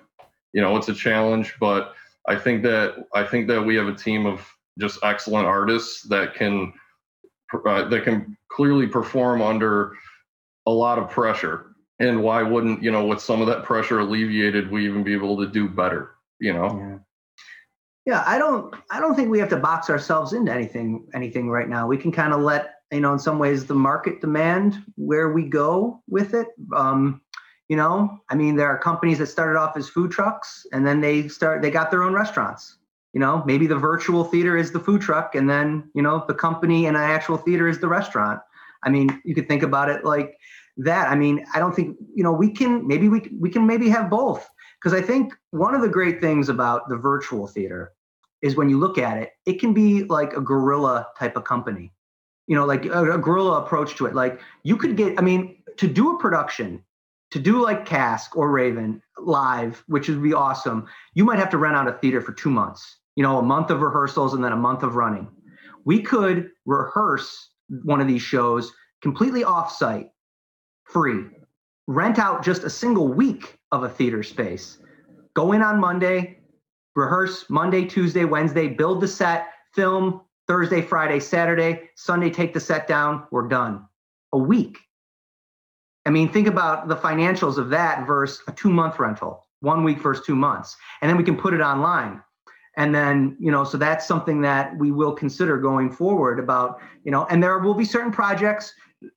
You 0.52 0.60
know, 0.60 0.76
it's 0.76 0.88
a 0.90 0.94
challenge, 0.94 1.54
but 1.58 1.94
I 2.26 2.36
think 2.36 2.62
that 2.64 3.06
I 3.14 3.24
think 3.24 3.48
that 3.48 3.62
we 3.62 3.74
have 3.76 3.88
a 3.88 3.94
team 3.94 4.26
of 4.26 4.46
just 4.78 4.98
excellent 5.02 5.46
artists 5.46 6.02
that 6.02 6.34
can 6.34 6.74
uh, 7.52 7.88
that 7.88 8.04
can 8.04 8.36
clearly 8.48 8.86
perform 8.86 9.42
under 9.42 9.92
a 10.66 10.70
lot 10.70 10.98
of 10.98 11.10
pressure. 11.10 11.66
And 12.00 12.22
why 12.22 12.42
wouldn't 12.42 12.82
you 12.82 12.90
know 12.90 13.06
with 13.06 13.20
some 13.20 13.40
of 13.40 13.46
that 13.48 13.64
pressure 13.64 14.00
alleviated, 14.00 14.70
we 14.70 14.86
even 14.86 15.02
be 15.02 15.14
able 15.14 15.36
to 15.38 15.46
do 15.46 15.68
better? 15.68 16.12
You 16.40 16.52
know. 16.52 16.78
Yeah. 16.78 16.98
Yeah, 18.06 18.24
I 18.26 18.38
don't. 18.38 18.74
I 18.90 19.00
don't 19.00 19.14
think 19.14 19.28
we 19.28 19.38
have 19.38 19.50
to 19.50 19.56
box 19.56 19.90
ourselves 19.90 20.32
into 20.32 20.52
anything. 20.52 21.06
Anything 21.12 21.50
right 21.50 21.68
now. 21.68 21.86
We 21.86 21.98
can 21.98 22.12
kind 22.12 22.32
of 22.32 22.40
let 22.40 22.76
you 22.90 23.00
know, 23.00 23.12
in 23.12 23.18
some 23.18 23.38
ways, 23.38 23.66
the 23.66 23.74
market 23.74 24.20
demand 24.22 24.82
where 24.96 25.30
we 25.30 25.44
go 25.44 26.02
with 26.08 26.32
it. 26.32 26.48
Um, 26.74 27.20
you 27.68 27.76
know, 27.76 28.18
I 28.30 28.34
mean, 28.34 28.56
there 28.56 28.68
are 28.68 28.78
companies 28.78 29.18
that 29.18 29.26
started 29.26 29.58
off 29.58 29.76
as 29.76 29.90
food 29.90 30.10
trucks, 30.10 30.66
and 30.72 30.86
then 30.86 31.02
they 31.02 31.28
start. 31.28 31.60
They 31.60 31.70
got 31.70 31.90
their 31.90 32.02
own 32.02 32.14
restaurants 32.14 32.77
you 33.18 33.24
know 33.24 33.42
maybe 33.44 33.66
the 33.66 33.74
virtual 33.74 34.22
theater 34.22 34.56
is 34.56 34.70
the 34.70 34.78
food 34.78 35.00
truck 35.00 35.34
and 35.34 35.50
then 35.50 35.90
you 35.92 36.02
know 36.02 36.24
the 36.28 36.34
company 36.34 36.86
and 36.86 36.96
an 36.96 37.02
actual 37.02 37.36
theater 37.36 37.66
is 37.66 37.80
the 37.80 37.88
restaurant. 37.88 38.38
I 38.84 38.90
mean 38.90 39.20
you 39.24 39.34
could 39.34 39.48
think 39.48 39.64
about 39.64 39.90
it 39.90 40.04
like 40.04 40.38
that. 40.76 41.08
I 41.08 41.16
mean 41.16 41.44
i 41.52 41.58
don't 41.58 41.74
think 41.74 41.96
you 42.14 42.22
know 42.22 42.30
we 42.30 42.48
can 42.52 42.86
maybe 42.86 43.08
we, 43.08 43.28
we 43.40 43.50
can 43.50 43.66
maybe 43.66 43.88
have 43.88 44.08
both. 44.08 44.48
Because 44.78 44.96
i 44.96 45.04
think 45.04 45.34
one 45.50 45.74
of 45.74 45.80
the 45.80 45.88
great 45.88 46.20
things 46.20 46.48
about 46.48 46.88
the 46.88 46.96
virtual 46.96 47.48
theater 47.48 47.92
is 48.40 48.54
when 48.54 48.70
you 48.70 48.78
look 48.78 48.98
at 48.98 49.18
it 49.18 49.32
it 49.46 49.58
can 49.58 49.74
be 49.74 50.04
like 50.04 50.34
a 50.34 50.40
guerrilla 50.40 51.08
type 51.18 51.34
of 51.36 51.42
company. 51.42 51.92
You 52.46 52.54
know 52.54 52.66
like 52.66 52.84
a, 52.84 53.14
a 53.14 53.18
guerrilla 53.18 53.64
approach 53.64 53.96
to 53.96 54.06
it. 54.06 54.14
Like 54.14 54.40
you 54.62 54.76
could 54.76 54.96
get 54.96 55.18
i 55.18 55.22
mean 55.22 55.56
to 55.76 55.88
do 55.88 56.14
a 56.14 56.20
production 56.20 56.84
to 57.32 57.40
do 57.40 57.60
like 57.60 57.84
cask 57.84 58.36
or 58.36 58.48
raven 58.52 59.02
live 59.18 59.82
which 59.88 60.08
would 60.08 60.22
be 60.22 60.32
awesome 60.32 60.86
you 61.14 61.24
might 61.24 61.40
have 61.40 61.50
to 61.50 61.58
rent 61.58 61.74
out 61.74 61.88
a 61.88 61.94
theater 61.94 62.20
for 62.20 62.32
two 62.32 62.48
months 62.48 62.97
you 63.18 63.24
know, 63.24 63.38
a 63.38 63.42
month 63.42 63.70
of 63.70 63.80
rehearsals 63.80 64.32
and 64.32 64.44
then 64.44 64.52
a 64.52 64.56
month 64.56 64.84
of 64.84 64.94
running. 64.94 65.26
We 65.84 66.02
could 66.02 66.52
rehearse 66.66 67.50
one 67.82 68.00
of 68.00 68.06
these 68.06 68.22
shows 68.22 68.72
completely 69.02 69.42
offsite, 69.42 70.10
free, 70.84 71.24
rent 71.88 72.20
out 72.20 72.44
just 72.44 72.62
a 72.62 72.70
single 72.70 73.08
week 73.08 73.58
of 73.72 73.82
a 73.82 73.88
theater 73.88 74.22
space, 74.22 74.78
go 75.34 75.50
in 75.50 75.62
on 75.62 75.80
Monday, 75.80 76.38
rehearse 76.94 77.50
Monday, 77.50 77.84
Tuesday, 77.84 78.24
Wednesday, 78.24 78.68
build 78.68 79.00
the 79.00 79.08
set, 79.08 79.48
film 79.74 80.20
Thursday, 80.46 80.80
Friday, 80.80 81.18
Saturday, 81.18 81.90
Sunday, 81.96 82.30
take 82.30 82.54
the 82.54 82.60
set 82.60 82.86
down, 82.86 83.24
we're 83.32 83.48
done. 83.48 83.84
A 84.32 84.38
week. 84.38 84.78
I 86.06 86.10
mean, 86.10 86.28
think 86.28 86.46
about 86.46 86.86
the 86.86 86.96
financials 86.96 87.58
of 87.58 87.68
that 87.70 88.06
versus 88.06 88.44
a 88.46 88.52
two 88.52 88.70
month 88.70 89.00
rental, 89.00 89.44
one 89.58 89.82
week 89.82 89.98
versus 89.98 90.24
two 90.24 90.36
months. 90.36 90.76
And 91.02 91.10
then 91.10 91.16
we 91.16 91.24
can 91.24 91.36
put 91.36 91.52
it 91.52 91.60
online 91.60 92.22
and 92.78 92.94
then 92.94 93.36
you 93.38 93.50
know 93.50 93.64
so 93.64 93.76
that's 93.76 94.06
something 94.06 94.40
that 94.40 94.74
we 94.78 94.90
will 94.90 95.12
consider 95.12 95.58
going 95.58 95.90
forward 95.90 96.38
about 96.38 96.80
you 97.04 97.10
know 97.10 97.26
and 97.26 97.42
there 97.42 97.58
will 97.58 97.74
be 97.74 97.84
certain 97.84 98.10
projects 98.10 98.72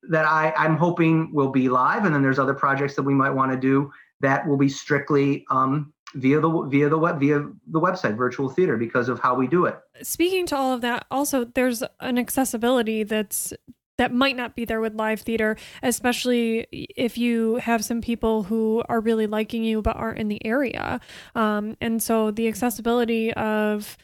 that 0.09 0.25
i 0.25 0.51
i'm 0.57 0.75
hoping 0.75 1.33
will 1.33 1.51
be 1.51 1.69
live 1.69 2.03
and 2.03 2.13
then 2.13 2.21
there's 2.21 2.39
other 2.39 2.53
projects 2.53 2.95
that 2.95 3.03
we 3.03 3.13
might 3.13 3.29
want 3.29 3.51
to 3.51 3.57
do 3.57 3.89
that 4.19 4.45
will 4.47 4.57
be 4.57 4.69
strictly 4.69 5.45
um, 5.49 5.93
via 6.15 6.39
the 6.39 6.67
via 6.69 6.89
the 6.89 6.97
web 6.97 7.19
via 7.19 7.39
the 7.67 7.79
website 7.79 8.17
virtual 8.17 8.49
theater 8.49 8.77
because 8.77 9.09
of 9.09 9.19
how 9.19 9.33
we 9.33 9.47
do 9.47 9.65
it. 9.65 9.79
Speaking 10.03 10.45
to 10.47 10.57
all 10.57 10.73
of 10.73 10.81
that 10.81 11.05
also 11.09 11.45
there's 11.45 11.83
an 11.99 12.17
accessibility 12.17 13.03
that's 13.03 13.53
that 14.01 14.11
might 14.11 14.35
not 14.35 14.55
be 14.55 14.65
there 14.65 14.81
with 14.81 14.95
live 14.95 15.21
theater, 15.21 15.55
especially 15.83 16.65
if 16.71 17.19
you 17.19 17.57
have 17.57 17.85
some 17.85 18.01
people 18.01 18.41
who 18.41 18.81
are 18.89 18.99
really 18.99 19.27
liking 19.27 19.63
you 19.63 19.79
but 19.79 19.95
aren't 19.95 20.17
in 20.17 20.27
the 20.27 20.43
area. 20.43 20.99
Um, 21.35 21.77
and 21.79 22.01
so 22.01 22.31
the 22.31 22.47
accessibility 22.47 23.31
of 23.33 23.99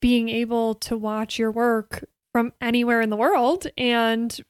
being 0.00 0.28
able 0.28 0.76
to 0.76 0.96
watch 0.96 1.40
your 1.40 1.50
work 1.50 2.04
from 2.30 2.52
anywhere 2.60 3.00
in 3.00 3.10
the 3.10 3.16
world 3.16 3.66
and 3.76 4.40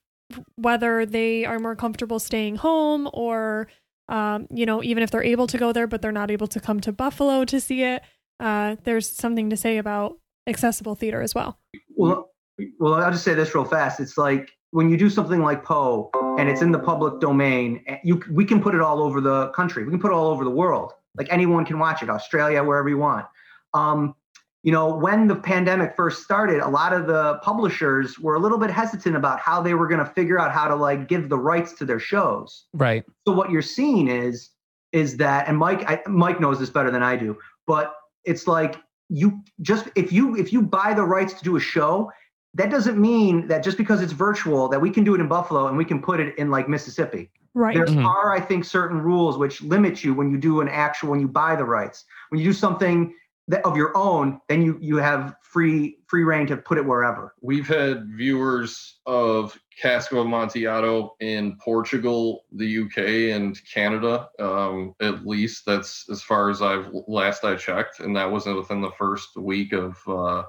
whether 0.57 1.07
they 1.07 1.47
are 1.47 1.59
more 1.59 1.75
comfortable 1.75 2.19
staying 2.19 2.57
home 2.57 3.09
or 3.15 3.69
um, 4.11 4.47
you 4.51 4.67
know 4.67 4.83
even 4.83 5.03
if 5.03 5.11
they're 5.11 5.25
able 5.25 5.47
to 5.47 5.57
go 5.57 5.73
there 5.73 5.87
but 5.87 6.03
they're 6.03 6.13
not 6.13 6.31
able 6.31 6.47
to 6.49 6.61
come 6.61 6.81
to 6.81 6.93
buffalo 6.93 7.45
to 7.45 7.61
see 7.61 7.83
it 7.83 8.03
uh, 8.41 8.77
there's 8.85 9.09
something 9.09 9.51
to 9.51 9.57
say 9.57 9.79
about 9.79 10.19
accessible 10.47 10.95
theater 10.95 11.21
as 11.21 11.35
well 11.35 11.59
well 11.97 12.31
well 12.79 12.95
i'll 12.95 13.11
just 13.11 13.25
say 13.25 13.35
this 13.35 13.55
real 13.55 13.65
fast 13.65 14.01
it's 14.01 14.17
like 14.17 14.49
when 14.73 14.89
you 14.89 14.97
do 14.97 15.09
something 15.09 15.41
like 15.41 15.65
Poe 15.65 16.11
and 16.39 16.49
it's 16.49 16.63
in 16.63 16.73
the 16.73 16.79
public 16.79 17.21
domain, 17.21 17.85
eh, 17.87 17.99
you 18.03 18.23
we 18.31 18.45
can 18.45 18.61
put 18.61 18.75
it 18.75 18.81
all 18.81 19.03
over 19.03 19.21
the 19.21 19.49
country. 19.51 19.85
We 19.85 19.91
can 19.91 20.01
put 20.01 20.11
it 20.11 20.15
all 20.15 20.29
over 20.29 20.45
the 20.45 20.51
world. 20.51 20.93
Like 21.17 21.29
anyone 21.31 21.65
can 21.65 21.79
watch 21.79 22.03
it, 22.03 22.11
Australia, 22.11 22.65
wherever 22.65 22.89
you 22.89 22.99
want. 22.99 23.27
Um, 23.75 24.15
you 24.63 24.73
know, 24.73 24.95
when 24.95 25.27
the 25.27 25.37
pandemic 25.37 25.95
first 25.95 26.23
started, 26.23 26.61
a 26.61 26.69
lot 26.69 26.93
of 26.93 27.07
the 27.07 27.39
publishers 27.43 28.19
were 28.19 28.35
a 28.35 28.39
little 28.39 28.59
bit 28.59 28.71
hesitant 28.71 29.17
about 29.17 29.41
how 29.41 29.61
they 29.61 29.75
were 29.75 29.89
going 29.89 29.99
to 29.99 30.11
figure 30.13 30.39
out 30.39 30.53
how 30.53 30.69
to 30.69 30.77
like 30.77 31.07
give 31.07 31.29
the 31.29 31.39
rights 31.39 31.73
to 31.75 31.85
their 31.85 32.01
shows. 32.01 32.65
Right. 32.73 33.05
So 33.27 33.35
what 33.35 33.51
you're 33.51 33.61
seeing 33.61 34.09
is 34.09 34.51
is 34.93 35.17
that, 35.17 35.49
and 35.49 35.57
Mike, 35.57 35.89
I, 35.89 36.01
Mike 36.07 36.39
knows 36.39 36.59
this 36.59 36.69
better 36.69 36.91
than 36.91 37.03
I 37.03 37.17
do, 37.17 37.37
but 37.67 37.95
it's 38.25 38.47
like 38.47 38.77
you 39.09 39.43
just 39.61 39.89
if 39.97 40.13
you 40.13 40.37
if 40.37 40.53
you 40.53 40.63
buy 40.63 40.95
the 40.95 41.05
rights 41.05 41.35
to 41.35 41.45
do 41.45 41.57
a 41.57 41.61
show 41.61 42.11
that 42.55 42.71
doesn't 42.71 43.01
mean 43.01 43.47
that 43.49 43.65
just 43.65 43.79
because 43.79 44.03
it's 44.03 44.13
virtual 44.13 44.69
that 44.69 44.81
we 44.81 44.91
can 44.91 45.05
do 45.05 45.15
it 45.15 45.21
in 45.21 45.29
Buffalo 45.29 45.69
and 45.69 45.77
we 45.77 45.85
can 45.85 46.03
put 46.03 46.21
it 46.21 46.37
in 46.39 46.51
like 46.51 46.69
Mississippi. 46.69 47.31
Right. 47.55 47.75
There 47.75 47.87
mm-hmm. 47.87 48.07
are, 48.07 48.33
I 48.35 48.41
think, 48.41 48.65
certain 48.65 49.01
rules 49.01 49.37
which 49.37 49.63
limit 49.63 50.03
you 50.03 50.15
when 50.15 50.31
you 50.31 50.39
do 50.39 50.61
an 50.61 50.69
actual 50.69 51.11
when 51.11 51.21
you 51.21 51.29
buy 51.29 51.57
the 51.57 51.65
rights. 51.65 52.05
When 52.31 52.41
you 52.41 52.47
do 52.47 52.53
something 52.53 53.15
that 53.49 53.65
of 53.65 53.77
your 53.77 53.97
own, 53.97 54.41
then 54.49 54.63
you 54.63 54.79
you 54.81 54.97
have 54.97 55.35
free 55.43 55.99
free 56.07 56.25
reign 56.25 56.47
to 56.47 56.57
put 56.57 56.79
it 56.79 56.85
wherever. 56.85 57.35
We've 57.43 57.67
had 57.67 58.07
viewers 58.17 59.01
of 59.05 59.59
Cask 59.81 60.13
of 60.13 60.19
Amontillado 60.19 61.15
in 61.21 61.57
Portugal, 61.57 62.45
the 62.53 62.85
UK, 62.85 63.35
and 63.35 63.61
Canada. 63.71 64.29
Um, 64.39 64.95
at 65.01 65.27
least 65.27 65.67
that's 65.67 66.09
as 66.11 66.23
far 66.23 66.49
as 66.51 66.63
I've 66.63 66.89
last 67.07 67.45
I 67.45 67.57
checked, 67.57 68.01
and 68.01 68.17
that 68.17 68.31
wasn't 68.31 68.57
within 68.57 68.81
the 68.81 68.93
first 68.93 69.37
week 69.37 69.73
of 69.73 69.99
uh, 70.07 70.45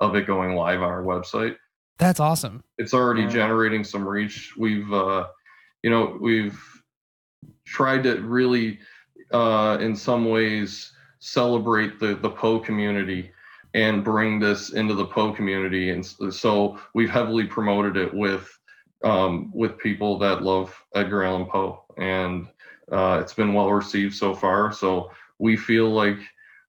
of 0.00 0.14
it 0.14 0.26
going 0.26 0.54
live 0.54 0.80
on 0.82 0.88
our 0.88 1.02
website. 1.02 1.56
That's 1.98 2.20
awesome. 2.20 2.62
It's 2.78 2.94
already 2.94 3.22
Yeah. 3.22 3.28
generating 3.30 3.82
some 3.84 4.06
reach. 4.08 4.54
We've, 4.56 4.92
uh, 4.92 5.26
you 5.82 5.90
know, 5.90 6.16
we've 6.20 6.60
tried 7.64 8.04
to 8.04 8.20
really, 8.22 8.78
uh, 9.32 9.78
in 9.80 9.96
some 9.96 10.26
ways, 10.26 10.92
celebrate 11.20 11.98
the 11.98 12.14
the 12.14 12.30
Poe 12.30 12.60
community 12.60 13.32
and 13.74 14.04
bring 14.04 14.38
this 14.38 14.70
into 14.72 14.94
the 14.94 15.04
Poe 15.04 15.32
community. 15.32 15.90
And 15.90 16.06
so 16.32 16.78
we've 16.94 17.10
heavily 17.10 17.44
promoted 17.44 17.96
it 17.96 18.14
with 18.14 18.48
um, 19.04 19.50
with 19.52 19.78
people 19.78 20.18
that 20.18 20.42
love 20.42 20.74
Edgar 20.94 21.22
Allan 21.24 21.46
Poe, 21.46 21.84
and 21.98 22.48
uh, 22.90 23.18
it's 23.20 23.34
been 23.34 23.52
well 23.54 23.72
received 23.72 24.14
so 24.14 24.34
far. 24.34 24.72
So 24.72 25.10
we 25.38 25.56
feel 25.56 25.88
like 25.90 26.18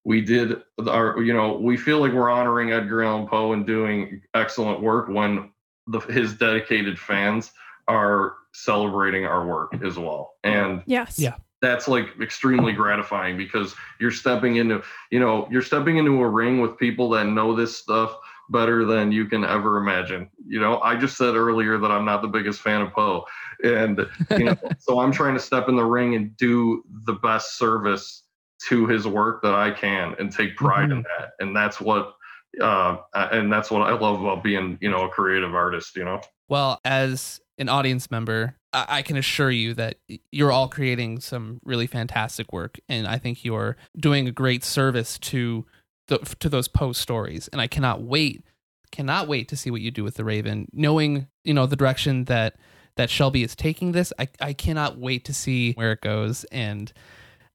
we 0.09 0.21
did 0.21 0.63
our, 0.87 1.21
you 1.21 1.33
know, 1.33 1.53
we 1.53 1.77
feel 1.77 1.99
like 1.99 2.11
we're 2.13 2.31
honoring 2.31 2.71
Edgar 2.71 3.03
Allan 3.03 3.27
Poe 3.27 3.53
and 3.53 3.63
doing 3.63 4.23
excellent 4.33 4.81
work 4.81 5.07
when 5.07 5.51
the, 5.85 5.99
his 5.99 6.33
dedicated 6.33 6.97
fans 6.97 7.51
are 7.87 8.33
celebrating 8.51 9.25
our 9.25 9.45
work 9.45 9.71
as 9.85 9.99
well. 9.99 10.33
And 10.43 10.81
Yes. 10.87 11.19
Yeah. 11.19 11.35
that's 11.61 11.87
like 11.87 12.07
extremely 12.19 12.73
gratifying 12.73 13.37
because 13.37 13.75
you're 13.99 14.09
stepping 14.09 14.55
into 14.55 14.81
you 15.11 15.19
know 15.19 15.47
you're 15.51 15.61
stepping 15.61 15.97
into 15.97 16.23
a 16.23 16.27
ring 16.27 16.59
with 16.59 16.75
people 16.79 17.07
that 17.09 17.25
know 17.27 17.55
this 17.55 17.77
stuff 17.77 18.17
better 18.49 18.85
than 18.85 19.11
you 19.11 19.25
can 19.25 19.43
ever 19.43 19.77
imagine 19.77 20.27
you 20.47 20.59
know 20.59 20.79
i 20.79 20.95
just 20.95 21.17
said 21.17 21.35
earlier 21.35 21.77
that 21.77 21.91
i'm 21.91 22.05
not 22.05 22.21
the 22.21 22.27
biggest 22.27 22.61
fan 22.61 22.81
of 22.81 22.91
poe 22.93 23.25
and 23.63 24.07
you 24.31 24.45
know 24.45 24.55
so 24.79 24.99
i'm 25.01 25.11
trying 25.11 25.33
to 25.33 25.39
step 25.39 25.67
in 25.67 25.75
the 25.75 25.83
ring 25.83 26.15
and 26.15 26.35
do 26.37 26.81
the 27.05 27.13
best 27.13 27.57
service 27.57 28.23
to 28.67 28.87
his 28.87 29.07
work 29.07 29.41
that 29.41 29.53
i 29.53 29.71
can 29.71 30.15
and 30.19 30.31
take 30.31 30.55
pride 30.55 30.91
in 30.91 31.03
that 31.03 31.31
and 31.39 31.55
that's 31.55 31.79
what 31.79 32.13
uh 32.61 32.97
and 33.13 33.51
that's 33.51 33.71
what 33.71 33.81
i 33.81 33.91
love 33.91 34.21
about 34.21 34.43
being 34.43 34.77
you 34.81 34.89
know 34.89 35.05
a 35.05 35.09
creative 35.09 35.53
artist 35.55 35.95
you 35.95 36.03
know 36.03 36.19
Well, 36.49 36.79
as 36.83 37.39
an 37.59 37.69
audience 37.69 38.09
member, 38.09 38.55
I, 38.73 38.85
I 38.89 39.01
can 39.03 39.17
assure 39.17 39.51
you 39.51 39.73
that 39.75 39.97
you're 40.31 40.51
all 40.51 40.67
creating 40.67 41.19
some 41.19 41.59
really 41.63 41.87
fantastic 41.87 42.51
work, 42.51 42.79
and 42.89 43.07
I 43.07 43.17
think 43.17 43.45
you're 43.45 43.77
doing 43.97 44.27
a 44.27 44.31
great 44.31 44.63
service 44.63 45.19
to 45.19 45.65
the 46.07 46.17
to 46.39 46.49
those 46.49 46.67
post 46.67 47.01
stories. 47.01 47.47
And 47.49 47.61
I 47.61 47.67
cannot 47.67 48.01
wait, 48.01 48.43
cannot 48.91 49.27
wait 49.27 49.47
to 49.49 49.55
see 49.55 49.69
what 49.69 49.81
you 49.81 49.91
do 49.91 50.03
with 50.03 50.15
the 50.15 50.25
Raven. 50.25 50.67
Knowing 50.73 51.27
you 51.43 51.53
know 51.53 51.67
the 51.67 51.75
direction 51.75 52.25
that 52.25 52.55
that 52.95 53.09
Shelby 53.09 53.43
is 53.43 53.55
taking 53.55 53.91
this, 53.91 54.11
I 54.17 54.27
I 54.41 54.53
cannot 54.53 54.97
wait 54.97 55.25
to 55.25 55.33
see 55.33 55.73
where 55.73 55.91
it 55.91 56.01
goes. 56.01 56.45
And 56.45 56.91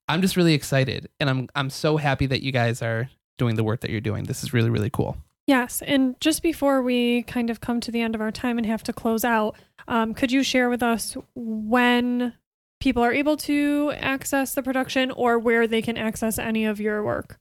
I'm 0.09 0.21
just 0.21 0.37
really 0.37 0.55
excited, 0.55 1.09
and 1.19 1.31
I'm 1.31 1.49
I'm 1.55 1.71
so 1.71 1.97
happy 1.97 2.27
that 2.27 2.43
you 2.43 2.53
guys 2.53 2.83
are 2.83 3.09
doing 3.39 3.57
the 3.57 3.65
work 3.65 3.81
that 3.81 3.91
you're 3.91 4.01
doing. 4.01 4.25
This 4.25 4.43
is 4.43 4.53
really 4.53 4.71
really 4.71 4.91
cool. 4.91 5.17
Yes. 5.47 5.83
And 5.83 6.19
just 6.21 6.43
before 6.43 6.81
we 6.81 7.23
kind 7.25 7.51
of 7.51 7.61
come 7.61 7.81
to 7.81 7.91
the 7.91 8.01
end 8.01 8.15
of 8.15 8.21
our 8.21 8.33
time 8.33 8.57
and 8.57 8.67
have 8.67 8.83
to 8.85 8.93
close 8.93 9.25
out, 9.25 9.57
um, 9.89 10.15
could 10.15 10.33
you 10.33 10.43
share 10.43 10.71
with 10.71 10.83
us 10.83 11.17
when 11.35 12.33
people 12.81 13.03
are 13.03 13.13
able 13.13 13.37
to 13.37 13.93
access 13.97 14.55
the 14.55 14.63
production 14.63 15.11
or 15.11 15.39
where 15.39 15.67
they 15.67 15.83
can 15.83 15.99
access 15.99 16.39
any 16.39 16.65
of 16.65 16.81
your 16.81 17.03
work? 17.03 17.39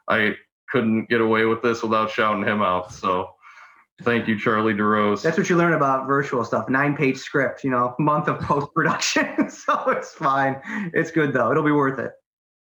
i 0.09 0.35
couldn't 0.71 1.11
get 1.11 1.21
away 1.21 1.45
with 1.45 1.61
this 1.61 1.83
without 1.83 2.11
shouting 2.11 2.45
him 2.45 2.63
out 2.63 2.93
so 2.93 3.29
thank 4.03 4.29
you 4.29 4.39
charlie 4.39 4.75
DeRose. 4.75 5.23
That's 5.23 5.39
what 5.39 5.49
you 5.49 5.57
learn 5.57 5.73
about 5.73 6.07
virtual 6.07 6.45
stuff. 6.45 6.69
Nine 6.69 6.97
page 6.97 7.19
script, 7.19 7.65
you 7.65 7.71
know, 7.71 7.95
month 7.99 8.29
of 8.29 8.41
post 8.41 8.73
production. 8.75 9.49
so 9.51 9.85
it's 9.89 10.13
fine. 10.13 10.61
It's 10.93 11.11
good 11.11 11.33
though. 11.33 11.51
It'll 11.51 11.65
be 11.65 11.73
worth 11.73 11.99
it. 11.99 12.13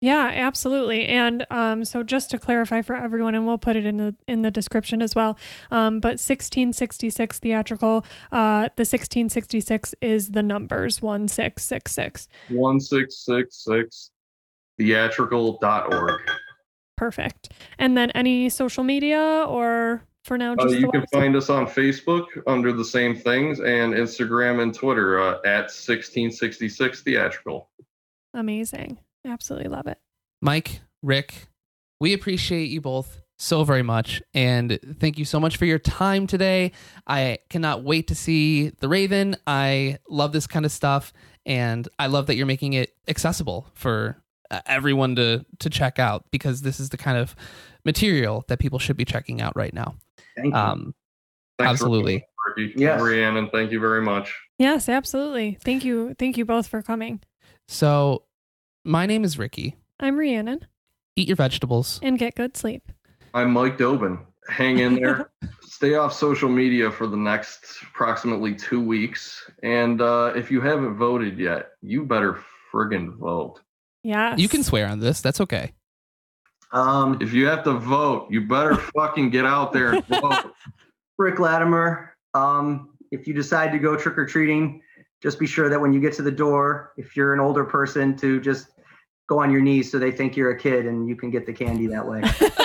Yeah, 0.03 0.31
absolutely. 0.33 1.05
And 1.05 1.45
um, 1.49 1.85
so 1.85 2.03
just 2.03 2.29
to 2.31 2.37
clarify 2.37 2.81
for 2.81 2.93
everyone, 2.93 3.35
and 3.35 3.47
we'll 3.47 3.57
put 3.57 3.77
it 3.77 3.85
in 3.85 3.95
the 3.95 4.13
in 4.27 4.41
the 4.41 4.51
description 4.51 5.01
as 5.01 5.15
well. 5.15 5.37
Um, 5.71 6.01
but 6.01 6.19
1666 6.19 7.39
theatrical, 7.39 8.05
uh, 8.33 8.67
the 8.75 8.83
1666 8.83 9.95
is 10.01 10.31
the 10.31 10.43
numbers 10.43 11.01
one 11.01 11.29
six 11.29 11.63
six 11.63 11.93
six. 11.93 12.27
1666 12.49 14.11
theatrical.org. 14.77 16.19
Perfect. 16.97 17.53
And 17.79 17.97
then 17.97 18.11
any 18.11 18.49
social 18.49 18.83
media 18.83 19.45
or 19.47 20.03
for 20.23 20.37
now 20.37 20.55
Uh, 20.59 20.67
you 20.67 20.89
can 20.91 21.01
website? 21.01 21.09
find 21.11 21.35
us 21.35 21.49
on 21.49 21.65
Facebook 21.67 22.25
under 22.47 22.71
the 22.73 22.85
same 22.85 23.15
things 23.15 23.59
and 23.59 23.93
Instagram 23.93 24.61
and 24.61 24.73
Twitter 24.73 25.19
uh, 25.19 25.35
at 25.45 25.69
1666 25.71 27.01
theatrical. 27.01 27.69
amazing. 28.33 28.97
Absolutely 29.25 29.69
love 29.69 29.87
it. 29.87 29.99
Mike, 30.41 30.81
Rick, 31.01 31.47
we 31.99 32.13
appreciate 32.13 32.65
you 32.69 32.81
both 32.81 33.21
so 33.37 33.63
very 33.63 33.83
much. 33.83 34.21
And 34.33 34.79
thank 34.99 35.17
you 35.17 35.25
so 35.25 35.39
much 35.39 35.57
for 35.57 35.65
your 35.65 35.79
time 35.79 36.27
today. 36.27 36.71
I 37.07 37.39
cannot 37.49 37.83
wait 37.83 38.07
to 38.09 38.15
see 38.15 38.69
The 38.69 38.87
Raven. 38.89 39.35
I 39.47 39.99
love 40.09 40.33
this 40.33 40.47
kind 40.47 40.65
of 40.65 40.71
stuff. 40.71 41.13
And 41.45 41.87
I 41.99 42.07
love 42.07 42.27
that 42.27 42.35
you're 42.35 42.45
making 42.45 42.73
it 42.73 42.93
accessible 43.07 43.67
for 43.73 44.17
uh, 44.51 44.61
everyone 44.65 45.15
to, 45.15 45.45
to 45.59 45.69
check 45.69 45.99
out 45.99 46.25
because 46.31 46.61
this 46.61 46.79
is 46.79 46.89
the 46.89 46.97
kind 46.97 47.17
of 47.17 47.35
material 47.85 48.43
that 48.47 48.59
people 48.59 48.79
should 48.79 48.97
be 48.97 49.05
checking 49.05 49.41
out 49.41 49.55
right 49.55 49.73
now. 49.73 49.95
Thank 50.35 50.47
you. 50.47 50.53
Um, 50.53 50.95
Thanks 51.59 51.71
absolutely. 51.71 52.19
For, 52.19 52.53
Ricky, 52.61 52.73
Yes. 52.79 53.01
Rhiannon, 53.01 53.49
thank 53.51 53.71
you 53.71 53.79
very 53.79 54.01
much. 54.01 54.33
Yes, 54.57 54.89
absolutely. 54.89 55.57
Thank 55.63 55.83
you. 55.85 56.15
Thank 56.17 56.37
you 56.37 56.45
both 56.45 56.67
for 56.67 56.81
coming. 56.81 57.21
So, 57.67 58.23
my 58.83 59.05
name 59.05 59.23
is 59.23 59.37
Ricky. 59.37 59.75
I'm 59.99 60.17
Rhiannon 60.17 60.65
Eat 61.15 61.27
your 61.27 61.37
vegetables. 61.37 61.99
and 62.03 62.17
get 62.17 62.35
good 62.35 62.57
sleep. 62.57 62.91
I'm 63.33 63.51
Mike 63.51 63.77
Dobin. 63.77 64.19
Hang 64.49 64.79
in 64.79 64.95
there. 64.95 65.31
Stay 65.61 65.95
off 65.95 66.13
social 66.13 66.49
media 66.49 66.91
for 66.91 67.07
the 67.07 67.15
next 67.17 67.81
approximately 67.83 68.53
two 68.55 68.81
weeks. 68.83 69.49
And 69.63 70.01
uh, 70.01 70.33
if 70.35 70.51
you 70.51 70.59
haven't 70.61 70.95
voted 70.97 71.37
yet, 71.39 71.69
you 71.81 72.05
better 72.05 72.39
friggin' 72.71 73.15
vote. 73.17 73.61
Yeah. 74.03 74.35
You 74.35 74.49
can 74.49 74.63
swear 74.63 74.87
on 74.87 74.99
this. 74.99 75.21
That's 75.21 75.39
okay. 75.41 75.71
Um, 76.73 77.19
If 77.21 77.33
you 77.33 77.45
have 77.45 77.63
to 77.63 77.73
vote, 77.73 78.27
you 78.29 78.41
better 78.41 78.75
fucking 78.75 79.29
get 79.29 79.45
out 79.45 79.71
there 79.71 79.93
and 79.93 80.05
vote. 80.07 80.53
Rick 81.17 81.39
Latimer, 81.39 82.15
um, 82.33 82.89
if 83.11 83.27
you 83.27 83.33
decide 83.33 83.71
to 83.71 83.79
go 83.79 83.95
trick 83.95 84.17
or 84.17 84.25
treating, 84.25 84.81
just 85.21 85.39
be 85.39 85.45
sure 85.45 85.69
that 85.69 85.79
when 85.79 85.93
you 85.93 86.01
get 86.01 86.13
to 86.13 86.23
the 86.23 86.31
door, 86.31 86.93
if 86.97 87.15
you're 87.15 87.33
an 87.33 87.39
older 87.39 87.63
person, 87.63 88.15
to 88.17 88.41
just 88.41 88.67
go 89.29 89.39
on 89.39 89.51
your 89.51 89.61
knees 89.61 89.89
so 89.91 89.99
they 89.99 90.11
think 90.11 90.35
you're 90.35 90.51
a 90.51 90.59
kid 90.59 90.85
and 90.85 91.07
you 91.07 91.15
can 91.15 91.29
get 91.29 91.45
the 91.45 91.53
candy 91.53 91.87
that 91.87 92.05
way. 92.05 92.21